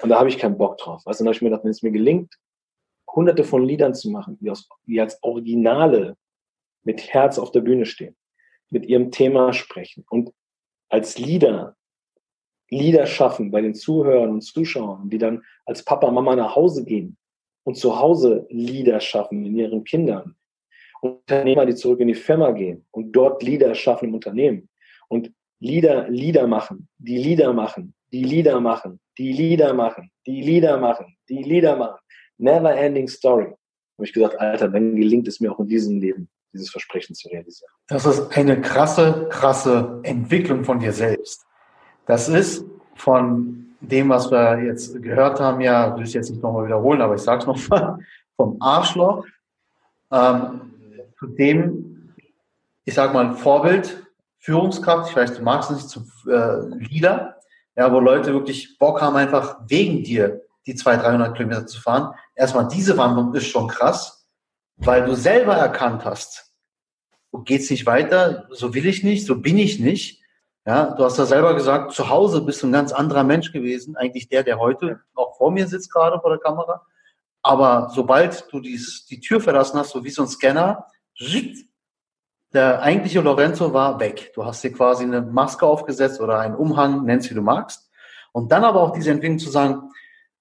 Und 0.00 0.08
da 0.08 0.18
habe 0.18 0.30
ich 0.30 0.38
keinen 0.38 0.56
Bock 0.56 0.78
drauf. 0.78 1.04
Weißt, 1.04 1.20
dann 1.20 1.26
habe 1.26 1.34
ich 1.34 1.42
mir 1.42 1.50
gedacht, 1.50 1.64
wenn 1.64 1.70
es 1.70 1.82
mir 1.82 1.90
gelingt, 1.90 2.32
hunderte 3.14 3.44
von 3.44 3.62
Liedern 3.62 3.94
zu 3.94 4.08
machen, 4.08 4.38
die, 4.40 4.50
aus, 4.50 4.66
die 4.86 4.98
als 4.98 5.22
Originale 5.22 6.16
mit 6.82 7.12
Herz 7.12 7.38
auf 7.38 7.52
der 7.52 7.60
Bühne 7.60 7.84
stehen, 7.84 8.16
mit 8.70 8.86
ihrem 8.86 9.10
Thema 9.10 9.52
sprechen 9.52 10.06
und 10.08 10.32
als 10.88 11.18
Lieder 11.18 11.76
Lieder 12.70 13.04
schaffen 13.04 13.50
bei 13.50 13.60
den 13.60 13.74
Zuhörern 13.74 14.30
und 14.30 14.40
Zuschauern, 14.40 15.10
die 15.10 15.18
dann 15.18 15.42
als 15.66 15.84
Papa, 15.84 16.10
Mama 16.10 16.36
nach 16.36 16.56
Hause 16.56 16.84
gehen 16.86 17.18
und 17.64 17.76
zu 17.76 17.98
Hause 17.98 18.46
Lieder 18.50 19.00
schaffen 19.00 19.44
in 19.44 19.56
ihren 19.56 19.84
Kindern. 19.84 20.36
Unternehmer, 21.00 21.66
die 21.66 21.74
zurück 21.74 22.00
in 22.00 22.08
die 22.08 22.14
Firma 22.14 22.50
gehen 22.50 22.84
und 22.90 23.12
dort 23.12 23.42
Lieder 23.42 23.74
schaffen 23.74 24.08
im 24.08 24.14
Unternehmen. 24.14 24.68
Und 25.08 25.32
Lieder, 25.60 26.08
Lieder 26.08 26.46
machen, 26.46 26.88
die 26.98 27.18
Lieder 27.18 27.52
machen, 27.52 27.94
die 28.12 28.24
Lieder 28.24 28.60
machen, 28.60 29.00
die 29.16 29.32
Lieder 29.32 29.74
machen, 29.74 30.10
die 30.26 30.40
Lieder 30.40 30.78
machen, 30.78 31.16
die 31.28 31.42
Lieder 31.42 31.76
machen. 31.76 31.98
Never 32.38 32.74
ending 32.74 33.08
story. 33.08 33.46
Habe 33.46 34.06
ich 34.06 34.12
gesagt, 34.12 34.38
Alter, 34.38 34.68
dann 34.68 34.94
gelingt 34.94 35.26
es 35.26 35.40
mir 35.40 35.52
auch 35.52 35.58
in 35.58 35.66
diesem 35.66 35.98
Leben, 35.98 36.28
dieses 36.52 36.70
Versprechen 36.70 37.14
zu 37.14 37.28
realisieren. 37.28 37.70
Das 37.88 38.06
ist 38.06 38.36
eine 38.36 38.60
krasse, 38.60 39.26
krasse 39.30 40.00
Entwicklung 40.04 40.64
von 40.64 40.78
dir 40.78 40.92
selbst. 40.92 41.44
Das 42.06 42.28
ist 42.28 42.64
von 42.94 43.67
dem, 43.80 44.08
was 44.08 44.30
wir 44.30 44.62
jetzt 44.62 45.00
gehört 45.02 45.40
haben, 45.40 45.60
ja, 45.60 45.96
will 45.96 46.04
ich 46.04 46.14
jetzt 46.14 46.30
nicht 46.30 46.42
nochmal 46.42 46.66
wiederholen, 46.66 47.00
aber 47.00 47.14
ich 47.14 47.22
sage 47.22 47.40
es 47.40 47.46
nochmal, 47.46 47.98
vom 48.36 48.56
Arschloch 48.60 49.24
ähm, 50.12 50.72
zu 51.18 51.26
dem, 51.26 52.14
ich 52.84 52.94
sage 52.94 53.12
mal, 53.12 53.34
Vorbild, 53.34 54.06
Führungskraft, 54.38 55.10
ich 55.10 55.16
weiß, 55.16 55.34
du 55.34 55.42
magst 55.42 55.70
es 55.70 55.76
nicht, 55.76 55.88
zum 55.90 56.10
äh, 56.26 56.60
Leader, 56.76 57.36
ja, 57.76 57.92
wo 57.92 58.00
Leute 58.00 58.32
wirklich 58.32 58.78
Bock 58.78 59.00
haben, 59.00 59.16
einfach 59.16 59.58
wegen 59.66 60.02
dir 60.02 60.42
die 60.66 60.74
200, 60.74 61.06
300 61.06 61.36
Kilometer 61.36 61.66
zu 61.66 61.80
fahren. 61.80 62.14
Erstmal 62.34 62.68
diese 62.68 62.96
Wandlung 62.96 63.34
ist 63.34 63.46
schon 63.46 63.68
krass, 63.68 64.28
weil 64.76 65.04
du 65.04 65.14
selber 65.14 65.54
erkannt 65.54 66.04
hast, 66.04 66.52
so 67.32 67.38
geht's 67.38 67.70
nicht 67.70 67.86
weiter, 67.86 68.46
so 68.50 68.74
will 68.74 68.86
ich 68.86 69.02
nicht, 69.02 69.26
so 69.26 69.40
bin 69.40 69.58
ich 69.58 69.80
nicht. 69.80 70.22
Ja, 70.68 70.90
du 70.90 71.02
hast 71.02 71.16
ja 71.16 71.24
selber 71.24 71.54
gesagt, 71.54 71.92
zu 71.92 72.10
Hause 72.10 72.42
bist 72.42 72.62
du 72.62 72.66
ein 72.66 72.72
ganz 72.72 72.92
anderer 72.92 73.24
Mensch 73.24 73.52
gewesen, 73.52 73.96
eigentlich 73.96 74.28
der, 74.28 74.42
der 74.42 74.58
heute 74.58 75.00
auch 75.14 75.34
vor 75.38 75.50
mir 75.50 75.66
sitzt, 75.66 75.90
gerade 75.90 76.20
vor 76.20 76.28
der 76.28 76.40
Kamera. 76.40 76.84
Aber 77.40 77.88
sobald 77.94 78.52
du 78.52 78.60
dies, 78.60 79.06
die 79.06 79.18
Tür 79.18 79.40
verlassen 79.40 79.78
hast, 79.78 79.92
so 79.92 80.04
wie 80.04 80.10
so 80.10 80.20
ein 80.20 80.28
Scanner, 80.28 80.84
der 82.52 82.82
eigentliche 82.82 83.22
Lorenzo 83.22 83.72
war 83.72 83.98
weg. 83.98 84.32
Du 84.34 84.44
hast 84.44 84.62
dir 84.62 84.70
quasi 84.70 85.04
eine 85.04 85.22
Maske 85.22 85.64
aufgesetzt 85.64 86.20
oder 86.20 86.38
einen 86.38 86.54
Umhang, 86.54 87.06
nennst 87.06 87.30
wie 87.30 87.34
du 87.34 87.40
magst. 87.40 87.90
Und 88.32 88.52
dann 88.52 88.62
aber 88.62 88.82
auch 88.82 88.92
diese 88.92 89.10
Entwicklung 89.10 89.38
zu 89.38 89.48
sagen, 89.48 89.90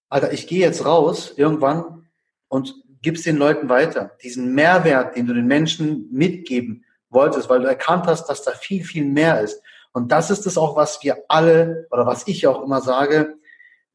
Alter, 0.09 0.33
ich 0.33 0.45
gehe 0.45 0.59
jetzt 0.59 0.85
raus 0.85 1.35
irgendwann 1.37 2.09
und 2.49 2.75
gib's 3.01 3.23
den 3.23 3.37
Leuten 3.37 3.69
weiter. 3.69 4.11
Diesen 4.21 4.53
Mehrwert, 4.53 5.15
den 5.15 5.25
du 5.25 5.33
den 5.33 5.47
Menschen 5.47 6.09
mitgeben 6.11 6.83
wolltest, 7.09 7.49
weil 7.49 7.61
du 7.61 7.67
erkannt 7.67 8.07
hast, 8.07 8.25
dass 8.25 8.43
da 8.43 8.51
viel, 8.51 8.83
viel 8.83 9.05
mehr 9.05 9.39
ist. 9.39 9.61
Und 9.97 10.11
das 10.11 10.29
ist 10.29 10.45
es 10.45 10.59
auch, 10.59 10.75
was 10.75 11.01
wir 11.01 11.23
alle 11.27 11.87
oder 11.89 12.05
was 12.05 12.27
ich 12.27 12.45
auch 12.45 12.61
immer 12.61 12.81
sage, 12.81 13.33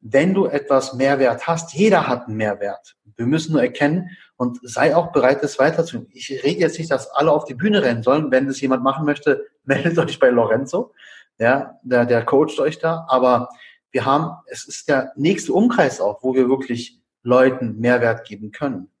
wenn 0.01 0.33
du 0.33 0.47
etwas 0.47 0.95
Mehrwert 0.95 1.47
hast, 1.47 1.73
jeder 1.73 2.09
hat 2.09 2.27
einen 2.27 2.35
Mehrwert. 2.35 2.97
Wir 3.15 3.25
müssen 3.25 3.53
nur 3.53 3.61
erkennen 3.61 4.09
und 4.35 4.59
sei 4.63 4.97
auch 4.97 5.13
bereit, 5.13 5.41
das 5.41 5.59
weiterzutun. 5.59 6.09
Ich 6.11 6.29
rede 6.29 6.59
jetzt 6.59 6.77
nicht, 6.77 6.91
dass 6.91 7.09
alle 7.11 7.31
auf 7.31 7.45
die 7.45 7.53
Bühne 7.53 7.81
rennen 7.83 8.03
sollen. 8.03 8.31
Wenn 8.31 8.47
das 8.47 8.59
jemand 8.59 8.83
machen 8.83 9.05
möchte, 9.05 9.45
meldet 9.63 9.97
euch 9.97 10.19
bei 10.19 10.27
Lorenzo. 10.27 10.91
Ja, 11.39 11.79
der, 11.83 12.05
der 12.05 12.25
coacht 12.25 12.59
euch 12.59 12.79
da. 12.79 13.05
Aber 13.07 13.47
wir 13.91 14.03
haben, 14.03 14.35
es 14.47 14.65
ist 14.67 14.89
der 14.89 15.13
nächste 15.15 15.53
Umkreis 15.53 16.01
auch, 16.01 16.21
wo 16.21 16.35
wir 16.35 16.49
wirklich 16.49 16.99
Leuten 17.21 17.79
Mehrwert 17.79 18.27
geben 18.27 18.51
können. 18.51 18.91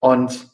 Und 0.00 0.50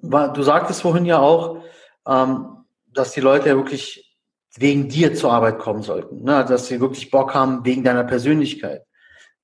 du 0.00 0.42
sagtest 0.42 0.82
vorhin 0.82 1.06
ja 1.06 1.18
auch, 1.18 1.64
ähm, 2.06 2.66
dass 2.86 3.10
die 3.10 3.20
Leute 3.20 3.48
ja 3.48 3.56
wirklich 3.56 4.07
wegen 4.56 4.88
dir 4.88 5.14
zur 5.14 5.32
Arbeit 5.32 5.58
kommen 5.58 5.82
sollten, 5.82 6.24
ne? 6.24 6.44
dass 6.48 6.66
sie 6.66 6.80
wirklich 6.80 7.10
Bock 7.10 7.34
haben 7.34 7.64
wegen 7.64 7.84
deiner 7.84 8.04
Persönlichkeit. 8.04 8.84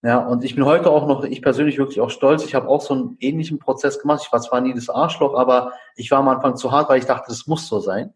Ja, 0.02 0.18
und 0.18 0.44
ich 0.44 0.54
bin 0.54 0.66
heute 0.66 0.90
auch 0.90 1.06
noch, 1.06 1.24
ich 1.24 1.40
persönlich 1.40 1.78
wirklich 1.78 2.00
auch 2.00 2.10
stolz. 2.10 2.44
Ich 2.44 2.54
habe 2.54 2.68
auch 2.68 2.82
so 2.82 2.92
einen 2.92 3.16
ähnlichen 3.20 3.58
Prozess 3.58 3.98
gemacht. 3.98 4.22
Ich 4.22 4.30
war 4.32 4.40
zwar 4.42 4.60
nie 4.60 4.74
das 4.74 4.90
Arschloch, 4.90 5.34
aber 5.34 5.72
ich 5.96 6.10
war 6.10 6.18
am 6.18 6.28
Anfang 6.28 6.56
zu 6.56 6.70
hart, 6.70 6.90
weil 6.90 6.98
ich 6.98 7.06
dachte, 7.06 7.26
das 7.28 7.46
muss 7.46 7.66
so 7.66 7.80
sein. 7.80 8.12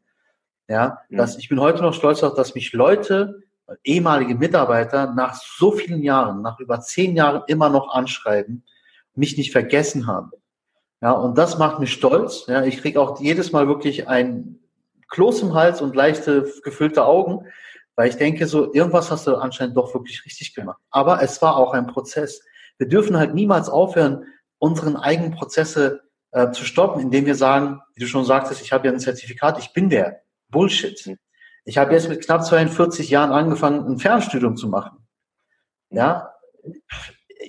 Ja, 0.68 0.98
mhm. 1.08 1.16
dass 1.16 1.38
ich 1.38 1.48
bin 1.48 1.60
heute 1.60 1.80
noch 1.80 1.94
stolz 1.94 2.20
darauf, 2.20 2.36
dass 2.36 2.54
mich 2.54 2.74
Leute, 2.74 3.42
ehemalige 3.84 4.34
Mitarbeiter 4.34 5.14
nach 5.14 5.34
so 5.34 5.72
vielen 5.72 6.02
Jahren, 6.02 6.42
nach 6.42 6.58
über 6.58 6.80
zehn 6.80 7.16
Jahren 7.16 7.42
immer 7.46 7.70
noch 7.70 7.94
anschreiben, 7.94 8.64
mich 9.14 9.38
nicht 9.38 9.52
vergessen 9.52 10.06
haben. 10.06 10.30
Ja, 11.00 11.12
und 11.12 11.38
das 11.38 11.56
macht 11.58 11.78
mich 11.78 11.92
stolz. 11.92 12.46
Ja, 12.48 12.64
ich 12.64 12.78
kriege 12.78 13.00
auch 13.00 13.18
jedes 13.20 13.52
Mal 13.52 13.66
wirklich 13.66 14.08
ein 14.08 14.58
Kloß 15.08 15.42
im 15.42 15.54
Hals 15.54 15.80
und 15.80 15.96
leichte 15.96 16.50
gefüllte 16.62 17.04
Augen, 17.04 17.46
weil 17.96 18.08
ich 18.08 18.16
denke, 18.16 18.46
so 18.46 18.72
irgendwas 18.72 19.10
hast 19.10 19.26
du 19.26 19.36
anscheinend 19.36 19.76
doch 19.76 19.94
wirklich 19.94 20.24
richtig 20.24 20.54
gemacht. 20.54 20.80
Aber 20.90 21.22
es 21.22 21.42
war 21.42 21.56
auch 21.56 21.72
ein 21.72 21.86
Prozess. 21.86 22.42
Wir 22.78 22.88
dürfen 22.88 23.16
halt 23.16 23.34
niemals 23.34 23.68
aufhören, 23.68 24.24
unseren 24.58 24.96
eigenen 24.96 25.32
Prozesse 25.32 26.02
äh, 26.30 26.50
zu 26.50 26.64
stoppen, 26.64 27.00
indem 27.00 27.26
wir 27.26 27.34
sagen, 27.34 27.80
wie 27.94 28.00
du 28.00 28.06
schon 28.06 28.24
sagtest, 28.24 28.60
ich 28.62 28.72
habe 28.72 28.86
ja 28.86 28.92
ein 28.92 29.00
Zertifikat, 29.00 29.58
ich 29.58 29.72
bin 29.72 29.88
der. 29.88 30.22
Bullshit. 30.50 31.16
Ich 31.64 31.76
habe 31.76 31.92
jetzt 31.92 32.08
mit 32.08 32.24
knapp 32.24 32.44
42 32.44 33.10
Jahren 33.10 33.32
angefangen, 33.32 33.86
ein 33.86 33.98
Fernstudium 33.98 34.56
zu 34.56 34.68
machen. 34.68 35.06
Ja, 35.90 36.32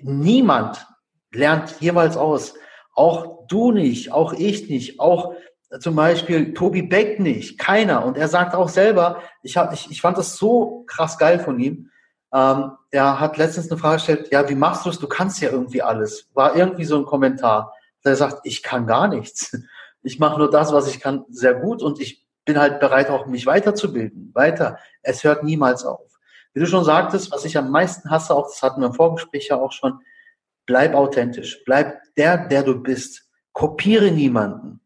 niemand 0.01 0.85
lernt 1.31 1.79
jeweils 1.79 2.17
aus. 2.17 2.55
Auch 2.95 3.47
du 3.47 3.71
nicht, 3.71 4.11
auch 4.11 4.33
ich 4.33 4.69
nicht, 4.69 4.99
auch 4.99 5.35
zum 5.79 5.95
Beispiel 5.95 6.53
Tobi 6.53 6.81
Beck 6.81 7.19
nicht, 7.19 7.59
keiner. 7.59 8.03
Und 8.05 8.17
er 8.17 8.27
sagt 8.27 8.55
auch 8.55 8.69
selber, 8.69 9.21
ich, 9.43 9.57
hab, 9.57 9.71
ich, 9.73 9.91
ich 9.91 10.01
fand 10.01 10.17
das 10.17 10.35
so 10.35 10.83
krass 10.87 11.17
geil 11.17 11.39
von 11.39 11.59
ihm. 11.59 11.91
Ähm, 12.33 12.71
er 12.91 13.19
hat 13.19 13.37
letztens 13.37 13.69
eine 13.69 13.79
Frage 13.79 13.97
gestellt, 13.97 14.29
ja, 14.31 14.47
wie 14.49 14.55
machst 14.55 14.85
du 14.85 14.89
es? 14.89 14.99
Du 14.99 15.07
kannst 15.07 15.41
ja 15.41 15.51
irgendwie 15.51 15.81
alles. 15.81 16.29
War 16.33 16.55
irgendwie 16.55 16.85
so 16.85 16.97
ein 16.97 17.05
Kommentar. 17.05 17.73
Er 18.03 18.15
sagt, 18.15 18.41
ich 18.43 18.63
kann 18.63 18.87
gar 18.87 19.07
nichts. 19.07 19.57
Ich 20.01 20.17
mache 20.17 20.39
nur 20.39 20.49
das, 20.49 20.71
was 20.71 20.87
ich 20.87 21.01
kann, 21.01 21.25
sehr 21.27 21.53
gut 21.53 21.83
und 21.83 21.99
ich 21.99 22.25
bin 22.45 22.57
halt 22.57 22.79
bereit, 22.79 23.09
auch 23.09 23.25
mich 23.25 23.45
weiterzubilden. 23.45 24.31
Weiter. 24.33 24.79
Es 25.01 25.25
hört 25.25 25.43
niemals 25.43 25.83
auf. 25.83 26.17
Wie 26.53 26.61
du 26.61 26.67
schon 26.67 26.85
sagtest, 26.85 27.33
was 27.33 27.43
ich 27.43 27.57
am 27.57 27.69
meisten 27.69 28.09
hasse, 28.09 28.33
auch 28.33 28.47
das 28.47 28.61
hatten 28.63 28.79
wir 28.79 28.87
im 28.87 28.93
Vorgespräch 28.93 29.49
ja 29.49 29.57
auch 29.57 29.73
schon, 29.73 29.99
bleib 30.65 30.95
authentisch. 30.95 31.61
Bleib 31.65 31.97
der, 32.15 32.47
der 32.47 32.63
du 32.63 32.81
bist. 32.81 33.29
Kopiere 33.51 34.09
niemanden. 34.09 34.78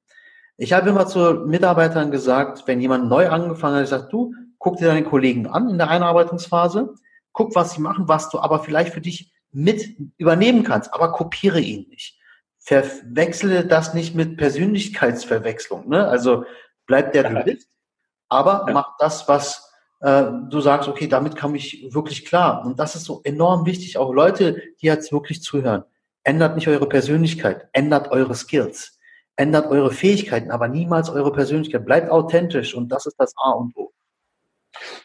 Ich 0.64 0.72
habe 0.72 0.90
immer 0.90 1.06
zu 1.08 1.44
Mitarbeitern 1.46 2.10
gesagt, 2.10 2.64
wenn 2.68 2.80
jemand 2.80 3.10
neu 3.10 3.28
angefangen 3.28 3.76
hat, 3.76 3.84
ich 3.84 3.90
sage, 3.90 4.08
du, 4.10 4.34
guck 4.60 4.78
dir 4.78 4.88
deine 4.88 5.04
Kollegen 5.04 5.46
an 5.46 5.70
in 5.70 5.78
der 5.78 5.90
Einarbeitungsphase, 5.90 6.96
guck, 7.34 7.54
was 7.54 7.74
sie 7.74 7.82
machen, 7.82 8.08
was 8.08 8.30
du 8.30 8.40
aber 8.40 8.60
vielleicht 8.60 8.94
für 8.94 9.02
dich 9.02 9.34
mit 9.52 9.98
übernehmen 10.18 10.64
kannst, 10.64 10.94
aber 10.94 11.12
kopiere 11.12 11.60
ihn 11.60 11.90
nicht. 11.90 12.18
Verwechsle 12.60 13.66
das 13.66 13.94
nicht 13.94 14.16
mit 14.16 14.38
Persönlichkeitsverwechslung. 14.38 15.90
Ne? 15.90 16.08
Also 16.08 16.46
bleib 16.86 17.12
der 17.12 17.30
du 17.30 17.44
bist, 17.44 17.68
aber 18.30 18.64
ja. 18.66 18.74
mach 18.74 18.96
das, 19.00 19.28
was 19.28 19.70
äh, 20.00 20.24
du 20.50 20.62
sagst, 20.62 20.88
okay, 20.88 21.10
damit 21.10 21.36
komme 21.36 21.58
ich 21.58 21.90
wirklich 21.94 22.24
klar. 22.24 22.66
Und 22.66 22.80
das 22.80 22.96
ist 22.96 23.04
so 23.04 23.20
enorm 23.26 23.66
wichtig. 23.66 23.98
Auch 23.98 24.14
Leute, 24.14 24.62
die 24.82 24.86
jetzt 24.86 25.12
wirklich 25.12 25.44
zuhören, 25.44 25.84
ändert 26.24 26.56
nicht 26.56 26.70
eure 26.70 26.88
Persönlichkeit, 26.88 27.68
ändert 27.74 28.12
eure 28.12 28.34
Skills 28.34 28.93
ändert 29.36 29.68
eure 29.68 29.92
Fähigkeiten, 29.92 30.52
aber 30.52 30.68
niemals 30.68 31.10
eure 31.10 31.32
Persönlichkeit. 31.32 31.86
Bleibt 31.86 32.10
authentisch 32.12 32.76
und 32.76 32.90
das 32.92 33.06
ist 33.06 33.16
das 33.18 33.34
A 33.38 33.52
und 33.52 33.76
O. 33.76 33.92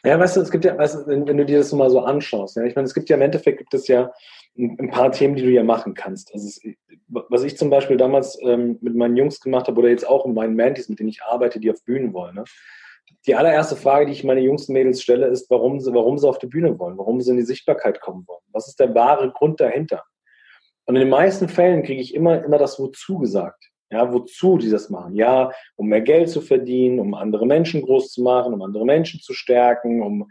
Ja, 0.05 0.19
weißt 0.19 0.37
du, 0.37 0.41
es 0.41 0.51
gibt 0.51 0.65
ja, 0.65 0.77
weißt 0.77 0.95
du, 0.95 1.07
wenn, 1.07 1.27
wenn, 1.27 1.37
du 1.37 1.45
dir 1.45 1.59
das 1.59 1.73
mal 1.73 1.91
so 1.91 2.01
anschaust, 2.01 2.57
ja, 2.57 2.65
ich 2.65 2.75
meine, 2.75 2.87
es 2.87 2.95
gibt 2.95 3.11
ja 3.11 3.17
im 3.17 3.23
Endeffekt 3.23 3.59
gibt 3.59 3.75
es 3.75 3.87
ja 3.87 4.13
ein, 4.57 4.77
ein 4.81 4.91
paar 4.91 5.13
Themen, 5.13 5.37
die 5.37 5.43
du 5.43 5.51
ja 5.51 5.63
machen 5.63 5.95
kannst. 5.95 6.33
Also 6.33 6.47
es, 6.47 6.61
was 7.09 7.43
ich 7.43 7.57
zum 7.57 7.71
Beispiel 7.71 7.97
damals 7.97 8.39
ähm, 8.43 8.79
mit 8.81 8.95
meinen 8.95 9.17
Jungs 9.17 9.41
gemacht 9.41 9.69
habe 9.69 9.79
oder 9.79 9.91
jetzt 9.91 10.09
auch 10.09 10.27
mit 10.27 10.35
meinen 10.35 10.57
Mantis, 10.57 10.89
mit 10.89 10.99
denen 10.99 11.11
ich 11.11 11.23
arbeite, 11.23 11.61
die 11.61 11.71
auf 11.71 11.85
Bühnen 11.85 12.13
wollen. 12.13 12.37
Ne? 12.37 12.45
Die 13.27 13.35
allererste 13.35 13.77
Frage, 13.77 14.07
die 14.07 14.13
ich 14.13 14.25
meine 14.25 14.41
Jungs 14.41 14.69
und 14.69 14.75
Mädels 14.75 15.03
stelle, 15.03 15.27
ist, 15.27 15.51
warum 15.51 15.81
sie, 15.81 15.93
warum 15.95 16.19
sie 16.19 16.29
auf 16.29 16.39
die 16.39 16.47
Bühne 16.47 16.79
wollen, 16.79 16.99
warum 16.99 17.21
sie 17.21 17.31
in 17.31 17.37
die 17.37 17.43
Sichtbarkeit 17.43 18.01
kommen 18.01 18.25
wollen. 18.27 18.43
Was 18.53 18.69
ist 18.69 18.81
der 18.81 18.95
wahre 18.95 19.31
Grund 19.31 19.61
dahinter? 19.61 20.05
Und 20.87 20.97
in 20.97 21.01
den 21.01 21.11
meisten 21.11 21.49
Fällen 21.49 21.83
kriege 21.83 22.01
ich 22.01 22.15
immer, 22.15 22.43
immer 22.43 22.59
das 22.59 22.79
Wozu 22.79 23.19
gesagt. 23.19 23.71
Ja, 23.91 24.13
wozu 24.13 24.59
die 24.59 24.71
das 24.71 24.91
machen? 24.91 25.15
Ja, 25.15 25.51
um 25.77 25.89
mehr 25.89 26.03
Geld 26.03 26.29
zu 26.29 26.41
verdienen, 26.41 27.01
um 27.01 27.15
andere 27.15 27.47
Menschen 27.47 27.83
groß 27.83 28.13
zu 28.13 28.23
machen, 28.23 28.53
um 28.53 28.63
andere 28.63 28.85
Menschen 28.85 29.21
zu 29.21 29.33
stärken, 29.33 30.03
um 30.03 30.31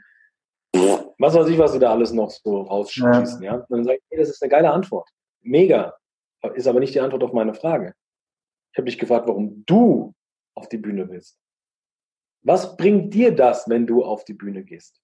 was 1.17 1.33
weiß 1.33 1.47
ich, 1.49 1.57
was 1.57 1.73
sie 1.73 1.79
da 1.79 1.91
alles 1.91 2.11
noch 2.11 2.29
so 2.29 2.61
rausschießen. 2.61 3.41
Ja. 3.41 3.55
ja? 3.55 3.65
Dann 3.69 3.83
sage 3.83 3.97
ich, 3.97 4.03
hey, 4.09 4.19
das 4.19 4.29
ist 4.29 4.43
eine 4.43 4.49
geile 4.49 4.71
Antwort. 4.71 5.09
Mega. 5.41 5.95
Ist 6.53 6.67
aber 6.67 6.79
nicht 6.79 6.93
die 6.93 6.99
Antwort 6.99 7.23
auf 7.23 7.33
meine 7.33 7.53
Frage. 7.53 7.93
Ich 8.71 8.77
habe 8.77 8.85
dich 8.85 8.99
gefragt, 8.99 9.27
warum 9.27 9.63
du 9.65 10.13
auf 10.55 10.69
die 10.69 10.77
Bühne 10.77 11.09
willst. 11.09 11.39
Was 12.43 12.77
bringt 12.77 13.13
dir 13.13 13.35
das, 13.35 13.67
wenn 13.67 13.87
du 13.87 14.03
auf 14.03 14.23
die 14.23 14.33
Bühne 14.33 14.63
gehst? 14.63 15.01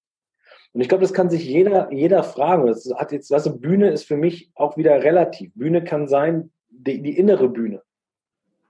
Und 0.73 0.81
ich 0.81 0.89
glaube, 0.89 1.01
das 1.01 1.13
kann 1.13 1.29
sich 1.29 1.45
jeder, 1.45 1.91
jeder 1.91 2.23
fragen. 2.23 2.67
Das 2.67 2.89
hat 2.95 3.11
jetzt, 3.11 3.33
also 3.33 3.57
Bühne 3.57 3.89
ist 3.89 4.05
für 4.05 4.17
mich 4.17 4.51
auch 4.55 4.77
wieder 4.77 5.03
relativ. 5.03 5.51
Bühne 5.55 5.83
kann 5.83 6.07
sein, 6.07 6.51
die, 6.69 7.01
die 7.01 7.17
innere 7.17 7.49
Bühne, 7.49 7.83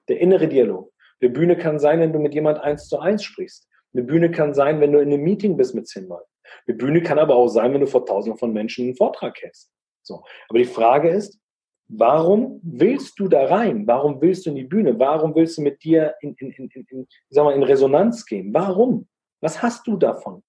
der 0.10 0.20
innere 0.20 0.48
Dialog. 0.48 0.92
Eine 1.22 1.32
Bühne 1.32 1.58
kann 1.58 1.80
sein, 1.80 2.00
wenn 2.00 2.14
du 2.14 2.20
mit 2.20 2.34
jemand 2.34 2.60
eins 2.60 2.88
zu 2.88 3.00
eins 3.00 3.24
sprichst. 3.24 3.68
Eine 3.94 4.04
Bühne 4.04 4.32
kann 4.32 4.54
sein, 4.54 4.82
wenn 4.82 4.92
du 4.92 5.00
in 5.00 5.14
einem 5.14 5.24
Meeting 5.24 5.56
bist 5.56 5.76
mit 5.76 5.88
zehn 5.88 6.08
Leuten. 6.08 6.30
Eine 6.68 6.78
Bühne 6.78 7.02
kann 7.02 7.20
aber 7.20 7.36
auch 7.36 7.48
sein, 7.48 7.74
wenn 7.74 7.82
du 7.82 7.88
vor 7.88 8.06
tausenden 8.06 8.38
von 8.38 8.52
Menschen 8.54 8.86
einen 8.86 8.96
Vortrag 8.96 9.42
hältst. 9.42 9.72
So. 10.02 10.24
Aber 10.50 10.60
die 10.60 10.66
Frage 10.66 11.10
ist, 11.10 11.40
warum 11.88 12.60
willst 12.64 13.20
du 13.20 13.28
da 13.28 13.46
rein? 13.46 13.88
Warum 13.88 14.22
willst 14.22 14.46
du 14.46 14.50
in 14.50 14.56
die 14.56 14.64
Bühne? 14.64 14.98
Warum 15.00 15.36
willst 15.36 15.58
du 15.58 15.62
mit 15.62 15.84
dir 15.84 16.16
in, 16.22 16.36
in, 16.36 16.52
in, 16.52 16.86
in, 16.90 17.08
sag 17.30 17.46
mal, 17.46 17.56
in 17.56 17.64
Resonanz 17.64 18.26
gehen? 18.26 18.54
Warum? 18.54 19.08
Was 19.42 19.62
hast 19.62 19.88
du 19.88 19.98
davon? 19.98 20.44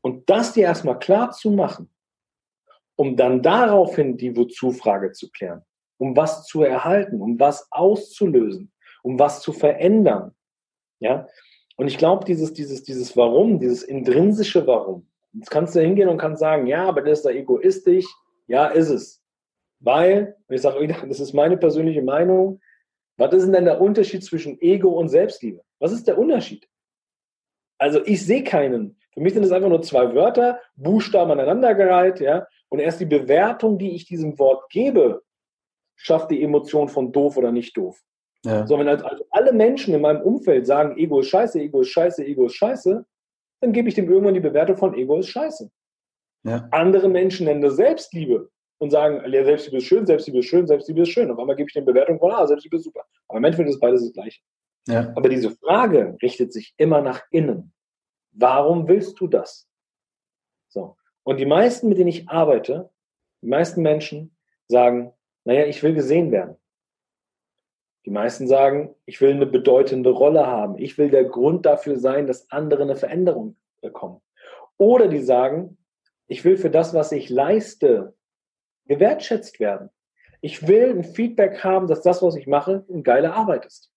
Und 0.00 0.28
das 0.28 0.52
dir 0.52 0.64
erstmal 0.64 0.98
klar 0.98 1.30
zu 1.30 1.50
machen, 1.50 1.90
um 2.96 3.16
dann 3.16 3.42
daraufhin 3.42 4.16
die 4.16 4.36
Wozu-Frage 4.36 5.12
zu 5.12 5.30
klären, 5.30 5.64
um 5.98 6.16
was 6.16 6.46
zu 6.46 6.62
erhalten, 6.62 7.20
um 7.20 7.38
was 7.38 7.68
auszulösen, 7.70 8.72
um 9.02 9.18
was 9.18 9.40
zu 9.40 9.52
verändern. 9.52 10.34
Ja? 11.00 11.26
Und 11.76 11.88
ich 11.88 11.98
glaube, 11.98 12.24
dieses, 12.24 12.52
dieses, 12.52 12.82
dieses 12.82 13.16
Warum, 13.16 13.58
dieses 13.58 13.82
intrinsische 13.82 14.66
Warum, 14.66 15.08
jetzt 15.32 15.50
kannst 15.50 15.74
du 15.74 15.80
hingehen 15.80 16.08
und 16.08 16.18
kannst 16.18 16.40
sagen, 16.40 16.66
ja, 16.66 16.86
aber 16.86 17.02
das 17.02 17.18
ist 17.18 17.26
da 17.26 17.30
egoistisch. 17.30 18.06
Ja, 18.46 18.66
ist 18.66 18.90
es. 18.90 19.22
Weil, 19.80 20.36
ich 20.48 20.60
sage 20.60 20.86
das 21.08 21.20
ist 21.20 21.32
meine 21.32 21.56
persönliche 21.56 22.02
Meinung, 22.02 22.60
was 23.16 23.32
ist 23.32 23.50
denn 23.50 23.64
der 23.64 23.80
Unterschied 23.80 24.24
zwischen 24.24 24.60
Ego 24.60 24.90
und 24.90 25.08
Selbstliebe? 25.08 25.62
Was 25.78 25.92
ist 25.92 26.08
der 26.08 26.18
Unterschied? 26.18 26.68
Also 27.78 28.04
ich 28.04 28.24
sehe 28.24 28.42
keinen. 28.42 28.98
Für 29.12 29.20
mich 29.20 29.34
sind 29.34 29.44
es 29.44 29.52
einfach 29.52 29.68
nur 29.68 29.82
zwei 29.82 30.14
Wörter, 30.14 30.60
Buchstaben 30.74 31.30
aneinandergereiht, 31.30 32.20
ja. 32.20 32.46
Und 32.68 32.80
erst 32.80 33.00
die 33.00 33.06
Bewertung, 33.06 33.78
die 33.78 33.94
ich 33.94 34.06
diesem 34.06 34.38
Wort 34.38 34.68
gebe, 34.70 35.22
schafft 35.96 36.30
die 36.30 36.42
Emotion 36.42 36.88
von 36.88 37.12
doof 37.12 37.36
oder 37.36 37.52
nicht 37.52 37.76
doof. 37.76 38.00
Ja. 38.44 38.66
So, 38.66 38.78
wenn 38.78 38.88
also 38.88 39.24
alle 39.30 39.52
Menschen 39.52 39.94
in 39.94 40.02
meinem 40.02 40.22
Umfeld 40.22 40.66
sagen, 40.66 40.98
Ego 40.98 41.20
ist 41.20 41.28
scheiße, 41.28 41.60
Ego 41.60 41.80
ist 41.80 41.88
scheiße, 41.88 42.24
Ego 42.24 42.46
ist 42.46 42.54
scheiße, 42.54 43.04
dann 43.60 43.72
gebe 43.72 43.88
ich 43.88 43.94
dem 43.94 44.10
irgendwann 44.10 44.34
die 44.34 44.40
Bewertung 44.40 44.76
von 44.76 44.94
Ego 44.94 45.18
ist 45.18 45.28
scheiße. 45.28 45.70
Ja. 46.44 46.68
Andere 46.70 47.08
Menschen 47.08 47.46
nennen 47.46 47.62
das 47.62 47.76
Selbstliebe 47.76 48.50
und 48.78 48.90
sagen, 48.90 49.22
ja, 49.32 49.44
Selbstliebe 49.44 49.78
ist 49.78 49.84
schön, 49.84 50.04
Selbstliebe 50.04 50.40
ist 50.40 50.46
schön, 50.46 50.66
Selbstliebe 50.66 51.02
ist 51.02 51.08
schön. 51.08 51.30
Auf 51.30 51.38
einmal 51.38 51.56
gebe 51.56 51.68
ich 51.68 51.74
dem 51.74 51.86
Bewertung 51.86 52.18
von, 52.18 52.32
ah, 52.32 52.46
Selbstliebe 52.46 52.76
ist 52.76 52.84
super. 52.84 53.04
Aber 53.28 53.38
im 53.38 53.44
Endeffekt 53.44 53.70
ist 53.70 53.80
beides 53.80 54.02
das 54.02 54.12
Gleiche. 54.12 54.42
Ja. 54.86 55.12
Aber 55.16 55.30
diese 55.30 55.50
Frage 55.50 56.18
richtet 56.22 56.52
sich 56.52 56.74
immer 56.76 57.00
nach 57.00 57.22
innen. 57.30 57.72
Warum 58.32 58.86
willst 58.88 59.18
du 59.20 59.26
das? 59.26 59.66
So. 60.68 60.96
Und 61.22 61.38
die 61.38 61.46
meisten, 61.46 61.88
mit 61.88 61.96
denen 61.96 62.08
ich 62.08 62.28
arbeite, 62.28 62.90
die 63.42 63.48
meisten 63.48 63.80
Menschen 63.80 64.36
sagen, 64.68 65.12
naja, 65.44 65.66
ich 65.66 65.82
will 65.82 65.94
gesehen 65.94 66.32
werden. 66.32 66.56
Die 68.06 68.10
meisten 68.10 68.46
sagen, 68.46 68.94
ich 69.06 69.20
will 69.20 69.30
eine 69.30 69.46
bedeutende 69.46 70.10
Rolle 70.10 70.46
haben. 70.46 70.78
Ich 70.78 70.98
will 70.98 71.10
der 71.10 71.24
Grund 71.24 71.64
dafür 71.64 71.98
sein, 71.98 72.26
dass 72.26 72.50
andere 72.50 72.82
eine 72.82 72.96
Veränderung 72.96 73.56
bekommen. 73.80 74.20
Oder 74.76 75.08
die 75.08 75.22
sagen, 75.22 75.78
ich 76.26 76.44
will 76.44 76.56
für 76.56 76.70
das, 76.70 76.92
was 76.92 77.12
ich 77.12 77.30
leiste, 77.30 78.14
gewertschätzt 78.86 79.60
werden. 79.60 79.90
Ich 80.40 80.66
will 80.66 80.90
ein 80.90 81.04
Feedback 81.04 81.64
haben, 81.64 81.86
dass 81.86 82.02
das, 82.02 82.22
was 82.22 82.36
ich 82.36 82.46
mache, 82.46 82.84
eine 82.90 83.02
geile 83.02 83.32
Arbeit 83.32 83.64
ist. 83.64 83.90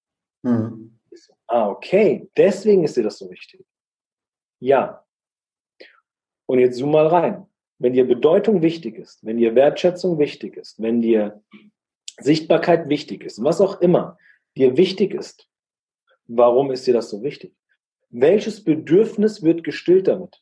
Mhm. 0.44 1.00
Ah, 1.48 1.70
okay. 1.70 2.30
Deswegen 2.38 2.84
ist 2.84 2.96
dir 2.96 3.04
das 3.04 3.18
so 3.18 3.30
wichtig. 3.30 3.66
Ja. 4.60 5.06
Und 6.46 6.60
jetzt 6.60 6.78
zoom 6.78 6.92
mal 6.92 7.08
rein. 7.08 7.46
Wenn 7.80 7.94
dir 7.94 8.08
Bedeutung 8.08 8.62
wichtig 8.62 8.98
ist, 8.98 9.24
wenn 9.24 9.38
dir 9.38 9.56
Wertschätzung 9.56 10.18
wichtig 10.18 10.58
ist, 10.58 10.82
wenn 10.82 11.02
dir 11.02 11.42
Sichtbarkeit 12.20 12.90
wichtig 12.90 13.24
ist, 13.24 13.44
was 13.44 13.62
auch 13.62 13.82
immer 13.82 14.18
dir 14.56 14.78
wichtig 14.78 15.14
ist, 15.14 15.48
warum 16.28 16.72
ist 16.72 16.88
dir 16.88 16.94
das 16.94 17.10
so 17.10 17.22
wichtig? 17.22 17.56
Welches 18.10 18.64
Bedürfnis 18.64 19.44
wird 19.44 19.64
gestillt 19.64 20.08
damit? 20.08 20.42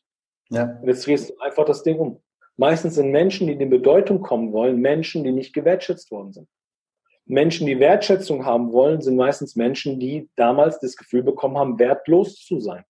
Ja. 0.50 0.78
Und 0.80 0.88
jetzt 0.88 1.06
drehst 1.06 1.30
du 1.30 1.38
einfach 1.38 1.64
das 1.64 1.82
Ding 1.82 1.98
um. 1.98 2.22
Meistens 2.56 2.94
sind 2.94 3.10
Menschen, 3.10 3.46
die 3.46 3.52
in 3.52 3.70
Bedeutung 3.70 4.22
kommen 4.22 4.52
wollen, 4.52 4.80
Menschen, 4.80 5.24
die 5.24 5.32
nicht 5.32 5.52
gewertschätzt 5.52 6.10
worden 6.10 6.32
sind. 6.32 6.48
Menschen, 7.26 7.66
die 7.66 7.80
Wertschätzung 7.80 8.46
haben 8.46 8.72
wollen, 8.72 9.02
sind 9.02 9.16
meistens 9.16 9.56
Menschen, 9.56 9.98
die 9.98 10.30
damals 10.36 10.78
das 10.78 10.96
Gefühl 10.96 11.22
bekommen 11.22 11.58
haben, 11.58 11.78
wertlos 11.78 12.36
zu 12.36 12.60
sein. 12.60 12.84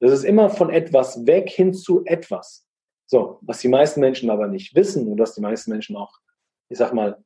Das 0.00 0.12
ist 0.12 0.24
immer 0.24 0.50
von 0.50 0.68
etwas 0.68 1.26
weg 1.26 1.48
hin 1.48 1.72
zu 1.72 2.04
etwas. 2.04 2.65
So, 3.06 3.38
was 3.40 3.60
die 3.60 3.68
meisten 3.68 4.00
Menschen 4.00 4.30
aber 4.30 4.48
nicht 4.48 4.74
wissen 4.74 5.10
und 5.10 5.18
was 5.18 5.34
die 5.34 5.40
meisten 5.40 5.70
Menschen 5.70 5.96
auch, 5.96 6.18
ich 6.68 6.78
sag 6.78 6.92
mal, 6.92 7.22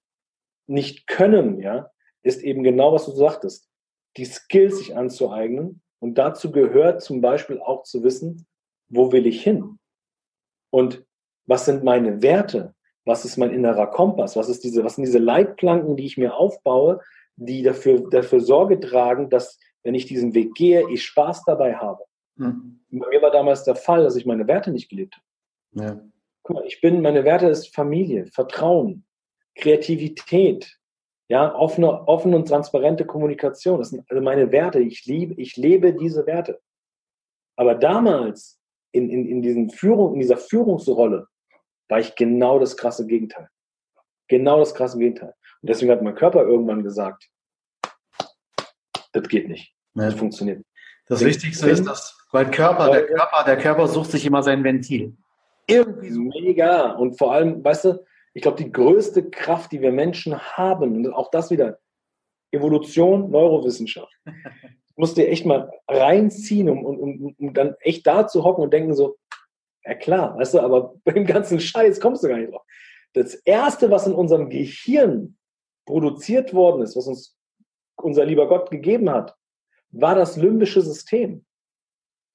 nicht 0.67 1.07
können, 1.07 1.59
ja, 1.61 1.91
ist 2.23 2.43
eben 2.43 2.63
genau, 2.63 2.93
was 2.93 3.07
du 3.07 3.13
sagtest. 3.13 3.69
Die 4.17 4.27
Skills 4.27 4.79
sich 4.79 4.97
anzueignen. 4.97 5.83
Und 6.01 6.17
dazu 6.17 6.53
gehört 6.53 7.03
zum 7.03 7.21
Beispiel 7.21 7.61
auch 7.61 7.83
zu 7.83 8.03
wissen, 8.03 8.47
wo 8.89 9.13
will 9.13 9.27
ich 9.27 9.43
hin? 9.43 9.79
Und 10.71 11.05
was 11.47 11.65
sind 11.65 11.83
meine 11.83 12.23
Werte? 12.23 12.75
Was 13.05 13.25
ist 13.25 13.37
mein 13.37 13.53
innerer 13.53 13.87
Kompass? 13.87 14.37
Was, 14.37 14.49
ist 14.49 14.63
diese, 14.65 14.85
was 14.85 14.97
sind 14.97 15.07
diese 15.07 15.19
Leitplanken, 15.19 15.97
die 15.97 16.07
ich 16.07 16.19
mir 16.19 16.35
aufbaue, 16.35 17.01
die 17.37 17.63
dafür, 17.63 18.09
dafür 18.11 18.41
Sorge 18.41 18.79
tragen, 18.79 19.31
dass, 19.31 19.59
wenn 19.83 19.95
ich 19.95 20.07
diesen 20.07 20.35
Weg 20.35 20.55
gehe, 20.55 20.89
ich 20.91 21.05
Spaß 21.05 21.45
dabei 21.45 21.75
habe? 21.75 22.05
Hm. 22.37 22.81
Bei 22.91 23.09
mir 23.09 23.23
war 23.23 23.31
damals 23.31 23.65
der 23.65 23.77
Fall, 23.77 24.05
dass 24.05 24.17
ich 24.17 24.27
meine 24.27 24.47
Werte 24.47 24.71
nicht 24.71 24.89
gelebt 24.89 25.17
habe. 25.17 25.25
Ja. 25.73 26.01
Guck 26.43 26.57
mal, 26.57 26.67
ich 26.67 26.81
bin, 26.81 27.03
meine 27.03 27.25
Werte 27.25 27.49
ist 27.49 27.75
Familie, 27.75 28.27
Vertrauen, 28.27 29.05
Kreativität, 29.55 30.79
ja, 31.29 31.55
offene, 31.55 32.09
offene 32.09 32.37
und 32.37 32.49
transparente 32.49 33.05
Kommunikation. 33.07 33.79
Das 33.79 33.91
sind 33.91 34.05
also 34.11 34.21
meine 34.21 34.51
Werte. 34.51 34.81
Ich 34.81 35.05
liebe, 35.07 35.35
ich 35.35 35.57
lebe 35.57 35.93
diese 35.93 36.27
Werte. 36.27 36.61
Aber 37.57 37.75
damals 37.75 38.59
in, 38.93 39.09
in, 39.11 39.27
in, 39.27 39.43
diesen 39.43 39.71
Führung, 39.71 40.15
in 40.15 40.21
dieser 40.21 40.39
Führungsrolle 40.39 41.29
war 41.89 42.01
ich 42.01 42.17
genau 42.17 42.59
das 42.59 42.77
krasse 42.77 43.07
Gegenteil. 43.07 43.49
Genau 44.29 44.59
das 44.59 44.75
krasse 44.75 44.99
Gegenteil. 44.99 45.35
Und 45.63 45.71
deswegen 45.71 45.93
hat 45.93 46.03
mein 46.03 46.15
Körper 46.15 46.43
irgendwann 46.43 46.83
gesagt, 46.83 47.29
das 49.13 49.29
geht 49.29 49.49
nicht. 49.49 49.75
Ja. 49.95 50.07
Das 50.07 50.15
funktioniert. 50.15 50.65
Das 51.07 51.25
Wichtigste 51.25 51.69
ist, 51.71 51.85
dass, 51.85 52.17
weil 52.33 52.51
Körper, 52.51 52.91
der 52.91 53.07
Körper, 53.07 53.45
der 53.45 53.57
Körper 53.57 53.89
sucht 53.89 54.13
sich 54.13 54.25
immer 54.25 54.43
sein 54.43 54.63
Ventil. 54.63 55.17
Irgendwie 55.71 56.11
so. 56.11 56.21
Mega. 56.21 56.93
Und 56.93 57.19
vor 57.19 57.33
allem, 57.33 57.65
weißt 57.65 57.87
du, 57.87 58.05
ich 58.35 58.43
glaube, 58.43 58.63
die 58.63 58.71
größte 58.71 59.31
Kraft, 59.31 59.73
die 59.73 59.81
wir 59.81 59.93
Menschen 59.93 60.39
haben, 60.39 60.95
und 60.97 61.13
auch 61.13 61.31
das 61.31 61.51
wieder, 61.51 61.79
Evolution, 62.53 63.31
Neurowissenschaft. 63.31 64.13
Musst 64.97 65.17
dir 65.17 65.29
echt 65.29 65.47
mal 65.47 65.71
reinziehen, 65.89 66.69
um, 66.69 66.85
um, 66.85 67.35
um 67.39 67.55
dann 67.55 67.75
echt 67.81 68.07
da 68.07 68.27
zu 68.27 68.45
hocken 68.45 68.65
und 68.65 68.73
denken 68.73 68.95
so, 68.95 69.17
ja 69.85 69.95
klar, 69.95 70.37
weißt 70.37 70.55
du, 70.55 70.61
aber 70.61 70.95
beim 71.05 71.25
ganzen 71.25 71.61
Scheiß 71.61 72.01
kommst 72.01 72.23
du 72.23 72.29
gar 72.29 72.39
nicht 72.39 72.53
drauf. 72.53 72.65
Das 73.13 73.35
Erste, 73.35 73.91
was 73.91 74.07
in 74.07 74.13
unserem 74.13 74.51
Gehirn 74.51 75.37
produziert 75.87 76.55
worden 76.55 76.83
ist, 76.83 76.97
was 76.97 77.07
uns 77.07 77.37
unser 77.97 78.25
lieber 78.25 78.49
Gott 78.49 78.71
gegeben 78.71 79.11
hat, 79.11 79.37
war 79.91 80.15
das 80.15 80.37
limbische 80.37 80.81
System. 80.81 81.45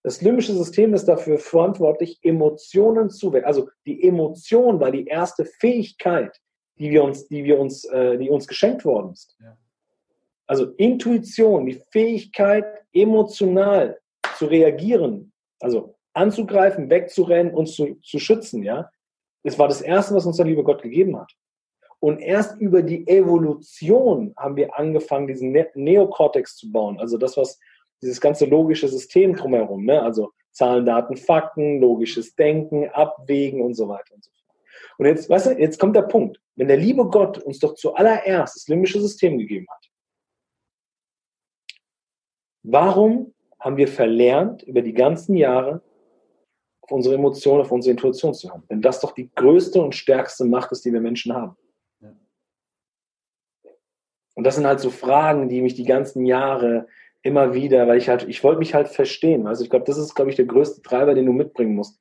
Das 0.06 0.22
limbische 0.22 0.54
System 0.54 0.94
ist 0.94 1.06
dafür 1.06 1.40
verantwortlich, 1.40 2.20
Emotionen 2.22 3.10
zu 3.10 3.34
wecken. 3.34 3.48
Also 3.48 3.70
die 3.88 4.04
Emotion 4.04 4.80
war 4.80 4.92
die 4.92 5.08
erste 5.08 5.46
Fähigkeit, 5.46 6.40
die 6.78 6.92
wir 6.92 7.04
uns, 7.04 7.28
die 7.28 7.44
wir 7.44 7.58
uns, 7.58 7.86
äh, 7.86 8.16
die 8.20 8.30
uns 8.30 8.48
geschenkt 8.48 8.86
worden 8.86 9.14
ist. 9.14 9.36
Ja. 9.42 9.58
Also 10.46 10.66
Intuition, 10.78 11.66
die 11.66 11.82
Fähigkeit, 11.90 12.66
emotional 12.94 14.00
zu 14.38 14.46
reagieren, 14.46 15.34
also 15.60 15.96
anzugreifen, 16.14 16.88
wegzurennen, 16.92 17.56
uns 17.56 17.74
zu, 17.74 17.96
zu 18.04 18.20
schützen, 18.20 18.62
ja. 18.62 18.92
Das 19.42 19.58
war 19.58 19.68
das 19.68 19.82
Erste, 19.82 20.14
was 20.14 20.28
uns 20.28 20.38
der 20.38 20.46
liebe 20.46 20.64
Gott 20.64 20.84
gegeben 20.84 21.20
hat. 21.20 21.32
Und 22.00 22.20
erst 22.20 22.62
über 22.62 22.84
die 22.84 23.08
Evolution 23.08 24.36
haben 24.38 24.56
wir 24.56 24.78
angefangen, 24.78 25.26
diesen 25.26 25.52
ne 25.52 25.68
Neokortex 25.74 26.58
zu 26.58 26.72
bauen. 26.72 27.00
Also 27.00 27.18
das, 27.18 27.38
was 27.38 27.60
dieses 28.06 28.22
ganze 28.22 28.46
logische 28.46 28.88
System 28.88 29.36
drumherum, 29.36 29.84
ne? 29.86 30.02
also 30.02 30.32
Zahlen, 30.52 30.86
Daten, 30.86 31.18
Fakten, 31.18 31.82
logisches 31.82 32.36
Denken, 32.36 32.88
Abwägen 32.90 33.62
und 33.62 33.74
so 33.74 33.90
weiter 33.90 34.14
und 34.14 34.24
so 34.24 34.32
fort. 34.32 34.58
Und 34.98 35.06
jetzt, 35.08 35.30
weißt 35.30 35.48
du, 35.48 35.60
jetzt 35.60 35.80
kommt 35.80 35.96
der 35.96 36.04
Punkt. 36.04 36.40
Wenn 36.56 36.68
der 36.68 36.78
liebe 36.78 37.06
Gott 37.06 37.40
uns 37.40 37.60
doch 37.60 37.74
zuallererst 37.74 38.56
das 38.56 38.68
limbische 38.68 39.02
System 39.02 39.38
gegeben 39.38 39.66
hat, 39.70 39.90
warum 42.64 43.34
haben 43.60 43.78
wir 43.78 43.88
verlernt, 43.88 44.64
über 44.64 44.82
die 44.82 44.94
ganzen 44.94 45.36
Jahre 45.36 45.82
auf 46.82 46.92
unsere 46.92 47.16
Emotionen, 47.16 47.62
auf 47.62 47.72
unsere 47.72 47.92
Intuition 47.92 48.34
zu 48.34 48.50
haben? 48.50 48.64
Wenn 48.70 48.82
das 48.82 49.02
doch 49.02 49.12
die 49.12 49.30
größte 49.34 49.82
und 49.82 49.96
stärkste 49.96 50.46
Macht 50.46 50.72
ist, 50.72 50.86
die 50.86 50.94
wir 50.94 51.02
Menschen 51.02 51.34
haben. 51.34 51.58
Und 54.36 54.44
das 54.44 54.56
sind 54.56 54.68
halt 54.68 54.82
so 54.82 54.90
Fragen, 54.90 55.50
die 55.50 55.62
mich 55.62 55.76
die 55.76 55.86
ganzen 55.86 56.26
Jahre 56.26 56.88
immer 57.26 57.56
wieder, 57.56 57.88
weil 57.88 57.98
ich 57.98 58.08
halt, 58.08 58.30
ich 58.30 58.44
wollte 58.44 58.60
mich 58.60 58.76
halt 58.76 58.88
verstehen. 58.88 59.48
Also 59.48 59.64
ich 59.64 59.72
glaube, 59.72 59.86
das 59.86 59.98
ist, 59.98 60.14
glaube 60.14 60.30
ich, 60.30 60.36
der 60.36 60.46
größte 60.46 60.84
Treiber, 60.84 61.16
den 61.16 61.26
du 61.26 61.34
mitbringen 61.34 61.74
musst. 61.74 62.00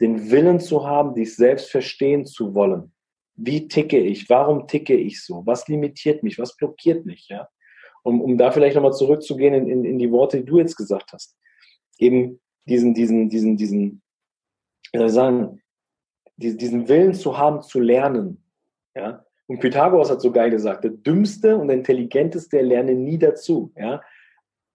Den 0.00 0.30
Willen 0.30 0.60
zu 0.60 0.86
haben, 0.86 1.14
dich 1.14 1.36
selbst 1.36 1.70
verstehen 1.70 2.24
zu 2.24 2.54
wollen. 2.54 2.90
Wie 3.34 3.68
ticke 3.68 3.98
ich? 3.98 4.30
Warum 4.30 4.66
ticke 4.66 4.94
ich 4.94 5.22
so? 5.22 5.42
Was 5.44 5.68
limitiert 5.68 6.22
mich? 6.22 6.38
Was 6.38 6.56
blockiert 6.56 7.04
mich? 7.04 7.28
Ja? 7.28 7.48
Um, 8.02 8.22
um 8.22 8.38
da 8.38 8.50
vielleicht 8.50 8.74
nochmal 8.74 8.94
zurückzugehen 8.94 9.52
in, 9.52 9.68
in, 9.68 9.84
in 9.84 9.98
die 9.98 10.10
Worte, 10.10 10.38
die 10.38 10.46
du 10.46 10.58
jetzt 10.58 10.76
gesagt 10.76 11.12
hast. 11.12 11.36
Eben 11.98 12.40
diesen, 12.64 12.94
diesen, 12.94 13.28
diesen, 13.28 13.58
diesen, 13.58 14.02
wie 14.92 14.98
soll 14.98 15.08
ich 15.08 15.12
sagen, 15.12 15.62
diesen, 16.36 16.88
Willen 16.88 17.12
zu 17.12 17.36
haben, 17.36 17.60
zu 17.60 17.78
lernen. 17.78 18.42
Ja? 18.94 19.26
Und 19.48 19.60
Pythagoras 19.60 20.10
hat 20.10 20.22
so 20.22 20.32
geil 20.32 20.50
gesagt, 20.50 20.84
der 20.84 20.92
Dümmste 20.92 21.58
und 21.58 21.68
Intelligenteste 21.68 22.62
lernen 22.62 23.04
nie 23.04 23.18
dazu. 23.18 23.70
Ja? 23.76 24.00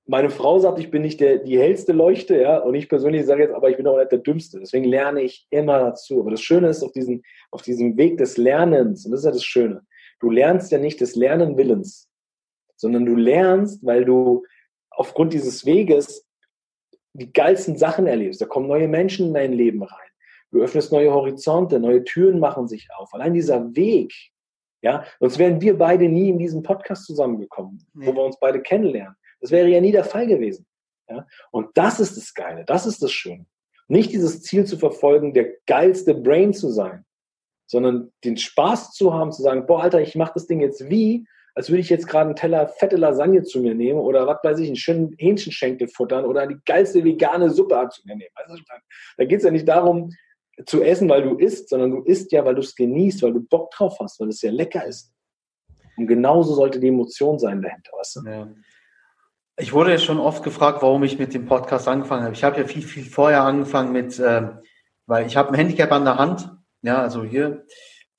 Meine 0.10 0.30
Frau 0.30 0.58
sagt, 0.60 0.80
ich 0.80 0.90
bin 0.90 1.02
nicht 1.02 1.20
der, 1.20 1.40
die 1.40 1.60
hellste 1.60 1.92
Leuchte, 1.92 2.40
ja, 2.40 2.60
und 2.60 2.76
ich 2.76 2.88
persönlich 2.88 3.26
sage 3.26 3.44
jetzt, 3.44 3.54
aber 3.54 3.70
ich 3.70 3.78
bin 3.78 3.86
auch 3.88 3.98
nicht 3.98 4.12
der 4.12 4.20
Dümmste. 4.20 4.60
Deswegen 4.60 4.86
lerne 4.86 5.22
ich 5.22 5.46
immer 5.50 5.80
dazu. 5.80 6.22
Aber 6.22 6.32
das 6.32 6.42
Schöne 6.42 6.70
ist 6.70 6.82
auf, 6.82 6.94
diesen, 6.94 7.24
auf 7.52 7.62
diesem 7.62 7.98
Weg 7.98 8.18
des 8.18 8.38
Lernens, 8.38 9.06
und 9.06 9.12
das 9.12 9.22
ist 9.22 9.26
ja 9.26 9.32
das 9.32 9.44
Schöne, 9.44 9.86
du 10.20 10.30
lernst 10.30 10.72
ja 10.72 10.78
nicht 10.78 11.02
des 11.02 11.16
Lernenwillens, 11.16 12.10
sondern 12.78 13.06
du 13.06 13.16
lernst, 13.16 13.86
weil 13.86 14.06
du 14.06 14.46
aufgrund 14.90 15.34
dieses 15.34 15.66
Weges 15.66 16.26
die 17.14 17.34
geilsten 17.34 17.78
Sachen 17.78 18.08
erlebst. 18.08 18.42
Da 18.42 18.46
kommen 18.46 18.68
neue 18.68 18.88
Menschen 18.88 19.28
in 19.28 19.34
dein 19.34 19.54
Leben 19.54 19.84
rein. 19.84 20.10
Du 20.52 20.62
öffnest 20.62 20.92
neue 20.92 21.12
Horizonte, 21.12 21.80
neue 21.80 22.04
Türen 22.04 22.40
machen 22.40 22.68
sich 22.68 22.88
auf. 22.98 23.14
Allein 23.14 23.34
dieser 23.34 23.76
Weg, 23.76 24.14
ja, 24.82 25.04
sonst 25.20 25.40
wären 25.40 25.60
wir 25.60 25.78
beide 25.78 26.08
nie 26.08 26.30
in 26.30 26.38
diesem 26.38 26.64
Podcast 26.64 27.06
zusammengekommen, 27.06 27.86
nee. 27.94 28.06
wo 28.06 28.14
wir 28.14 28.24
uns 28.24 28.40
beide 28.40 28.62
kennenlernen. 28.62 29.16
Das 29.40 29.52
wäre 29.52 29.68
ja 29.68 29.82
nie 29.82 29.92
der 29.92 30.04
Fall 30.04 30.28
gewesen. 30.28 30.66
Ja? 31.10 31.26
Und 31.52 31.70
das 31.76 32.00
ist 32.00 32.18
das 32.18 32.34
Geile, 32.34 32.66
das 32.66 32.86
ist 32.86 33.02
das 33.02 33.12
Schöne. 33.12 33.46
Nicht 33.88 34.12
dieses 34.12 34.42
Ziel 34.42 34.66
zu 34.66 34.78
verfolgen, 34.78 35.34
der 35.34 35.54
geilste 35.66 36.14
Brain 36.14 36.54
zu 36.54 36.70
sein, 36.70 37.06
sondern 37.68 38.12
den 38.24 38.38
Spaß 38.38 38.92
zu 38.92 39.14
haben, 39.14 39.32
zu 39.32 39.42
sagen, 39.42 39.66
boah, 39.66 39.84
Alter, 39.84 40.02
ich 40.02 40.16
mache 40.16 40.34
das 40.36 40.48
Ding 40.48 40.60
jetzt 40.60 40.90
wie, 40.90 41.26
als 41.56 41.70
würde 41.70 41.82
ich 41.82 41.90
jetzt 41.90 42.08
gerade 42.08 42.28
einen 42.28 42.36
Teller 42.36 42.68
fette 42.68 42.98
Lasagne 42.98 43.44
zu 43.44 43.60
mir 43.62 43.74
nehmen 43.74 44.00
oder 44.00 44.28
was 44.28 44.38
weiß 44.44 44.60
ich, 44.60 44.68
einen 44.68 44.76
schönen 44.76 45.16
Hähnchenschenkel 45.18 45.88
futtern 45.88 46.26
oder 46.26 46.46
die 46.46 46.58
geilste 46.66 47.04
vegane 47.04 47.50
Suppe 47.50 47.90
zu 47.92 48.02
mir 48.06 48.16
nehmen. 48.16 48.30
Also, 48.36 48.58
da 49.18 49.26
geht 49.26 49.40
es 49.40 49.44
ja 49.44 49.52
nicht 49.52 49.68
darum, 49.68 50.12
zu 50.66 50.84
essen, 50.84 51.10
weil 51.10 51.24
du 51.24 51.36
isst, 51.36 51.70
sondern 51.70 51.92
du 51.92 52.04
isst 52.04 52.32
ja, 52.32 52.46
weil 52.46 52.56
du 52.56 52.62
es 52.62 52.76
genießt, 52.76 53.24
weil 53.24 53.34
du 53.34 53.42
Bock 53.42 53.72
drauf 53.72 53.98
hast, 54.00 54.20
weil 54.20 54.30
es 54.30 54.42
ja 54.42 54.52
lecker 54.52 54.86
ist. 54.86 55.12
Und 55.98 56.08
genauso 56.08 56.54
sollte 56.54 56.80
die 56.80 56.88
Emotion 56.88 57.40
sein 57.40 57.62
dahinter, 57.62 57.92
weißt 57.98 58.16
du? 58.18 58.30
Ja. 58.30 58.48
Ich 59.60 59.74
wurde 59.74 59.92
ja 59.92 59.98
schon 59.98 60.20
oft 60.20 60.44
gefragt, 60.44 60.84
warum 60.84 61.04
ich 61.04 61.18
mit 61.18 61.34
dem 61.34 61.48
Podcast 61.48 61.88
angefangen 61.88 62.24
habe. 62.24 62.34
Ich 62.34 62.44
habe 62.44 62.60
ja 62.60 62.68
viel, 62.68 62.84
viel 62.84 63.06
vorher 63.06 63.42
angefangen 63.42 63.92
mit, 63.92 64.20
ähm, 64.20 64.60
weil 65.08 65.26
ich 65.26 65.36
habe 65.36 65.50
ein 65.50 65.56
Handicap 65.56 65.92
an 65.92 66.06
der 66.06 66.20
Hand, 66.20 66.52
ja, 66.84 67.02
also 67.02 67.24
hier, 67.24 67.66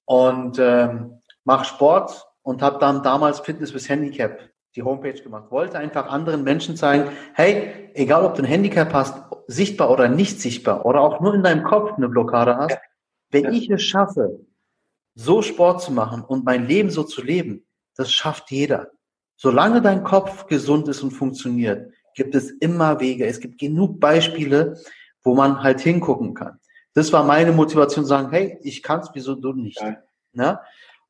und 0.05 0.59
ähm, 0.59 1.21
mache 1.45 1.65
Sport 1.65 2.27
und 2.43 2.61
habe 2.61 2.81
dann 2.81 3.05
damals 3.05 3.39
Fitness 3.39 3.73
bis 3.73 3.89
Handicap 3.89 4.41
die 4.75 4.83
Homepage 4.83 5.23
gemacht. 5.23 5.51
Wollte 5.51 5.79
einfach 5.79 6.09
anderen 6.09 6.43
Menschen 6.43 6.77
zeigen, 6.77 7.11
hey, 7.35 7.91
egal 7.95 8.25
ob 8.25 8.35
du 8.35 8.43
ein 8.43 8.47
Handicap 8.47 8.93
hast, 8.93 9.23
sichtbar 9.47 9.91
oder 9.91 10.09
nicht 10.09 10.41
sichtbar, 10.41 10.85
oder 10.87 11.01
auch 11.01 11.21
nur 11.21 11.35
in 11.35 11.45
deinem 11.45 11.63
Kopf 11.63 11.93
eine 11.93 12.09
Blockade 12.09 12.57
hast, 12.57 12.73
ja. 12.73 12.81
wenn 13.31 13.45
ja. 13.45 13.51
ich 13.51 13.71
es 13.71 13.83
schaffe, 13.83 14.41
so 15.15 15.41
Sport 15.43 15.83
zu 15.83 15.93
machen 15.93 16.23
und 16.23 16.45
mein 16.45 16.67
Leben 16.67 16.91
so 16.91 17.05
zu 17.05 17.23
leben, 17.23 17.65
das 17.95 18.11
schafft 18.11 18.51
jeder. 18.51 18.91
Solange 19.41 19.81
dein 19.81 20.03
Kopf 20.03 20.47
gesund 20.47 20.89
ist 20.89 21.01
und 21.05 21.13
funktioniert, 21.13 21.93
gibt 22.15 22.35
es 22.35 22.51
immer 22.51 22.99
Wege. 22.99 23.25
Es 23.25 23.39
gibt 23.39 23.57
genug 23.57 24.01
Beispiele, 24.01 24.77
wo 25.23 25.37
man 25.37 25.63
halt 25.63 25.81
hingucken 25.81 26.35
kann. 26.35 26.59
Das 26.95 27.13
war 27.13 27.23
meine 27.23 27.53
Motivation, 27.53 28.05
zu 28.05 28.09
sagen, 28.09 28.31
hey, 28.33 28.59
ich 28.63 28.83
kann 28.83 28.99
es, 28.99 29.11
wieso 29.15 29.37
du 29.37 29.53
nicht? 29.53 29.81
Ja. 29.81 29.97
Ne? 30.33 30.61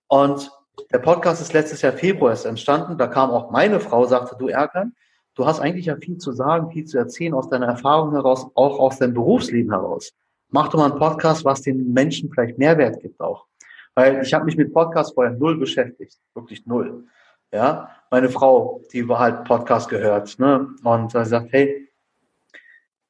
Und 0.08 0.50
der 0.92 0.98
Podcast 0.98 1.40
ist 1.40 1.54
letztes 1.54 1.80
Jahr 1.80 1.94
Februar 1.94 2.32
erst 2.32 2.44
entstanden. 2.44 2.98
Da 2.98 3.06
kam 3.06 3.30
auch 3.30 3.50
meine 3.50 3.80
Frau, 3.80 4.04
sagte, 4.04 4.36
du 4.38 4.48
Erkan, 4.48 4.94
du 5.34 5.46
hast 5.46 5.60
eigentlich 5.60 5.86
ja 5.86 5.96
viel 5.96 6.18
zu 6.18 6.32
sagen, 6.32 6.70
viel 6.70 6.84
zu 6.84 6.98
erzählen 6.98 7.32
aus 7.32 7.48
deiner 7.48 7.66
Erfahrung 7.66 8.12
heraus, 8.12 8.46
auch 8.54 8.78
aus 8.78 8.98
deinem 8.98 9.14
Berufsleben 9.14 9.72
heraus. 9.72 10.12
Mach 10.50 10.68
doch 10.68 10.78
mal 10.78 10.90
einen 10.90 10.98
Podcast, 10.98 11.46
was 11.46 11.62
den 11.62 11.94
Menschen 11.94 12.30
vielleicht 12.30 12.58
Mehrwert 12.58 13.00
gibt 13.00 13.20
auch. 13.20 13.46
Weil 13.94 14.20
ich 14.20 14.34
habe 14.34 14.44
mich 14.44 14.58
mit 14.58 14.74
Podcast 14.74 15.14
vorher 15.14 15.32
null 15.32 15.56
beschäftigt, 15.56 16.18
wirklich 16.34 16.66
null. 16.66 17.06
Ja, 17.50 17.88
meine 18.10 18.30
Frau, 18.30 18.82
die 18.92 19.08
war 19.08 19.18
halt 19.18 19.44
Podcast 19.44 19.88
gehört, 19.88 20.38
ne, 20.38 20.68
und 20.82 21.12
sie 21.12 21.24
sagt, 21.24 21.52
hey, 21.52 21.88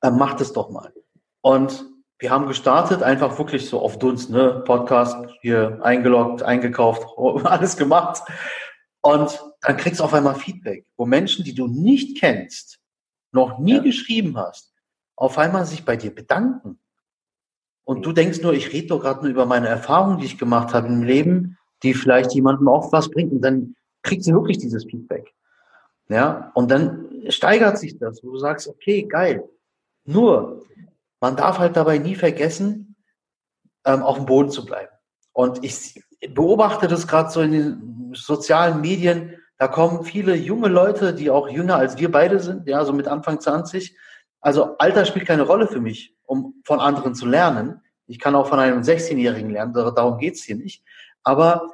äh, 0.02 0.10
mach 0.10 0.34
das 0.34 0.52
doch 0.52 0.70
mal. 0.70 0.92
Und 1.40 1.84
wir 2.18 2.30
haben 2.30 2.48
gestartet, 2.48 3.02
einfach 3.02 3.38
wirklich 3.38 3.68
so 3.68 3.80
auf 3.80 3.98
Dunst, 3.98 4.30
ne, 4.30 4.62
Podcast 4.64 5.16
hier 5.40 5.78
eingeloggt, 5.82 6.42
eingekauft, 6.42 7.06
alles 7.44 7.76
gemacht. 7.76 8.22
Und 9.00 9.40
dann 9.60 9.76
kriegst 9.76 10.00
du 10.00 10.04
auf 10.04 10.14
einmal 10.14 10.34
Feedback, 10.34 10.84
wo 10.96 11.06
Menschen, 11.06 11.44
die 11.44 11.54
du 11.54 11.68
nicht 11.68 12.18
kennst, 12.18 12.80
noch 13.32 13.58
nie 13.58 13.76
ja. 13.76 13.82
geschrieben 13.82 14.36
hast, 14.36 14.72
auf 15.16 15.38
einmal 15.38 15.64
sich 15.64 15.84
bei 15.84 15.96
dir 15.96 16.14
bedanken. 16.14 16.80
Und 17.84 18.04
du 18.04 18.12
denkst 18.12 18.42
nur, 18.42 18.52
ich 18.52 18.72
rede 18.72 18.88
doch 18.88 19.00
gerade 19.00 19.20
nur 19.20 19.30
über 19.30 19.46
meine 19.46 19.68
Erfahrungen, 19.68 20.18
die 20.18 20.26
ich 20.26 20.38
gemacht 20.38 20.74
habe 20.74 20.88
im 20.88 21.02
Leben, 21.02 21.56
die 21.82 21.94
vielleicht 21.94 22.32
jemandem 22.34 22.68
auch 22.68 22.92
was 22.92 23.08
bringt. 23.10 23.32
Und 23.32 23.40
dann 23.40 23.76
kriegt 24.02 24.24
sie 24.24 24.32
wirklich 24.32 24.58
dieses 24.58 24.84
Feedback. 24.84 25.34
Ja, 26.08 26.50
und 26.54 26.70
dann 26.70 27.08
steigert 27.28 27.78
sich 27.78 27.98
das, 27.98 28.24
wo 28.24 28.30
du 28.30 28.38
sagst, 28.38 28.66
okay, 28.66 29.02
geil. 29.02 29.44
Nur, 30.04 30.64
man 31.20 31.36
darf 31.36 31.58
halt 31.58 31.76
dabei 31.76 31.98
nie 31.98 32.14
vergessen, 32.14 32.96
ähm, 33.84 34.02
auf 34.02 34.16
dem 34.16 34.26
Boden 34.26 34.50
zu 34.50 34.64
bleiben. 34.64 34.92
Und 35.32 35.62
ich 35.64 36.02
beobachte 36.30 36.88
das 36.88 37.06
gerade 37.06 37.30
so 37.30 37.42
in 37.42 37.52
den 37.52 38.12
sozialen 38.14 38.80
Medien, 38.80 39.36
da 39.58 39.66
kommen 39.66 40.04
viele 40.04 40.36
junge 40.36 40.68
Leute, 40.68 41.12
die 41.12 41.30
auch 41.30 41.48
jünger 41.48 41.76
als 41.76 41.98
wir 41.98 42.10
beide 42.10 42.38
sind, 42.38 42.68
ja, 42.68 42.84
so 42.84 42.92
mit 42.92 43.08
Anfang 43.08 43.40
20. 43.40 43.96
Also 44.40 44.78
Alter 44.78 45.04
spielt 45.04 45.26
keine 45.26 45.42
Rolle 45.42 45.66
für 45.66 45.80
mich, 45.80 46.16
um 46.24 46.54
von 46.64 46.78
anderen 46.78 47.14
zu 47.14 47.26
lernen. 47.26 47.80
Ich 48.06 48.20
kann 48.20 48.36
auch 48.36 48.48
von 48.48 48.60
einem 48.60 48.82
16-Jährigen 48.82 49.50
lernen, 49.50 49.74
darum 49.74 50.18
geht's 50.18 50.44
hier 50.44 50.56
nicht. 50.56 50.84
Aber 51.24 51.68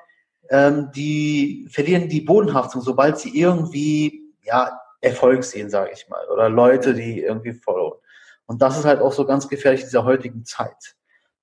ähm, 0.51 0.91
die 0.95 1.69
verlieren 1.71 2.09
die 2.09 2.21
Bodenhaftung, 2.21 2.81
sobald 2.83 3.19
sie 3.19 3.39
irgendwie 3.39 4.33
ja, 4.43 4.79
Erfolg 5.01 5.45
sehen, 5.45 5.71
sage 5.71 5.91
ich 5.93 6.09
mal, 6.09 6.27
oder 6.29 6.49
Leute, 6.49 6.95
die 6.95 7.21
irgendwie 7.21 7.53
followen. 7.53 7.99
Und 8.47 8.61
das 8.63 8.79
ist 8.79 8.85
halt 8.85 9.01
auch 9.01 9.13
so 9.13 9.25
ganz 9.25 9.49
gefährlich 9.49 9.83
in 9.83 9.87
dieser 9.87 10.05
heutigen 10.05 10.45
Zeit. 10.45 10.97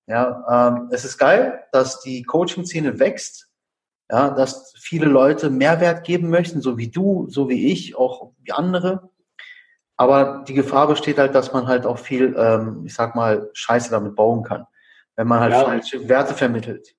Ja, 0.07 0.69
ähm, 0.69 0.89
es 0.91 1.05
ist 1.05 1.17
geil, 1.17 1.63
dass 1.71 2.01
die 2.01 2.23
Coaching-Szene 2.23 2.99
wächst, 2.99 3.49
ja, 4.09 4.29
dass 4.29 4.73
viele 4.77 5.05
Leute 5.05 5.49
Mehrwert 5.49 6.03
geben 6.03 6.29
möchten, 6.29 6.61
so 6.61 6.77
wie 6.77 6.89
du, 6.89 7.27
so 7.29 7.49
wie 7.49 7.71
ich, 7.71 7.95
auch 7.95 8.31
wie 8.39 8.51
andere. 8.51 9.09
Aber 9.95 10.43
die 10.47 10.53
Gefahr 10.53 10.87
besteht 10.87 11.17
halt, 11.17 11.35
dass 11.35 11.53
man 11.53 11.67
halt 11.67 11.85
auch 11.85 11.99
viel, 11.99 12.35
ähm, 12.37 12.83
ich 12.85 12.93
sag 12.93 13.15
mal, 13.15 13.49
Scheiße 13.53 13.91
damit 13.91 14.15
bauen 14.15 14.43
kann, 14.43 14.65
wenn 15.15 15.27
man 15.27 15.39
halt 15.39 15.53
ja. 15.53 15.63
falsche 15.63 16.09
Werte 16.09 16.33
vermittelt. 16.33 16.95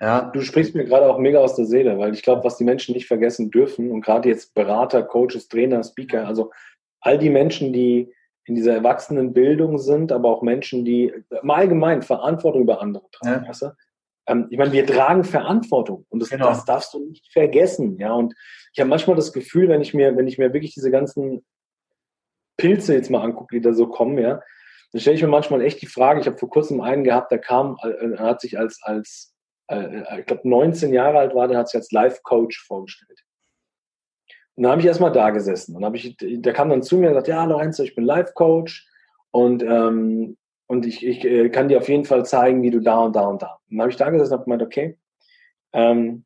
Ja, 0.00 0.22
du 0.22 0.40
sprichst 0.40 0.74
mir 0.74 0.84
gerade 0.84 1.06
auch 1.06 1.18
mega 1.18 1.40
aus 1.40 1.56
der 1.56 1.66
Seele, 1.66 1.98
weil 1.98 2.14
ich 2.14 2.22
glaube, 2.22 2.42
was 2.42 2.56
die 2.56 2.64
Menschen 2.64 2.94
nicht 2.94 3.06
vergessen 3.06 3.50
dürfen 3.50 3.90
und 3.90 4.00
gerade 4.00 4.28
jetzt 4.28 4.54
Berater, 4.54 5.02
Coaches, 5.02 5.48
Trainer, 5.48 5.84
Speaker, 5.84 6.26
also 6.26 6.50
all 7.00 7.18
die 7.18 7.30
Menschen, 7.30 7.72
die 7.72 8.12
in 8.46 8.54
dieser 8.54 8.74
Erwachsenenbildung 8.74 9.78
sind, 9.78 10.10
aber 10.10 10.30
auch 10.30 10.42
Menschen, 10.42 10.84
die 10.84 11.12
im 11.42 11.50
Allgemeinen 11.50 12.02
Verantwortung 12.02 12.62
über 12.62 12.80
andere 12.80 13.04
tragen. 13.12 13.44
Ja. 13.44 13.48
Weißt 13.48 13.62
du? 13.62 13.72
ähm, 14.30 14.46
ich 14.50 14.58
meine, 14.58 14.72
wir 14.72 14.86
tragen 14.86 15.24
Verantwortung 15.24 16.06
und 16.08 16.20
das, 16.20 16.30
genau. 16.30 16.46
das 16.46 16.64
darfst 16.64 16.94
du 16.94 17.04
nicht 17.04 17.32
vergessen. 17.32 17.98
Ja, 17.98 18.12
und 18.12 18.34
ich 18.72 18.80
habe 18.80 18.88
manchmal 18.88 19.16
das 19.16 19.32
Gefühl, 19.32 19.68
wenn 19.68 19.80
ich 19.80 19.92
mir, 19.94 20.16
wenn 20.16 20.28
ich 20.28 20.38
mir 20.38 20.52
wirklich 20.52 20.74
diese 20.74 20.90
ganzen 20.90 21.44
Pilze 22.56 22.94
jetzt 22.94 23.10
mal 23.10 23.22
angucke, 23.22 23.56
die 23.56 23.62
da 23.62 23.72
so 23.72 23.88
kommen, 23.88 24.18
ja, 24.18 24.40
dann 24.92 25.00
stelle 25.00 25.16
ich 25.16 25.22
mir 25.22 25.28
manchmal 25.28 25.62
echt 25.62 25.82
die 25.82 25.86
Frage. 25.86 26.20
Ich 26.20 26.26
habe 26.26 26.38
vor 26.38 26.50
kurzem 26.50 26.80
einen 26.80 27.04
gehabt, 27.04 27.32
der 27.32 27.38
kam, 27.38 27.76
äh, 27.82 28.16
hat 28.18 28.40
sich 28.40 28.58
als 28.58 28.80
als 28.82 29.34
äh, 29.70 30.20
ich 30.20 30.26
glaube 30.26 30.48
19 30.48 30.92
Jahre 30.92 31.18
alt 31.18 31.34
war, 31.34 31.48
der 31.48 31.58
hat 31.58 31.68
sich 31.68 31.76
als 31.76 31.92
Life-Coach 31.92 32.64
vorgestellt. 32.66 33.20
Und 34.56 34.64
da 34.64 34.70
habe 34.70 34.80
ich 34.80 34.86
erstmal 34.86 35.12
da 35.12 35.30
gesessen. 35.30 35.76
Und 35.76 35.84
habe 35.84 35.96
ich, 35.96 36.16
der 36.20 36.52
kam 36.52 36.68
dann 36.68 36.82
zu 36.82 36.98
mir 36.98 37.08
und 37.08 37.14
gesagt, 37.14 37.28
ja, 37.28 37.44
Lorenzo, 37.44 37.82
ich 37.82 37.94
bin 37.94 38.04
Life-Coach 38.04 38.86
und 39.30 39.62
ähm, 39.62 40.36
und 40.70 40.86
ich, 40.86 41.04
ich 41.04 41.24
äh, 41.24 41.48
kann 41.48 41.66
dir 41.66 41.78
auf 41.78 41.88
jeden 41.88 42.04
Fall 42.04 42.24
zeigen, 42.24 42.62
wie 42.62 42.70
du 42.70 42.78
da 42.78 43.00
und 43.00 43.16
da 43.16 43.22
und 43.22 43.42
da. 43.42 43.58
Und 43.68 43.76
dann 43.76 43.80
habe 43.80 43.90
ich 43.90 43.96
da 43.96 44.08
gesessen 44.08 44.34
und 44.34 44.44
gemeint, 44.44 44.62
okay, 44.62 44.96
ähm, 45.72 46.24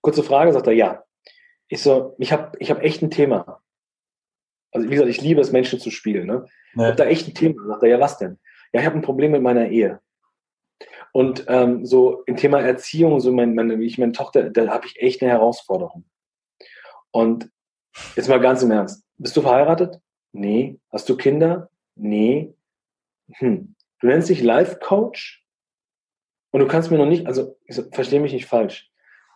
kurze 0.00 0.22
Frage, 0.22 0.52
sagt 0.52 0.68
er, 0.68 0.74
ja. 0.74 1.02
Ich 1.66 1.82
so, 1.82 2.14
ich 2.18 2.32
habe 2.32 2.56
ich 2.60 2.70
hab 2.70 2.84
echt 2.84 3.02
ein 3.02 3.10
Thema. 3.10 3.60
Also 4.70 4.86
wie 4.86 4.92
gesagt, 4.92 5.10
ich 5.10 5.20
liebe 5.20 5.40
es, 5.40 5.50
Menschen 5.50 5.80
zu 5.80 5.90
spielen. 5.90 6.28
Ne? 6.28 6.46
Ja. 6.74 6.82
Ich 6.82 6.86
habe 6.86 6.96
da 6.96 7.04
echt 7.06 7.26
ein 7.26 7.34
Thema. 7.34 7.66
Sagt 7.66 7.82
er, 7.82 7.88
ja, 7.88 7.98
was 7.98 8.16
denn? 8.16 8.38
Ja, 8.72 8.78
ich 8.78 8.86
habe 8.86 8.96
ein 8.96 9.02
Problem 9.02 9.32
mit 9.32 9.42
meiner 9.42 9.66
Ehe. 9.66 9.98
Und 11.14 11.44
ähm, 11.46 11.86
so 11.86 12.24
im 12.26 12.36
Thema 12.36 12.60
Erziehung, 12.60 13.20
so 13.20 13.30
mein, 13.30 13.54
meine, 13.54 13.78
wie 13.78 13.86
ich 13.86 13.98
meine 13.98 14.10
Tochter, 14.10 14.50
da 14.50 14.66
habe 14.66 14.86
ich 14.86 15.00
echt 15.00 15.22
eine 15.22 15.30
Herausforderung. 15.30 16.04
Und 17.12 17.48
jetzt 18.16 18.28
mal 18.28 18.40
ganz 18.40 18.64
im 18.64 18.72
Ernst. 18.72 19.04
Bist 19.16 19.36
du 19.36 19.42
verheiratet? 19.42 20.00
Nee. 20.32 20.80
Hast 20.90 21.08
du 21.08 21.16
Kinder? 21.16 21.70
Nee. 21.94 22.52
Hm. 23.34 23.76
Du 24.00 24.08
nennst 24.08 24.28
dich 24.28 24.42
Life 24.42 24.80
Coach 24.80 25.46
und 26.50 26.58
du 26.58 26.66
kannst 26.66 26.90
mir 26.90 26.98
noch 26.98 27.06
nicht, 27.06 27.28
also 27.28 27.56
verstehe 27.92 28.18
mich 28.18 28.32
nicht 28.32 28.46
falsch. 28.46 28.90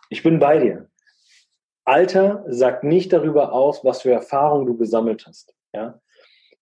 Ich 0.09 0.21
bin 0.21 0.37
bei 0.37 0.59
dir. 0.59 0.89
Alter 1.85 2.43
sagt 2.49 2.83
nicht 2.83 3.13
darüber 3.13 3.53
aus, 3.53 3.85
was 3.85 4.01
für 4.01 4.11
Erfahrungen 4.11 4.65
du 4.65 4.75
gesammelt 4.75 5.25
hast. 5.25 5.55
Ja? 5.73 6.01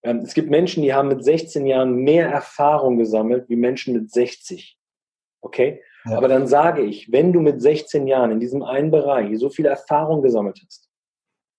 Ähm, 0.04 0.18
es 0.18 0.32
gibt 0.32 0.48
Menschen, 0.48 0.84
die 0.84 0.94
haben 0.94 1.08
mit 1.08 1.24
16 1.24 1.66
Jahren 1.66 1.96
mehr 1.96 2.28
Erfahrung 2.28 2.98
gesammelt 2.98 3.48
wie 3.48 3.56
Menschen 3.56 3.94
mit 3.94 4.12
60. 4.12 4.77
Okay? 5.40 5.82
Ja. 6.04 6.16
Aber 6.16 6.28
dann 6.28 6.46
sage 6.46 6.82
ich, 6.82 7.10
wenn 7.12 7.32
du 7.32 7.40
mit 7.40 7.60
16 7.60 8.06
Jahren 8.06 8.30
in 8.30 8.40
diesem 8.40 8.62
einen 8.62 8.90
Bereich 8.90 9.38
so 9.38 9.50
viel 9.50 9.66
Erfahrung 9.66 10.22
gesammelt 10.22 10.60
hast, 10.64 10.88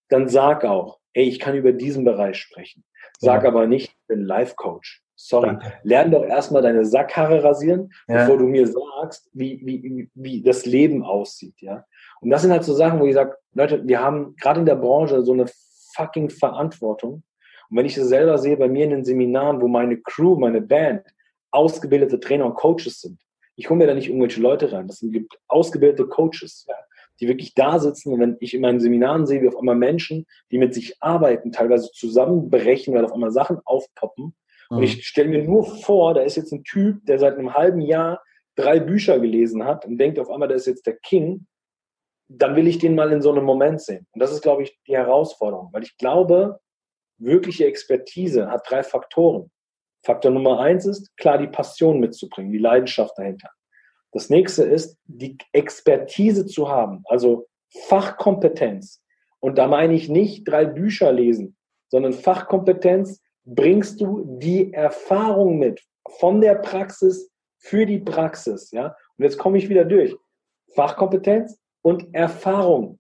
dann 0.10 0.28
sag 0.28 0.66
auch, 0.66 1.00
ey, 1.14 1.26
ich 1.26 1.40
kann 1.40 1.56
über 1.56 1.72
diesen 1.72 2.04
Bereich 2.04 2.38
sprechen. 2.38 2.84
Sag 3.20 3.44
ja. 3.44 3.50
aber 3.50 3.68
nicht, 3.68 3.90
ich 3.90 4.08
bin 4.08 4.22
Life 4.22 4.56
Coach. 4.56 5.04
Sorry. 5.16 5.48
Danke. 5.48 5.74
Lern 5.84 6.12
doch 6.12 6.24
erstmal 6.24 6.62
deine 6.62 6.86
Sackhaare 6.86 7.44
rasieren, 7.44 7.92
ja. 8.08 8.22
bevor 8.22 8.38
du 8.38 8.46
mir 8.46 8.66
sagst, 8.66 9.30
wie, 9.34 9.62
wie, 9.66 10.10
wie 10.14 10.42
das 10.42 10.66
Leben 10.66 11.04
aussieht, 11.04 11.56
ja. 11.60 11.86
Und 12.22 12.30
das 12.30 12.42
sind 12.42 12.52
halt 12.52 12.64
so 12.64 12.74
Sachen, 12.74 13.00
wo 13.00 13.06
ich 13.06 13.14
sage, 13.14 13.36
Leute, 13.54 13.86
wir 13.86 14.02
haben 14.02 14.36
gerade 14.38 14.62
in 14.62 14.66
der 14.66 14.76
Branche 14.76 15.22
so 15.24 15.34
eine 15.34 15.46
fucking 15.94 16.30
Verantwortung. 16.30 17.24
Und 17.70 17.78
wenn 17.78 17.86
ich 17.86 17.96
das 17.96 18.08
selber 18.08 18.38
sehe 18.38 18.56
bei 18.56 18.70
mir 18.70 18.86
in 18.86 18.92
den 18.92 19.06
Seminaren, 19.06 19.62
wo 19.62 19.68
meine 19.68 19.98
Crew, 19.98 20.36
meine 20.38 20.62
Band 20.62 21.06
ausgebildete 21.52 22.20
Trainer 22.20 22.46
und 22.46 22.56
Coaches 22.56 23.02
sind, 23.02 23.20
ich 23.60 23.70
hole 23.70 23.78
mir 23.78 23.88
da 23.88 23.94
nicht 23.94 24.08
irgendwelche 24.08 24.42
Leute 24.42 24.72
rein, 24.72 24.88
das 24.88 25.00
sind 25.00 25.28
ausgebildete 25.48 26.08
Coaches, 26.08 26.66
ja, 26.68 26.76
die 27.20 27.28
wirklich 27.28 27.54
da 27.54 27.78
sitzen. 27.80 28.14
Und 28.14 28.20
wenn 28.22 28.38
ich 28.40 28.54
in 28.54 28.62
meinen 28.62 28.80
Seminaren 28.80 29.26
sehe, 29.26 29.42
wie 29.42 29.48
auf 29.50 29.58
einmal 29.58 29.76
Menschen, 29.76 30.26
die 30.52 30.58
mit 30.58 30.74
sich 30.74 30.96
arbeiten, 31.02 31.52
teilweise 31.52 31.92
zusammenbrechen, 31.92 32.94
weil 32.94 33.06
auf 33.06 33.14
einmal 33.14 33.32
Sachen 33.32 33.60
aufpoppen, 33.66 34.34
und 34.70 34.84
ich 34.84 34.98
mhm. 34.98 35.02
stelle 35.02 35.30
mir 35.30 35.44
nur 35.44 35.66
vor, 35.66 36.14
da 36.14 36.22
ist 36.22 36.38
jetzt 36.38 36.52
ein 36.52 36.64
Typ, 36.64 37.04
der 37.06 37.20
seit 37.20 37.38
einem 37.38 37.54
halben 37.56 37.82
Jahr 37.82 38.22
drei 38.56 38.80
Bücher 38.80 39.20
gelesen 39.20 39.66
hat 39.66 39.86
und 39.86 39.98
denkt 39.98 40.20
auf 40.20 40.30
einmal, 40.30 40.48
der 40.48 40.58
ist 40.58 40.68
jetzt 40.68 40.86
der 40.86 40.98
King. 40.98 41.48
Dann 42.28 42.56
will 42.56 42.68
ich 42.68 42.78
den 42.78 42.94
mal 42.94 43.12
in 43.12 43.22
so 43.22 43.32
einem 43.32 43.46
Moment 43.46 43.82
sehen. 43.82 44.06
Und 44.12 44.22
das 44.22 44.32
ist, 44.32 44.44
glaube 44.44 44.62
ich, 44.62 44.80
die 44.88 44.96
Herausforderung. 44.96 45.70
Weil 45.72 45.84
ich 45.84 45.98
glaube, 45.98 46.60
wirkliche 47.18 47.66
Expertise 47.66 48.52
hat 48.52 48.70
drei 48.70 48.84
Faktoren. 48.84 49.50
Faktor 50.04 50.32
Nummer 50.32 50.60
eins 50.60 50.86
ist, 50.86 51.16
klar, 51.18 51.38
die 51.38 51.48
Passion 51.48 52.00
mitzubringen, 52.00 52.52
die 52.52 52.58
Leidenschaft 52.58 53.18
dahinter. 53.18 53.50
Das 54.12 54.30
nächste 54.30 54.64
ist, 54.64 54.98
die 55.06 55.38
Expertise 55.52 56.46
zu 56.46 56.70
haben, 56.70 57.04
also 57.06 57.48
Fachkompetenz. 57.88 59.02
Und 59.40 59.58
da 59.58 59.68
meine 59.68 59.94
ich 59.94 60.10
nicht 60.10 60.48
drei 60.48 60.66
Bücher 60.66 61.12
lesen, 61.12 61.56
sondern 61.90 62.14
Fachkompetenz, 62.14 63.22
bringst 63.46 64.02
du 64.02 64.38
die 64.40 64.74
Erfahrung 64.74 65.58
mit 65.58 65.82
von 66.20 66.42
der 66.42 66.56
Praxis 66.56 67.32
für 67.58 67.86
die 67.86 68.00
Praxis. 68.00 68.72
Ja? 68.72 68.96
Und 69.18 69.24
jetzt 69.24 69.38
komme 69.38 69.58
ich 69.58 69.70
wieder 69.70 69.86
durch. 69.86 70.16
Fachkompetenz 70.76 71.60
und 71.82 72.14
Erfahrung. 72.14 73.00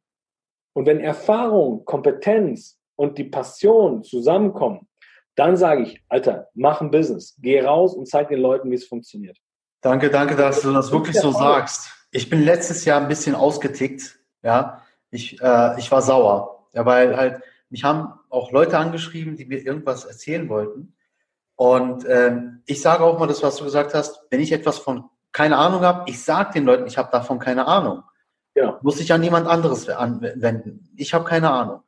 Und 0.73 0.85
wenn 0.85 0.99
Erfahrung, 0.99 1.85
Kompetenz 1.85 2.79
und 2.95 3.17
die 3.17 3.25
Passion 3.25 4.03
zusammenkommen, 4.03 4.87
dann 5.35 5.57
sage 5.57 5.83
ich, 5.83 6.03
Alter, 6.09 6.49
mach 6.53 6.81
ein 6.81 6.91
Business. 6.91 7.35
Geh 7.39 7.61
raus 7.61 7.93
und 7.93 8.07
zeig 8.07 8.29
den 8.29 8.39
Leuten, 8.39 8.69
wie 8.71 8.75
es 8.75 8.85
funktioniert. 8.85 9.37
Danke, 9.81 10.09
danke, 10.09 10.35
dass 10.35 10.61
du 10.61 10.73
das 10.73 10.91
wirklich 10.91 11.17
so 11.17 11.31
sagst. 11.31 11.89
Ich 12.11 12.29
bin 12.29 12.41
letztes 12.43 12.85
Jahr 12.85 12.99
ein 12.99 13.07
bisschen 13.07 13.35
ausgetickt. 13.35 14.19
Ja, 14.41 14.81
ich, 15.11 15.41
äh, 15.41 15.79
ich 15.79 15.91
war 15.91 16.01
sauer. 16.01 16.67
Ja, 16.73 16.85
weil 16.85 17.15
halt 17.15 17.41
mich 17.69 17.83
haben 17.83 18.13
auch 18.29 18.51
Leute 18.51 18.77
angeschrieben, 18.77 19.35
die 19.35 19.45
mir 19.45 19.59
irgendwas 19.59 20.05
erzählen 20.05 20.49
wollten. 20.49 20.95
Und 21.55 22.05
ähm, 22.07 22.61
ich 22.65 22.81
sage 22.81 23.03
auch 23.03 23.19
mal 23.19 23.27
das, 23.27 23.43
was 23.43 23.57
du 23.57 23.65
gesagt 23.65 23.93
hast, 23.93 24.25
wenn 24.29 24.39
ich 24.39 24.51
etwas 24.51 24.79
von 24.79 25.09
keine 25.31 25.57
Ahnung 25.57 25.81
habe, 25.81 26.09
ich 26.09 26.23
sage 26.23 26.53
den 26.53 26.65
Leuten, 26.65 26.87
ich 26.87 26.97
habe 26.97 27.11
davon 27.11 27.39
keine 27.39 27.67
Ahnung. 27.67 28.03
Ja. 28.55 28.79
Muss 28.81 28.99
ich 28.99 29.13
an 29.13 29.21
niemand 29.21 29.47
anderes 29.47 29.87
anwenden. 29.89 30.89
Ich 30.95 31.13
habe 31.13 31.25
keine 31.25 31.51
Ahnung. 31.51 31.81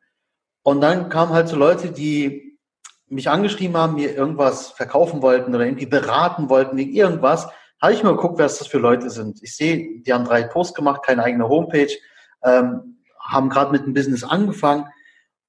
Und 0.64 0.82
dann 0.82 1.10
kamen 1.10 1.34
halt 1.34 1.48
so 1.48 1.56
Leute, 1.56 1.92
die 1.92 2.51
mich 3.12 3.30
angeschrieben 3.30 3.78
haben, 3.78 3.95
mir 3.95 4.16
irgendwas 4.16 4.72
verkaufen 4.72 5.22
wollten 5.22 5.53
oder 5.53 5.66
irgendwie 5.66 5.86
beraten 5.86 6.49
wollten 6.49 6.78
wegen 6.78 6.93
irgendwas. 6.93 7.49
Habe 7.82 7.93
ich 7.93 8.03
mal 8.03 8.16
geguckt, 8.16 8.38
wer 8.38 8.45
das 8.45 8.66
für 8.68 8.78
Leute 8.78 9.09
sind. 9.09 9.41
Ich 9.43 9.55
sehe, 9.55 10.01
die 10.01 10.14
haben 10.14 10.26
drei 10.26 10.43
Posts 10.43 10.76
gemacht, 10.76 11.03
keine 11.03 11.24
eigene 11.24 11.47
Homepage, 11.47 11.91
ähm, 12.43 13.01
haben 13.20 13.49
gerade 13.49 13.72
mit 13.72 13.86
dem 13.86 13.93
Business 13.93 14.24
angefangen 14.24 14.88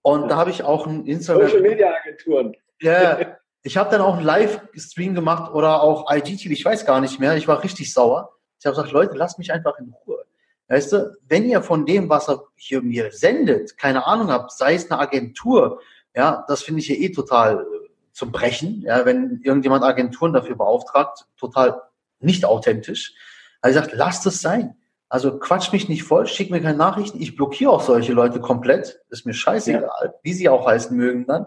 und 0.03 0.29
da 0.29 0.37
habe 0.37 0.51
ich 0.51 0.65
auch 0.65 0.87
ein 0.87 1.07
Instagram. 1.07 1.49
Social 1.49 1.63
Media 1.63 1.95
Agenturen. 1.95 2.55
Ja, 2.81 3.19
ich 3.63 3.77
habe 3.77 3.91
dann 3.91 4.01
auch 4.01 4.17
einen 4.17 4.27
Livestream 4.27 5.15
gemacht 5.15 5.55
oder 5.55 5.83
auch 5.83 6.13
IGTV, 6.13 6.51
ich 6.51 6.65
weiß 6.65 6.85
gar 6.85 7.01
nicht 7.01 7.21
mehr. 7.21 7.37
Ich 7.37 7.47
war 7.49 7.63
richtig 7.63 7.93
sauer. 7.93 8.31
Ich 8.59 8.67
habe 8.67 8.77
gesagt, 8.77 8.93
Leute, 8.93 9.17
lasst 9.17 9.39
mich 9.39 9.53
einfach 9.53 9.79
in 9.79 9.95
Ruhe. 10.07 10.25
Weißt 10.69 10.93
du, 10.93 11.15
wenn 11.29 11.45
ihr 11.45 11.63
von 11.63 11.87
dem, 11.87 12.09
was 12.09 12.29
er 12.29 12.43
hier 12.57 12.83
mir 12.83 13.13
sendet, 13.13 13.77
keine 13.77 14.07
Ahnung 14.07 14.31
habt, 14.31 14.53
sei 14.53 14.75
es 14.75 14.91
eine 14.91 15.01
Agentur, 15.01 15.81
ja, 16.15 16.45
das 16.49 16.63
finde 16.63 16.81
ich 16.81 16.87
hier 16.87 17.01
eh 17.01 17.11
total 17.11 17.61
äh, 17.61 17.89
zum 18.13 18.33
Brechen, 18.33 18.83
ja, 18.83 19.05
wenn 19.07 19.41
irgendjemand 19.43 19.85
Agenturen 19.85 20.33
dafür 20.33 20.57
beauftragt, 20.57 21.27
total 21.37 21.81
nicht 22.21 22.45
authentisch. 22.45 23.15
Also 23.61 23.81
gesagt, 23.81 23.97
lasst 23.97 24.27
es 24.27 24.41
sein. 24.41 24.77
Also 25.09 25.39
quatsch 25.39 25.73
mich 25.73 25.89
nicht 25.89 26.05
voll, 26.05 26.27
schick 26.27 26.51
mir 26.51 26.61
keine 26.63 26.79
Nachrichten. 26.79 27.21
Ich 27.21 27.37
blockiere 27.37 27.71
auch 27.71 27.83
solche 27.83 28.13
Leute 28.13 28.41
komplett. 28.41 29.01
Ist 29.11 29.27
mir 29.27 29.35
scheißegal, 29.35 29.83
ja. 29.83 30.15
wie 30.23 30.33
sie 30.33 30.49
auch 30.49 30.67
heißen 30.67 30.97
mögen 30.97 31.27
dann. 31.27 31.47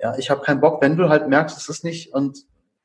Ja, 0.00 0.16
ich 0.18 0.30
habe 0.30 0.42
keinen 0.42 0.60
Bock, 0.60 0.82
wenn 0.82 0.96
du 0.96 1.08
halt 1.08 1.28
merkst, 1.28 1.56
es 1.56 1.68
ist 1.68 1.84
nicht 1.84 2.12
und 2.12 2.38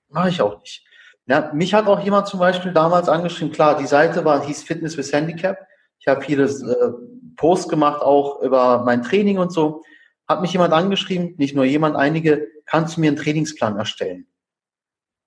mache 0.09 0.29
ich 0.29 0.41
auch 0.41 0.59
nicht. 0.59 0.85
Ja, 1.25 1.51
mich 1.53 1.73
hat 1.73 1.87
auch 1.87 1.99
jemand 1.99 2.27
zum 2.27 2.39
Beispiel 2.39 2.73
damals 2.73 3.09
angeschrieben, 3.09 3.53
klar, 3.53 3.77
die 3.77 3.87
Seite 3.87 4.25
war, 4.25 4.45
hieß 4.45 4.63
Fitness 4.63 4.97
with 4.97 5.13
Handicap. 5.13 5.57
Ich 5.99 6.07
habe 6.07 6.21
viele 6.21 6.43
äh, 6.43 6.91
Posts 7.35 7.67
gemacht, 7.67 8.01
auch 8.01 8.41
über 8.41 8.83
mein 8.83 9.03
Training 9.03 9.37
und 9.37 9.51
so. 9.51 9.83
Hat 10.29 10.41
mich 10.41 10.53
jemand 10.53 10.73
angeschrieben, 10.73 11.33
nicht 11.37 11.55
nur 11.55 11.65
jemand, 11.65 11.95
einige, 11.95 12.47
kannst 12.67 12.95
du 12.95 13.01
mir 13.01 13.07
einen 13.07 13.17
Trainingsplan 13.17 13.77
erstellen? 13.77 14.27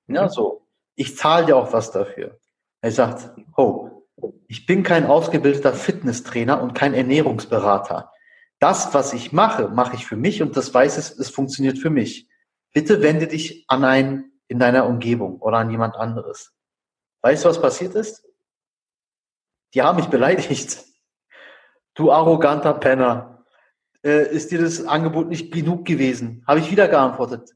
Ja, 0.06 0.24
mhm. 0.24 0.28
so. 0.28 0.68
Ich 0.94 1.16
zahle 1.16 1.46
dir 1.46 1.56
auch 1.56 1.72
was 1.72 1.90
dafür. 1.90 2.38
Er 2.82 2.92
sagt, 2.92 3.30
oh, 3.56 4.06
ich 4.46 4.64
bin 4.64 4.84
kein 4.84 5.06
ausgebildeter 5.06 5.72
Fitnesstrainer 5.72 6.62
und 6.62 6.74
kein 6.74 6.94
Ernährungsberater. 6.94 8.12
Das, 8.60 8.94
was 8.94 9.12
ich 9.12 9.32
mache, 9.32 9.68
mache 9.68 9.96
ich 9.96 10.06
für 10.06 10.16
mich 10.16 10.40
und 10.40 10.56
das 10.56 10.72
weiß 10.72 10.96
es, 10.98 11.18
es 11.18 11.30
funktioniert 11.30 11.78
für 11.78 11.90
mich. 11.90 12.28
Bitte 12.72 13.02
wende 13.02 13.26
dich 13.26 13.64
an 13.66 13.84
einen 13.84 14.40
in 14.46 14.60
deiner 14.60 14.86
Umgebung 14.86 15.40
oder 15.40 15.58
an 15.58 15.70
jemand 15.70 15.96
anderes. 15.96 16.52
Weißt 17.22 17.44
du, 17.44 17.48
was 17.48 17.60
passiert 17.60 17.96
ist? 17.96 18.24
Die 19.74 19.82
haben 19.82 19.96
mich 19.96 20.06
beleidigt. 20.06 20.84
Du 21.94 22.12
arroganter 22.12 22.74
Penner. 22.74 23.31
Äh, 24.04 24.34
ist 24.34 24.50
dir 24.50 24.60
das 24.60 24.84
Angebot 24.84 25.28
nicht 25.28 25.52
genug 25.52 25.84
gewesen? 25.84 26.42
Habe 26.46 26.60
ich 26.60 26.70
wieder 26.70 26.88
geantwortet. 26.88 27.54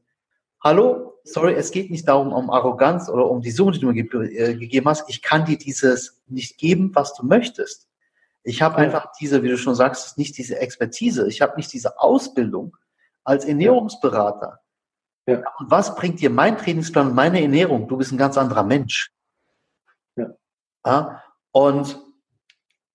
Hallo, 0.63 1.19
sorry, 1.23 1.53
es 1.53 1.71
geht 1.71 1.91
nicht 1.91 2.07
darum, 2.07 2.31
um 2.31 2.49
Arroganz 2.49 3.09
oder 3.09 3.29
um 3.29 3.41
die 3.41 3.51
Summe, 3.51 3.73
die 3.73 3.79
du 3.79 3.87
mir 3.87 4.03
ge 4.03 4.35
äh, 4.35 4.55
gegeben 4.55 4.87
hast. 4.87 5.09
Ich 5.09 5.21
kann 5.21 5.45
dir 5.45 5.57
dieses 5.57 6.21
nicht 6.27 6.57
geben, 6.57 6.91
was 6.93 7.13
du 7.13 7.25
möchtest. 7.25 7.87
Ich 8.43 8.61
habe 8.61 8.77
ja. 8.77 8.85
einfach 8.85 9.11
diese, 9.19 9.43
wie 9.43 9.49
du 9.49 9.57
schon 9.57 9.75
sagst, 9.75 10.17
nicht 10.17 10.37
diese 10.37 10.57
Expertise. 10.59 11.27
Ich 11.27 11.41
habe 11.41 11.57
nicht 11.57 11.71
diese 11.73 11.99
Ausbildung 11.99 12.77
als 13.25 13.43
Ernährungsberater. 13.43 14.61
Ja. 15.27 15.43
Und 15.59 15.69
was 15.69 15.95
bringt 15.95 16.21
dir 16.21 16.29
mein 16.29 16.57
Trainingsplan 16.57 17.09
und 17.09 17.15
meine 17.15 17.41
Ernährung? 17.41 17.89
Du 17.89 17.97
bist 17.97 18.13
ein 18.13 18.17
ganz 18.17 18.37
anderer 18.37 18.63
Mensch. 18.63 19.11
Ja. 20.15 20.29
ja? 20.85 21.23
Und 21.51 21.99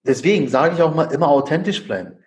deswegen 0.04 0.48
sage 0.48 0.74
ich 0.74 0.82
auch 0.82 0.94
mal, 0.94 1.12
immer 1.12 1.28
authentisch 1.28 1.84
bleiben. 1.84 2.21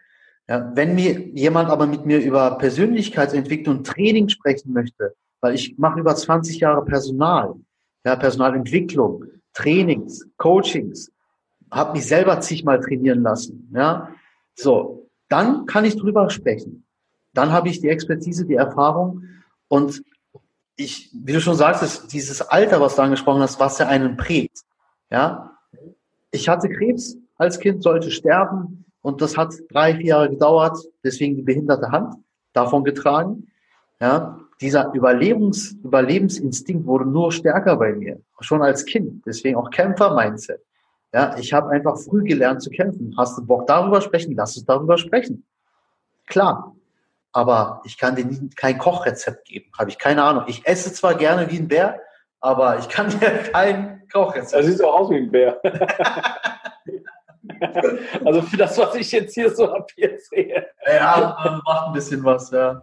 Ja, 0.48 0.72
wenn 0.76 0.93
mir 0.93 1.20
jemand 1.30 1.70
aber 1.70 1.88
mit 1.88 2.06
mir 2.06 2.20
über 2.20 2.58
Persönlichkeitsentwicklung 2.58 3.78
und 3.78 3.88
Training 3.88 4.30
sprechen 4.30 4.74
möchte, 4.74 5.16
weil 5.41 5.56
ich 5.56 5.78
mache 5.78 6.00
über 6.00 6.16
20 6.16 6.60
Jahre 6.60 6.86
Personal, 6.86 7.56
ja, 8.06 8.16
Personalentwicklung, 8.16 9.26
Trainings, 9.54 10.28
Coachings, 10.38 11.12
habe 11.72 11.93
mich 11.93 12.06
selber 12.06 12.39
zigmal 12.41 12.80
trainieren 12.80 13.24
lassen, 13.24 13.72
ja. 13.74 14.10
So, 14.54 15.10
dann 15.30 15.66
kann 15.66 15.84
ich 15.84 15.96
drüber 15.96 16.30
sprechen. 16.30 16.86
Dann 17.34 17.52
habe 17.52 17.70
ich 17.70 17.82
die 17.82 17.89
Expertise, 17.89 18.46
die 18.46 18.54
Erfahrung 18.54 19.24
und 19.68 20.04
ich, 20.78 21.10
wie 21.14 21.34
du 21.34 21.41
schon 21.41 21.56
sagst, 21.56 22.14
dieses 22.14 22.41
Alter, 22.41 22.80
was 22.80 22.96
du 22.96 23.02
angesprochen 23.02 23.41
hast, 23.41 23.60
was 23.60 23.80
ja 23.80 23.88
einen 23.88 24.16
prägt. 24.16 24.60
Ja, 25.10 25.58
ich 26.32 26.48
hatte 26.48 26.70
Krebs 26.70 27.18
als 27.38 27.60
Kind, 27.60 27.82
sollte 27.82 28.12
sterben 28.12 28.84
und 29.06 29.22
das 29.22 29.38
hat 29.38 29.53
drei, 29.70 29.93
vier 29.93 30.06
Jahre 30.08 30.30
gedauert, 30.32 30.80
deswegen 31.03 31.36
die 31.36 31.43
behinderte 31.43 31.91
Hand 31.91 32.16
davon 32.53 32.84
getragen. 32.84 33.51
Ja, 34.01 34.39
dieser 34.60 34.91
Überlebens, 34.95 35.74
Überlebensinstinkt 35.84 36.88
wurde 36.88 37.06
nur 37.06 37.32
stärker 37.32 37.78
bei 37.78 37.93
mir, 37.93 38.20
schon 38.39 38.64
als 38.64 38.84
Kind. 38.84 39.24
Deswegen 39.24 39.58
auch 39.58 39.70
Kämpfer-Mindset. 39.70 40.60
Ja, 41.14 41.38
ich 41.38 41.53
habe 41.53 41.70
einfach 41.70 41.99
früh 41.99 42.24
gelernt 42.24 42.64
zu 42.64 42.72
kämpfen. 42.72 43.14
Hast 43.16 43.38
du 43.38 43.45
Bock 43.45 43.68
darüber 43.68 44.01
sprechen? 44.01 44.34
Lass 44.36 44.58
uns 44.58 44.66
darüber 44.66 44.97
sprechen. 44.97 45.45
Klar. 46.26 46.76
Aber 47.32 47.82
ich 47.86 47.99
kann 47.99 48.16
dir 48.16 48.26
nie, 48.26 48.49
kein 48.56 48.80
Kochrezept 48.80 49.45
geben. 49.45 49.70
Habe 49.78 49.91
ich 49.91 49.99
keine 49.99 50.24
Ahnung. 50.24 50.45
Ich 50.47 50.66
esse 50.66 50.91
zwar 50.91 51.14
gerne 51.14 51.51
wie 51.51 51.60
ein 51.60 51.68
Bär, 51.68 51.99
aber 52.39 52.80
ich 52.80 52.89
kann 52.89 53.10
dir 53.10 53.20
kein 53.53 54.01
Kochrezept. 54.12 54.64
Das 54.64 54.66
sieht 54.66 54.84
auch 54.84 55.01
aus 55.01 55.10
wie 55.12 55.18
ein 55.18 55.30
Bär. 55.30 55.62
also 58.26 58.41
für 58.41 58.58
das, 58.58 58.78
was 58.78 58.95
ich 58.95 59.12
jetzt 59.12 59.34
hier 59.34 59.53
so 59.53 59.72
ab 59.72 59.89
hier 59.95 60.18
sehe. 60.20 60.68
Ja, 60.86 61.62
macht 61.66 61.88
ein 61.88 61.93
bisschen 61.93 62.24
was, 62.24 62.51
ja. 62.51 62.82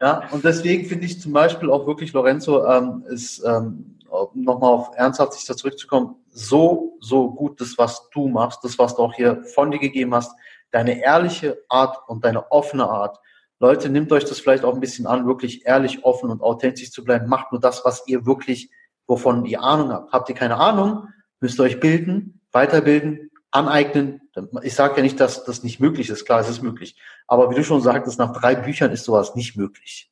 Ja, 0.00 0.28
und 0.30 0.44
deswegen 0.44 0.86
finde 0.86 1.06
ich 1.06 1.20
zum 1.20 1.32
Beispiel 1.32 1.70
auch 1.70 1.86
wirklich, 1.86 2.12
Lorenzo, 2.12 2.66
ähm, 2.66 3.04
ist 3.08 3.44
ähm, 3.44 3.98
nochmal 4.34 4.72
auf 4.72 4.90
ernsthaft 4.96 5.34
sich 5.34 5.44
da 5.46 5.56
zurückzukommen, 5.56 6.16
so, 6.30 6.96
so 7.00 7.30
gut 7.30 7.60
das, 7.60 7.76
was 7.78 8.08
du 8.10 8.28
machst, 8.28 8.64
das, 8.64 8.78
was 8.78 8.96
du 8.96 9.02
auch 9.02 9.14
hier 9.14 9.42
von 9.44 9.70
dir 9.70 9.78
gegeben 9.78 10.14
hast, 10.14 10.32
deine 10.70 11.02
ehrliche 11.02 11.62
Art 11.68 11.98
und 12.08 12.24
deine 12.24 12.50
offene 12.50 12.88
Art. 12.88 13.18
Leute, 13.58 13.90
nehmt 13.90 14.10
euch 14.12 14.24
das 14.24 14.40
vielleicht 14.40 14.64
auch 14.64 14.74
ein 14.74 14.80
bisschen 14.80 15.06
an, 15.06 15.26
wirklich 15.26 15.66
ehrlich, 15.66 16.04
offen 16.04 16.30
und 16.30 16.42
authentisch 16.42 16.90
zu 16.92 17.04
bleiben. 17.04 17.28
Macht 17.28 17.52
nur 17.52 17.60
das, 17.60 17.84
was 17.84 18.06
ihr 18.06 18.24
wirklich, 18.24 18.70
wovon 19.06 19.44
ihr 19.44 19.62
Ahnung 19.62 19.92
habt. 19.92 20.12
Habt 20.12 20.28
ihr 20.28 20.34
keine 20.34 20.56
Ahnung, 20.56 21.08
müsst 21.40 21.60
ihr 21.60 21.64
euch 21.64 21.80
bilden, 21.80 22.40
weiterbilden, 22.52 23.29
aneignen. 23.50 24.20
Ich 24.62 24.74
sage 24.74 24.96
ja 24.96 25.02
nicht, 25.02 25.20
dass 25.20 25.44
das 25.44 25.62
nicht 25.62 25.80
möglich 25.80 26.10
ist. 26.10 26.24
Klar, 26.24 26.40
es 26.40 26.48
ist 26.48 26.62
möglich. 26.62 26.96
Aber 27.26 27.50
wie 27.50 27.54
du 27.54 27.64
schon 27.64 27.80
sagtest, 27.80 28.18
nach 28.18 28.32
drei 28.32 28.54
Büchern 28.54 28.92
ist 28.92 29.04
sowas 29.04 29.34
nicht 29.34 29.56
möglich. 29.56 30.10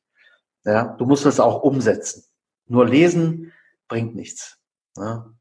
Ja, 0.65 0.95
du 0.97 1.05
musst 1.05 1.25
es 1.25 1.39
auch 1.39 1.63
umsetzen. 1.63 2.25
Nur 2.67 2.85
lesen 2.85 3.53
bringt 3.87 4.15
nichts. 4.15 4.59
Ja. 4.97 5.31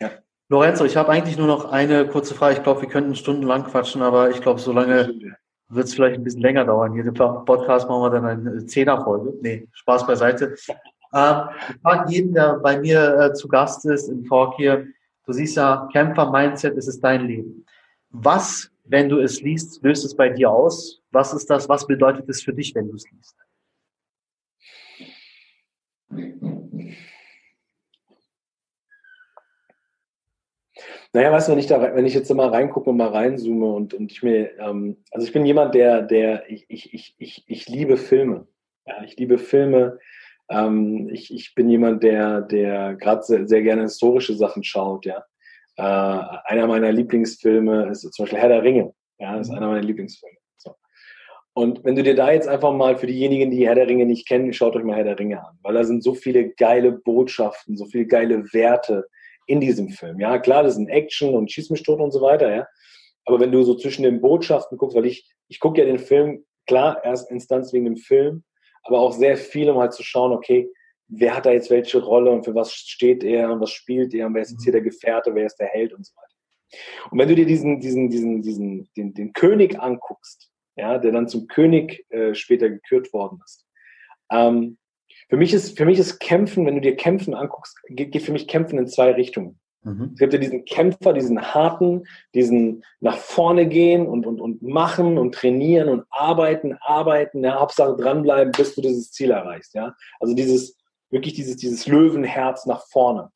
ja. 0.00 0.10
Lorenzo, 0.48 0.84
ich 0.84 0.96
habe 0.96 1.10
eigentlich 1.10 1.38
nur 1.38 1.46
noch 1.46 1.70
eine 1.70 2.06
kurze 2.06 2.34
Frage. 2.34 2.56
Ich 2.56 2.62
glaube, 2.62 2.82
wir 2.82 2.88
könnten 2.88 3.16
stundenlang 3.16 3.64
quatschen, 3.64 4.02
aber 4.02 4.30
ich 4.30 4.40
glaube, 4.40 4.60
so 4.60 4.72
lange 4.72 5.12
wird 5.68 5.86
es 5.86 5.94
vielleicht 5.94 6.16
ein 6.16 6.24
bisschen 6.24 6.42
länger 6.42 6.64
dauern. 6.64 6.92
Hier 6.92 7.04
im 7.04 7.14
Podcast 7.14 7.88
machen 7.88 8.02
wir 8.02 8.10
dann 8.10 8.24
eine 8.24 8.66
Zehnerfolge. 8.66 9.34
Nee, 9.40 9.66
Spaß 9.72 10.06
beiseite. 10.06 10.54
Ähm, 11.14 11.48
ich 11.70 11.80
frage 11.82 12.12
jeden, 12.12 12.34
der 12.34 12.58
bei 12.58 12.78
mir 12.78 13.18
äh, 13.18 13.32
zu 13.32 13.48
Gast 13.48 13.84
ist 13.86 14.08
im 14.08 14.24
Talk 14.24 14.54
hier, 14.56 14.86
Du 15.26 15.32
siehst 15.32 15.56
ja, 15.56 15.88
Kämpfer-Mindset, 15.92 16.76
es 16.76 16.86
ist 16.86 17.00
dein 17.00 17.26
Leben. 17.26 17.64
Was, 18.10 18.70
wenn 18.84 19.08
du 19.08 19.18
es 19.18 19.40
liest, 19.40 19.82
löst 19.82 20.04
es 20.04 20.14
bei 20.14 20.28
dir 20.28 20.50
aus? 20.50 21.02
Was 21.10 21.32
ist 21.32 21.48
das? 21.48 21.68
Was 21.68 21.86
bedeutet 21.86 22.28
es 22.28 22.42
für 22.42 22.52
dich, 22.52 22.74
wenn 22.74 22.88
du 22.88 22.94
es 22.94 23.10
liest? 23.10 23.36
Naja, 31.14 31.30
weißt 31.30 31.46
du, 31.48 31.52
wenn 31.52 31.58
ich 31.60 31.68
da, 31.68 31.80
wenn 31.94 32.06
ich 32.06 32.14
jetzt 32.14 32.32
mal 32.34 32.48
reingucke 32.48 32.90
und 32.90 32.96
mal 32.96 33.08
reinzoome 33.08 33.66
und, 33.66 33.94
und 33.94 34.10
ich 34.10 34.22
mir, 34.24 34.58
ähm, 34.58 34.96
also 35.12 35.24
ich 35.24 35.32
bin 35.32 35.46
jemand, 35.46 35.74
der, 35.74 36.02
der, 36.02 36.50
ich, 36.50 36.66
ich, 36.68 36.92
ich, 36.92 37.14
ich, 37.18 37.44
ich 37.46 37.68
liebe 37.68 37.96
Filme. 37.96 38.48
Ja, 38.84 39.02
ich 39.04 39.16
liebe 39.16 39.38
Filme, 39.38 39.98
ähm, 40.48 41.08
ich, 41.12 41.32
ich 41.32 41.54
bin 41.54 41.68
jemand, 41.68 42.02
der, 42.02 42.42
der 42.42 42.94
gerade 42.94 43.22
sehr, 43.22 43.46
sehr, 43.46 43.62
gerne 43.62 43.82
historische 43.82 44.34
Sachen 44.34 44.62
schaut, 44.64 45.06
ja. 45.06 45.24
Äh, 45.76 45.82
einer 45.82 46.66
meiner 46.66 46.92
Lieblingsfilme 46.92 47.88
ist 47.90 48.02
zum 48.12 48.24
Beispiel 48.24 48.38
Herr 48.38 48.48
der 48.48 48.62
Ringe. 48.62 48.94
Ja, 49.18 49.36
das 49.36 49.48
ist 49.48 49.52
mhm. 49.52 49.58
einer 49.58 49.68
meiner 49.68 49.82
Lieblingsfilme. 49.82 50.36
So. 50.56 50.74
Und 51.54 51.84
wenn 51.84 51.96
du 51.96 52.02
dir 52.02 52.14
da 52.14 52.30
jetzt 52.30 52.46
einfach 52.46 52.72
mal 52.72 52.96
für 52.96 53.06
diejenigen, 53.06 53.50
die 53.50 53.66
Herr 53.66 53.74
der 53.74 53.88
Ringe 53.88 54.06
nicht 54.06 54.28
kennen, 54.28 54.52
schaut 54.52 54.76
euch 54.76 54.84
mal 54.84 54.96
Herr 54.96 55.04
der 55.04 55.18
Ringe 55.18 55.44
an, 55.44 55.58
weil 55.62 55.74
da 55.74 55.84
sind 55.84 56.02
so 56.02 56.14
viele 56.14 56.50
geile 56.50 56.92
Botschaften, 56.92 57.76
so 57.76 57.86
viele 57.86 58.06
geile 58.06 58.52
Werte 58.52 59.06
in 59.46 59.60
diesem 59.60 59.88
Film. 59.88 60.20
Ja, 60.20 60.38
klar, 60.38 60.62
das 60.62 60.76
sind 60.76 60.88
Action 60.88 61.34
und 61.34 61.50
Schieß 61.50 61.70
mich 61.70 61.82
tot 61.82 62.00
und 62.00 62.12
so 62.12 62.20
weiter, 62.20 62.54
ja. 62.54 62.66
Aber 63.26 63.40
wenn 63.40 63.52
du 63.52 63.62
so 63.62 63.74
zwischen 63.74 64.02
den 64.02 64.20
Botschaften 64.20 64.78
guckst, 64.78 64.96
weil 64.96 65.06
ich, 65.06 65.30
ich 65.48 65.58
gucke 65.58 65.80
ja 65.80 65.86
den 65.86 65.98
Film, 65.98 66.44
klar, 66.66 67.02
erst 67.04 67.30
Instanz 67.30 67.72
wegen 67.72 67.86
dem 67.86 67.96
Film, 67.96 68.44
aber 68.84 69.00
auch 69.00 69.12
sehr 69.12 69.36
viel, 69.36 69.70
um 69.70 69.78
halt 69.78 69.92
zu 69.92 70.02
schauen, 70.02 70.32
okay, 70.32 70.70
wer 71.08 71.36
hat 71.36 71.46
da 71.46 71.52
jetzt 71.52 71.70
welche 71.70 72.02
Rolle 72.02 72.30
und 72.30 72.44
für 72.44 72.54
was 72.54 72.74
steht 72.74 73.24
er 73.24 73.50
und 73.50 73.60
was 73.60 73.70
spielt 73.70 74.14
er 74.14 74.26
und 74.26 74.34
wer 74.34 74.42
ist 74.42 74.52
jetzt 74.52 74.64
hier 74.64 74.72
der 74.72 74.82
Gefährte, 74.82 75.34
wer 75.34 75.46
ist 75.46 75.56
der 75.56 75.68
Held 75.68 75.92
und 75.92 76.04
so 76.04 76.12
weiter. 76.16 77.10
Und 77.10 77.18
wenn 77.18 77.28
du 77.28 77.34
dir 77.34 77.46
diesen, 77.46 77.80
diesen, 77.80 78.10
diesen, 78.10 78.42
diesen, 78.42 78.88
den, 78.96 79.14
den 79.14 79.32
König 79.32 79.78
anguckst, 79.80 80.50
ja, 80.76 80.98
der 80.98 81.12
dann 81.12 81.28
zum 81.28 81.46
König 81.46 82.04
äh, 82.10 82.34
später 82.34 82.68
gekürt 82.68 83.12
worden 83.12 83.40
ist, 83.44 83.66
ähm, 84.30 84.78
für 85.28 85.36
mich 85.36 85.54
ist, 85.54 85.76
für 85.76 85.84
mich 85.84 85.98
ist 85.98 86.18
Kämpfen, 86.18 86.66
wenn 86.66 86.74
du 86.74 86.80
dir 86.80 86.96
Kämpfen 86.96 87.34
anguckst, 87.34 87.80
geht, 87.88 88.12
geht 88.12 88.22
für 88.22 88.32
mich 88.32 88.48
Kämpfen 88.48 88.78
in 88.78 88.86
zwei 88.86 89.12
Richtungen. 89.12 89.58
Mhm. 89.84 90.10
Es 90.14 90.18
gibt 90.18 90.32
ja 90.32 90.38
diesen 90.38 90.64
Kämpfer, 90.64 91.12
diesen 91.12 91.40
harten, 91.54 92.04
diesen 92.34 92.82
nach 93.00 93.18
vorne 93.18 93.68
gehen 93.68 94.06
und, 94.06 94.26
und, 94.26 94.40
und 94.40 94.62
machen 94.62 95.18
und 95.18 95.34
trainieren 95.34 95.88
und 95.88 96.04
arbeiten, 96.10 96.76
arbeiten, 96.80 97.44
ja, 97.44 97.60
Hauptsache 97.60 97.94
dranbleiben, 97.96 98.52
bis 98.52 98.74
du 98.74 98.80
dieses 98.80 99.12
Ziel 99.12 99.30
erreichst, 99.30 99.74
ja. 99.74 99.94
Also 100.20 100.34
dieses, 100.34 100.76
wirklich 101.10 101.34
dieses, 101.34 101.56
dieses 101.56 101.86
Löwenherz 101.86 102.66
nach 102.66 102.86
vorne. 102.88 103.30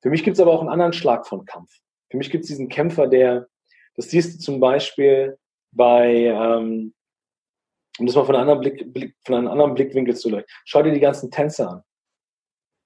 Für 0.00 0.10
mich 0.10 0.24
gibt 0.24 0.36
es 0.36 0.40
aber 0.40 0.52
auch 0.52 0.60
einen 0.60 0.70
anderen 0.70 0.94
Schlag 0.94 1.26
von 1.26 1.44
Kampf. 1.44 1.70
Für 2.10 2.16
mich 2.16 2.30
gibt 2.30 2.44
es 2.44 2.48
diesen 2.48 2.68
Kämpfer, 2.68 3.06
der, 3.06 3.46
das 3.94 4.10
siehst 4.10 4.34
du 4.34 4.38
zum 4.42 4.60
Beispiel 4.60 5.38
bei, 5.72 6.10
ähm, 6.10 6.94
um 7.98 8.06
das 8.06 8.16
mal 8.16 8.24
von 8.24 8.34
einem 8.34 8.48
anderen, 8.48 8.60
Blick, 8.60 8.92
Blick, 8.92 9.14
von 9.24 9.34
einem 9.34 9.48
anderen 9.48 9.74
Blickwinkel 9.74 10.16
zu 10.16 10.30
leuchten, 10.30 10.52
schau 10.64 10.82
dir 10.82 10.92
die 10.92 11.00
ganzen 11.00 11.30
Tänzer 11.30 11.70
an, 11.70 11.82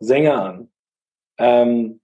Sänger 0.01 0.43
an, 0.43 0.73
ähm, 1.39 2.01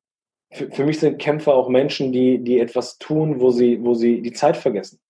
für, 0.53 0.70
für 0.70 0.84
mich 0.84 1.00
sind 1.00 1.18
Kämpfer 1.18 1.55
auch 1.55 1.68
Menschen, 1.68 2.12
die, 2.12 2.38
die 2.38 2.61
etwas 2.61 2.98
tun, 2.98 3.40
wo 3.40 3.50
sie, 3.50 3.82
wo 3.82 3.94
sie 3.94 4.20
die 4.22 4.32
Zeit 4.32 4.57
vergessen. 4.57 5.00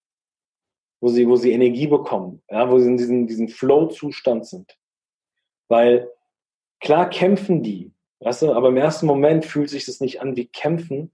Wo 1.01 1.09
sie, 1.09 1.28
wo 1.28 1.36
sie 1.36 1.53
Energie 1.53 1.88
bekommen, 1.88 2.43
ja, 2.49 2.70
wo 2.70 2.78
sie 2.78 2.88
in 2.88 2.97
diesem, 2.97 3.26
diesem 3.26 3.49
Flow-Zustand 3.49 4.47
sind. 4.47 4.78
Weil 5.68 6.09
klar 6.80 7.11
kämpfen 7.11 7.62
die, 7.62 7.93
weißt 8.20 8.43
du, 8.43 8.53
aber 8.53 8.68
im 8.68 8.76
ersten 8.76 9.07
Moment 9.07 9.45
fühlt 9.45 9.68
sich 9.68 9.84
das 9.84 10.01
nicht 10.01 10.20
an 10.20 10.36
wie 10.36 10.47
kämpfen, 10.47 11.11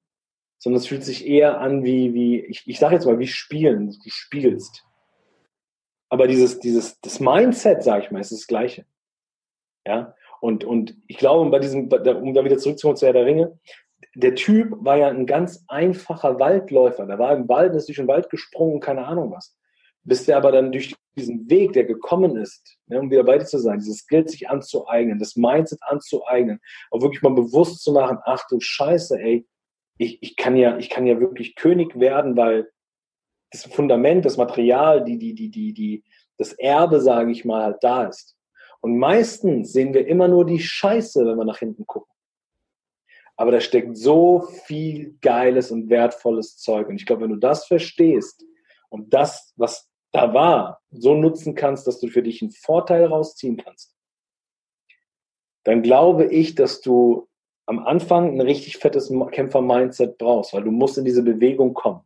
sondern 0.59 0.81
es 0.81 0.87
fühlt 0.87 1.05
sich 1.05 1.27
eher 1.27 1.61
an 1.61 1.85
wie, 1.85 2.13
wie 2.13 2.41
ich, 2.41 2.67
ich 2.67 2.79
sage 2.79 2.97
jetzt 2.97 3.07
mal, 3.07 3.19
wie 3.19 3.27
spielen, 3.27 3.87
du 3.87 4.11
spielst. 4.11 4.85
Aber 6.11 6.27
dieses, 6.27 6.59
dieses, 6.59 7.01
das 7.01 7.21
Mindset, 7.21 7.83
sage 7.83 8.05
ich 8.05 8.11
mal, 8.11 8.21
ist 8.21 8.33
das 8.33 8.47
Gleiche. 8.47 8.85
Ja, 9.87 10.15
und, 10.41 10.65
und 10.65 10.97
ich 11.07 11.17
glaube, 11.17 11.49
bei 11.51 11.61
diesem, 11.61 11.91
um 11.91 12.35
da 12.35 12.45
wieder 12.45 12.59
zurückzukommen 12.59 12.97
zu 12.97 13.07
Herr 13.07 13.13
der 13.15 13.25
Ringe, 13.25 13.59
der 14.19 14.35
Typ 14.35 14.75
war 14.81 14.97
ja 14.97 15.09
ein 15.09 15.27
ganz 15.27 15.65
einfacher 15.69 16.41
Waldläufer. 16.41 17.07
Der 17.07 17.21
war 17.21 17.37
im 17.37 17.49
Wald, 17.49 17.77
ist 17.77 17.87
durch 17.87 17.99
den 17.99 18.09
Wald 18.09 18.31
gesprungen, 18.31 18.81
keine 18.81 19.07
Ahnung 19.07 19.31
was. 19.31 19.57
Bis 20.03 20.25
der 20.25 20.39
aber 20.39 20.51
dann 20.51 20.73
durch 20.73 20.97
diesen 21.17 21.49
Weg, 21.49 21.73
der 21.75 21.85
gekommen 21.85 22.37
ist, 22.37 22.79
ne, 22.87 22.99
um 22.99 23.13
wieder 23.13 23.23
bei 23.23 23.39
dir 23.39 23.45
zu 23.45 23.59
sein, 23.59 23.79
dieses 23.79 23.99
Skill 23.99 24.27
sich 24.27 24.49
anzueignen, 24.49 25.21
das 25.21 25.37
Mindset 25.37 25.79
anzueignen, 25.83 26.61
auch 26.91 27.01
wirklich 27.01 27.23
mal 27.23 27.33
bewusst 27.33 27.85
zu 27.85 27.93
machen, 27.93 28.19
ach 28.25 28.45
du 28.49 28.59
Scheiße, 28.59 29.21
ey, 29.21 29.47
ich, 29.99 30.21
ich, 30.21 30.37
kann 30.37 30.57
ja, 30.57 30.77
ich 30.79 30.91
kann 30.91 31.07
ja 31.07 31.21
wirklich 31.21 31.55
König 31.55 31.99
werden, 32.01 32.37
weil 32.37 32.69
das 33.53 33.67
Fundament, 33.67 34.25
das 34.25 34.37
Material, 34.37 35.05
die, 35.05 35.19
die, 35.19 35.35
die, 35.35 35.51
die, 35.51 35.73
die, 35.73 36.05
das 36.39 36.55
Erbe, 36.55 37.01
sage 37.01 37.31
ich 37.31 37.45
mal, 37.45 37.79
da 37.81 38.07
ist. 38.07 38.37
Und 38.81 38.99
meistens 38.99 39.73
sehen 39.73 39.95
wir 39.95 40.09
immer 40.09 40.27
nur 40.27 40.45
die 40.45 40.61
Scheiße, 40.61 41.25
wenn 41.25 41.37
wir 41.37 41.45
nach 41.45 41.59
hinten 41.59 41.87
gucken. 41.87 42.13
Aber 43.39 43.53
da 43.53 43.61
steckt 43.61 43.97
so 43.97 44.49
viel 44.65 45.17
geiles 45.23 45.71
und 45.71 45.89
wertvolles 45.89 46.57
Zeug. 46.59 46.89
Und 46.89 46.97
ich 46.97 47.07
glaube, 47.07 47.23
wenn 47.23 47.31
du 47.31 47.37
das 47.37 47.67
verstehst 47.67 48.45
und 48.89 49.15
das, 49.15 49.53
was 49.57 49.89
da 50.13 50.35
war, 50.35 50.83
so 50.91 51.15
nutzen 51.15 51.55
kannst, 51.55 51.87
dass 51.87 52.01
du 52.01 52.09
für 52.09 52.23
dich 52.23 52.43
einen 52.43 52.51
Vorteil 52.51 53.05
rausziehen 53.07 53.57
kannst, 53.57 53.95
dann 55.63 55.83
glaube 55.83 56.27
ich, 56.27 56.57
dass 56.57 56.81
du 56.81 57.29
am 57.67 57.79
Anfang 57.79 58.35
ein 58.35 58.41
richtig 58.41 58.79
fettes 58.79 59.13
Kämpfer-Mindset 59.31 60.19
brauchst, 60.19 60.53
weil 60.53 60.65
du 60.65 60.73
musst 60.73 60.99
in 60.99 61.05
diese 61.05 61.23
Bewegung 61.23 61.75
kommen. 61.75 62.01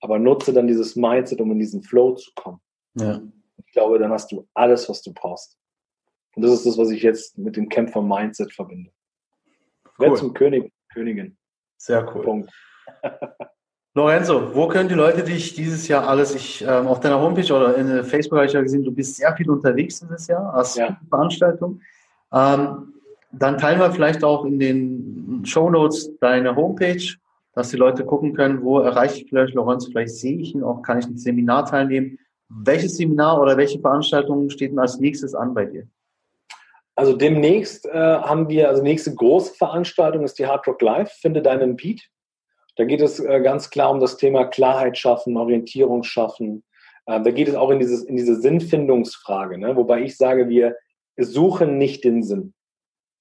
Aber 0.00 0.18
nutze 0.18 0.52
dann 0.52 0.66
dieses 0.66 0.96
Mindset, 0.96 1.40
um 1.40 1.52
in 1.52 1.60
diesen 1.60 1.82
Flow 1.82 2.14
zu 2.14 2.32
kommen. 2.34 2.60
Ja. 2.94 3.22
Ich 3.64 3.72
glaube, 3.72 3.98
dann 3.98 4.10
hast 4.10 4.32
du 4.32 4.48
alles, 4.54 4.88
was 4.88 5.02
du 5.02 5.12
brauchst. 5.12 5.56
Und 6.34 6.42
das 6.42 6.52
ist 6.52 6.66
das, 6.66 6.78
was 6.78 6.90
ich 6.90 7.02
jetzt 7.02 7.38
mit 7.38 7.56
dem 7.56 7.68
Kämpfer-Mindset 7.68 8.52
verbinde. 8.52 8.90
Cool. 9.98 10.06
Wer 10.06 10.14
zum 10.14 10.34
König, 10.34 10.72
Königin. 10.92 11.36
Sehr 11.76 12.06
cool. 12.14 12.22
Punkt. 12.22 12.50
Lorenzo, 13.94 14.54
wo 14.54 14.68
können 14.68 14.88
die 14.88 14.94
Leute 14.94 15.24
dich 15.24 15.54
dieses 15.54 15.88
Jahr 15.88 16.06
alles, 16.06 16.34
ich 16.34 16.62
ähm, 16.62 16.86
auf 16.86 17.00
deiner 17.00 17.20
Homepage 17.20 17.52
oder 17.52 17.76
in 17.76 18.04
Facebook 18.04 18.38
habe 18.38 18.46
ich 18.46 18.52
ja 18.52 18.60
gesehen, 18.60 18.84
du 18.84 18.92
bist 18.92 19.16
sehr 19.16 19.34
viel 19.34 19.50
unterwegs 19.50 19.98
dieses 20.00 20.28
Jahr, 20.28 20.52
hast 20.52 20.76
ja. 20.76 20.96
Veranstaltungen. 21.08 21.82
Ähm, 22.32 22.94
dann 23.32 23.58
teilen 23.58 23.80
wir 23.80 23.90
vielleicht 23.90 24.22
auch 24.22 24.44
in 24.44 24.58
den 24.58 25.42
Show 25.44 25.68
Notes 25.68 26.16
deine 26.20 26.54
Homepage, 26.54 27.02
dass 27.54 27.70
die 27.70 27.76
Leute 27.76 28.04
gucken 28.04 28.34
können, 28.34 28.62
wo 28.62 28.78
erreiche 28.78 29.22
ich 29.22 29.28
vielleicht 29.28 29.54
Lorenz, 29.54 29.86
vielleicht 29.86 30.14
sehe 30.14 30.38
ich 30.38 30.54
ihn 30.54 30.62
auch, 30.62 30.82
kann 30.82 31.00
ich 31.00 31.06
ein 31.06 31.18
Seminar 31.18 31.66
teilnehmen. 31.66 32.18
Welches 32.48 32.96
Seminar 32.96 33.40
oder 33.40 33.56
welche 33.56 33.80
Veranstaltungen 33.80 34.48
steht 34.48 34.70
denn 34.70 34.78
als 34.78 35.00
nächstes 35.00 35.34
an 35.34 35.54
bei 35.54 35.66
dir? 35.66 35.88
Also 36.98 37.12
demnächst 37.12 37.86
äh, 37.86 37.92
haben 37.92 38.48
wir, 38.48 38.68
also 38.68 38.82
nächste 38.82 39.14
große 39.14 39.54
Veranstaltung 39.54 40.24
ist 40.24 40.36
die 40.36 40.46
Hard 40.46 40.66
Rock 40.66 40.82
Live, 40.82 41.12
finde 41.20 41.42
deinen 41.42 41.76
Beat. 41.76 42.02
Da 42.74 42.82
geht 42.82 43.00
es 43.00 43.20
äh, 43.20 43.40
ganz 43.40 43.70
klar 43.70 43.92
um 43.92 44.00
das 44.00 44.16
Thema 44.16 44.46
Klarheit 44.46 44.98
schaffen, 44.98 45.36
Orientierung 45.36 46.02
schaffen. 46.02 46.64
Äh, 47.06 47.22
da 47.22 47.30
geht 47.30 47.46
es 47.46 47.54
auch 47.54 47.70
in, 47.70 47.78
dieses, 47.78 48.02
in 48.02 48.16
diese 48.16 48.34
Sinnfindungsfrage, 48.40 49.58
ne? 49.58 49.76
wobei 49.76 50.02
ich 50.02 50.16
sage, 50.16 50.48
wir 50.48 50.74
suchen 51.16 51.78
nicht 51.78 52.02
den 52.02 52.24
Sinn. 52.24 52.52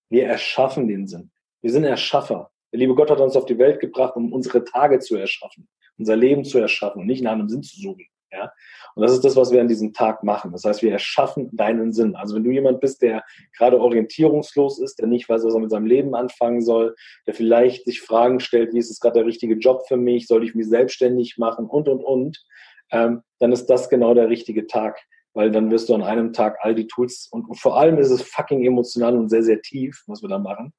Wir 0.09 0.25
erschaffen 0.25 0.87
den 0.87 1.05
Sinn. 1.05 1.29
Wir 1.61 1.71
sind 1.71 1.83
Erschaffer. 1.83 2.49
Der 2.73 2.79
liebe 2.79 2.95
Gott 2.95 3.11
hat 3.11 3.19
uns 3.19 3.35
auf 3.35 3.45
die 3.45 3.59
Welt 3.59 3.79
gebracht, 3.79 4.15
um 4.15 4.33
unsere 4.33 4.63
Tage 4.63 4.97
zu 4.97 5.17
erschaffen, 5.17 5.67
unser 5.99 6.15
Leben 6.15 6.45
zu 6.45 6.57
erschaffen 6.57 7.01
und 7.01 7.05
nicht 7.05 7.21
nach 7.21 7.33
einem 7.33 7.47
Sinn 7.47 7.61
zu 7.61 7.79
suchen. 7.79 8.07
Ja? 8.31 8.51
Und 8.95 9.03
das 9.03 9.13
ist 9.13 9.23
das, 9.23 9.35
was 9.35 9.51
wir 9.51 9.61
an 9.61 9.67
diesem 9.67 9.93
Tag 9.93 10.23
machen. 10.23 10.51
Das 10.51 10.63
heißt, 10.63 10.81
wir 10.81 10.91
erschaffen 10.91 11.49
deinen 11.53 11.93
Sinn. 11.93 12.15
Also 12.15 12.35
wenn 12.35 12.43
du 12.43 12.51
jemand 12.51 12.79
bist, 12.79 13.01
der 13.01 13.23
gerade 13.57 13.79
orientierungslos 13.79 14.79
ist, 14.79 14.99
der 14.99 15.07
nicht 15.07 15.29
weiß, 15.29 15.43
was 15.43 15.53
er 15.53 15.59
mit 15.59 15.71
seinem 15.71 15.85
Leben 15.85 16.15
anfangen 16.15 16.61
soll, 16.61 16.95
der 17.25 17.33
vielleicht 17.33 17.85
sich 17.85 18.01
Fragen 18.01 18.39
stellt, 18.39 18.73
wie 18.73 18.79
ist 18.79 18.91
es 18.91 18.99
gerade 18.99 19.19
der 19.19 19.25
richtige 19.25 19.55
Job 19.55 19.87
für 19.87 19.97
mich, 19.97 20.27
soll 20.27 20.43
ich 20.43 20.55
mich 20.55 20.67
selbstständig 20.67 21.37
machen 21.37 21.65
und, 21.65 21.87
und, 21.87 22.03
und, 22.03 22.43
ähm, 22.91 23.21
dann 23.39 23.51
ist 23.51 23.67
das 23.67 23.89
genau 23.89 24.13
der 24.13 24.29
richtige 24.29 24.67
Tag. 24.67 24.99
Weil 25.33 25.51
dann 25.51 25.69
wirst 25.69 25.89
du 25.89 25.93
an 25.93 26.01
einem 26.01 26.33
Tag 26.33 26.57
all 26.61 26.73
die 26.73 26.87
Tools 26.87 27.27
und, 27.31 27.47
und 27.47 27.59
vor 27.59 27.77
allem 27.77 27.99
ist 27.99 28.09
es 28.09 28.23
fucking 28.23 28.65
emotional 28.65 29.15
und 29.15 29.29
sehr, 29.29 29.43
sehr 29.43 29.61
tief, 29.61 30.03
was 30.07 30.23
wir 30.23 30.29
da 30.29 30.39
machen. 30.39 30.73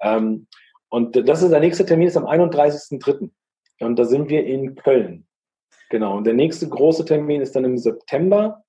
Ähm, 0.00 0.48
und 0.88 1.16
das 1.28 1.42
ist 1.42 1.50
der 1.50 1.60
nächste 1.60 1.86
Termin, 1.86 2.08
ist 2.08 2.16
am 2.16 2.26
31.03. 2.26 3.30
Und 3.80 3.98
da 3.98 4.04
sind 4.04 4.28
wir 4.28 4.44
in 4.44 4.74
Köln. 4.74 5.26
Genau. 5.90 6.16
Und 6.16 6.24
der 6.24 6.34
nächste 6.34 6.68
große 6.68 7.04
Termin 7.04 7.42
ist 7.42 7.54
dann 7.54 7.64
im 7.64 7.76
September. 7.76 8.64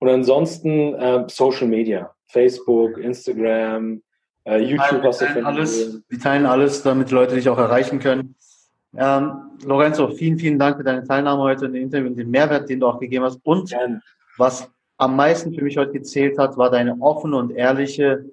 Und 0.00 0.08
ansonsten 0.08 0.94
äh, 0.94 1.24
Social 1.28 1.68
Media. 1.68 2.12
Facebook, 2.26 2.98
Instagram, 2.98 4.02
äh, 4.44 4.58
YouTube. 4.58 5.02
Wir 5.02 5.10
teilen, 5.10 5.46
alles, 5.46 6.02
wir 6.08 6.18
teilen 6.18 6.46
alles, 6.46 6.82
damit 6.82 7.10
Leute 7.10 7.34
dich 7.34 7.48
auch 7.48 7.58
erreichen 7.58 7.98
können. 7.98 8.34
Ähm, 8.96 9.32
Lorenzo, 9.64 10.08
vielen, 10.08 10.38
vielen 10.38 10.58
Dank 10.58 10.78
für 10.78 10.84
deine 10.84 11.04
Teilnahme 11.04 11.42
heute 11.42 11.66
in 11.66 11.74
dem 11.74 11.82
Interview 11.84 12.08
und 12.08 12.16
den 12.16 12.30
Mehrwert, 12.30 12.68
den 12.68 12.80
du 12.80 12.86
auch 12.86 12.98
gegeben 12.98 13.24
hast. 13.24 13.40
Und 13.44 13.70
Gerne. 13.70 14.02
was 14.36 14.70
am 14.96 15.16
meisten 15.16 15.52
für 15.54 15.62
mich 15.62 15.76
heute 15.76 15.92
gezählt 15.92 16.38
hat, 16.38 16.56
war 16.56 16.70
deine 16.70 16.96
offene 17.00 17.36
und 17.36 17.50
ehrliche 17.50 18.24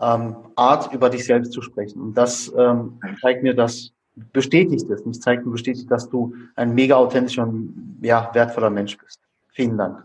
ähm, 0.00 0.36
Art, 0.56 0.92
über 0.92 1.08
dich 1.08 1.24
selbst 1.24 1.52
zu 1.52 1.62
sprechen. 1.62 2.00
Und 2.00 2.14
das 2.14 2.52
ähm, 2.56 3.00
zeigt 3.20 3.42
mir, 3.42 3.54
dass 3.54 3.93
bestätigt 4.16 4.88
es, 4.90 5.04
nicht 5.04 5.22
zeigt 5.22 5.44
mir 5.44 5.52
bestätigt, 5.52 5.90
dass 5.90 6.08
du 6.08 6.34
ein 6.56 6.74
mega 6.74 6.96
authentischer 6.96 7.44
und 7.44 7.98
ja, 8.02 8.30
wertvoller 8.32 8.70
Mensch 8.70 8.96
bist. 8.98 9.20
Vielen 9.52 9.76
Dank. 9.76 10.04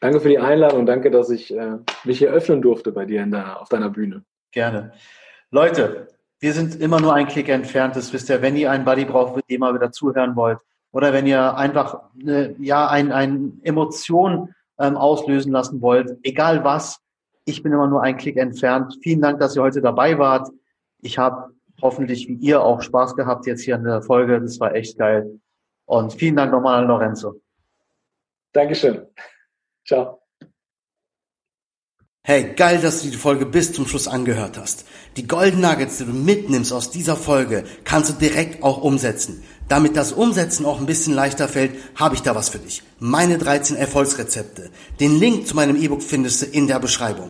Danke 0.00 0.20
für 0.20 0.28
die 0.28 0.38
Einladung 0.38 0.80
und 0.80 0.86
danke, 0.86 1.10
dass 1.10 1.30
ich 1.30 1.56
äh, 1.56 1.78
mich 2.04 2.18
hier 2.18 2.30
öffnen 2.30 2.60
durfte 2.60 2.92
bei 2.92 3.06
dir 3.06 3.22
in 3.22 3.30
der, 3.30 3.58
auf 3.60 3.70
deiner 3.70 3.88
Bühne. 3.88 4.22
Gerne. 4.52 4.92
Leute, 5.50 6.08
wir 6.40 6.52
sind 6.52 6.78
immer 6.78 7.00
nur 7.00 7.14
ein 7.14 7.26
Klick 7.26 7.48
entfernt. 7.48 7.96
Das 7.96 8.12
wisst 8.12 8.28
ihr, 8.28 8.42
wenn 8.42 8.54
ihr 8.54 8.70
einen 8.70 8.84
Buddy 8.84 9.06
braucht, 9.06 9.34
mit 9.34 9.48
dem 9.48 9.62
ihr 9.62 9.74
wieder 9.74 9.92
zuhören 9.92 10.36
wollt, 10.36 10.58
oder 10.92 11.14
wenn 11.14 11.26
ihr 11.26 11.56
einfach 11.56 12.02
äh, 12.26 12.52
ja 12.58 12.86
ein, 12.86 13.12
ein 13.12 13.60
Emotion 13.62 14.54
ähm, 14.78 14.98
auslösen 14.98 15.52
lassen 15.52 15.80
wollt, 15.80 16.18
egal 16.22 16.64
was, 16.64 17.00
ich 17.46 17.62
bin 17.62 17.72
immer 17.72 17.86
nur 17.86 18.02
ein 18.02 18.18
Klick 18.18 18.36
entfernt. 18.36 18.98
Vielen 19.02 19.22
Dank, 19.22 19.40
dass 19.40 19.56
ihr 19.56 19.62
heute 19.62 19.80
dabei 19.80 20.18
wart. 20.18 20.50
Ich 21.00 21.16
habe 21.16 21.54
hoffentlich 21.82 22.28
wie 22.28 22.34
ihr 22.34 22.62
auch 22.62 22.82
Spaß 22.82 23.16
gehabt 23.16 23.46
jetzt 23.46 23.62
hier 23.62 23.76
an 23.76 23.84
der 23.84 24.02
Folge. 24.02 24.40
Das 24.40 24.60
war 24.60 24.74
echt 24.74 24.98
geil. 24.98 25.40
Und 25.86 26.12
vielen 26.12 26.36
Dank 26.36 26.52
nochmal 26.52 26.82
an 26.82 26.88
Lorenzo. 26.88 27.40
Dankeschön. 28.52 29.06
Ciao. 29.86 30.20
Hey, 32.26 32.54
geil, 32.56 32.80
dass 32.80 33.02
du 33.02 33.10
die 33.10 33.18
Folge 33.18 33.44
bis 33.44 33.74
zum 33.74 33.86
Schluss 33.86 34.08
angehört 34.08 34.56
hast. 34.56 34.86
Die 35.18 35.28
Golden 35.28 35.60
Nuggets, 35.60 35.98
die 35.98 36.06
du 36.06 36.12
mitnimmst 36.12 36.72
aus 36.72 36.90
dieser 36.90 37.16
Folge, 37.16 37.64
kannst 37.84 38.10
du 38.10 38.14
direkt 38.14 38.62
auch 38.62 38.82
umsetzen. 38.82 39.42
Damit 39.68 39.94
das 39.94 40.12
Umsetzen 40.12 40.64
auch 40.64 40.80
ein 40.80 40.86
bisschen 40.86 41.12
leichter 41.12 41.48
fällt, 41.48 41.72
habe 41.96 42.14
ich 42.14 42.22
da 42.22 42.34
was 42.34 42.48
für 42.48 42.58
dich. 42.58 42.82
Meine 42.98 43.36
13 43.36 43.76
Erfolgsrezepte. 43.76 44.70
Den 45.00 45.18
Link 45.18 45.46
zu 45.46 45.54
meinem 45.54 45.76
E-Book 45.76 46.02
findest 46.02 46.40
du 46.40 46.46
in 46.46 46.66
der 46.66 46.80
Beschreibung. 46.80 47.22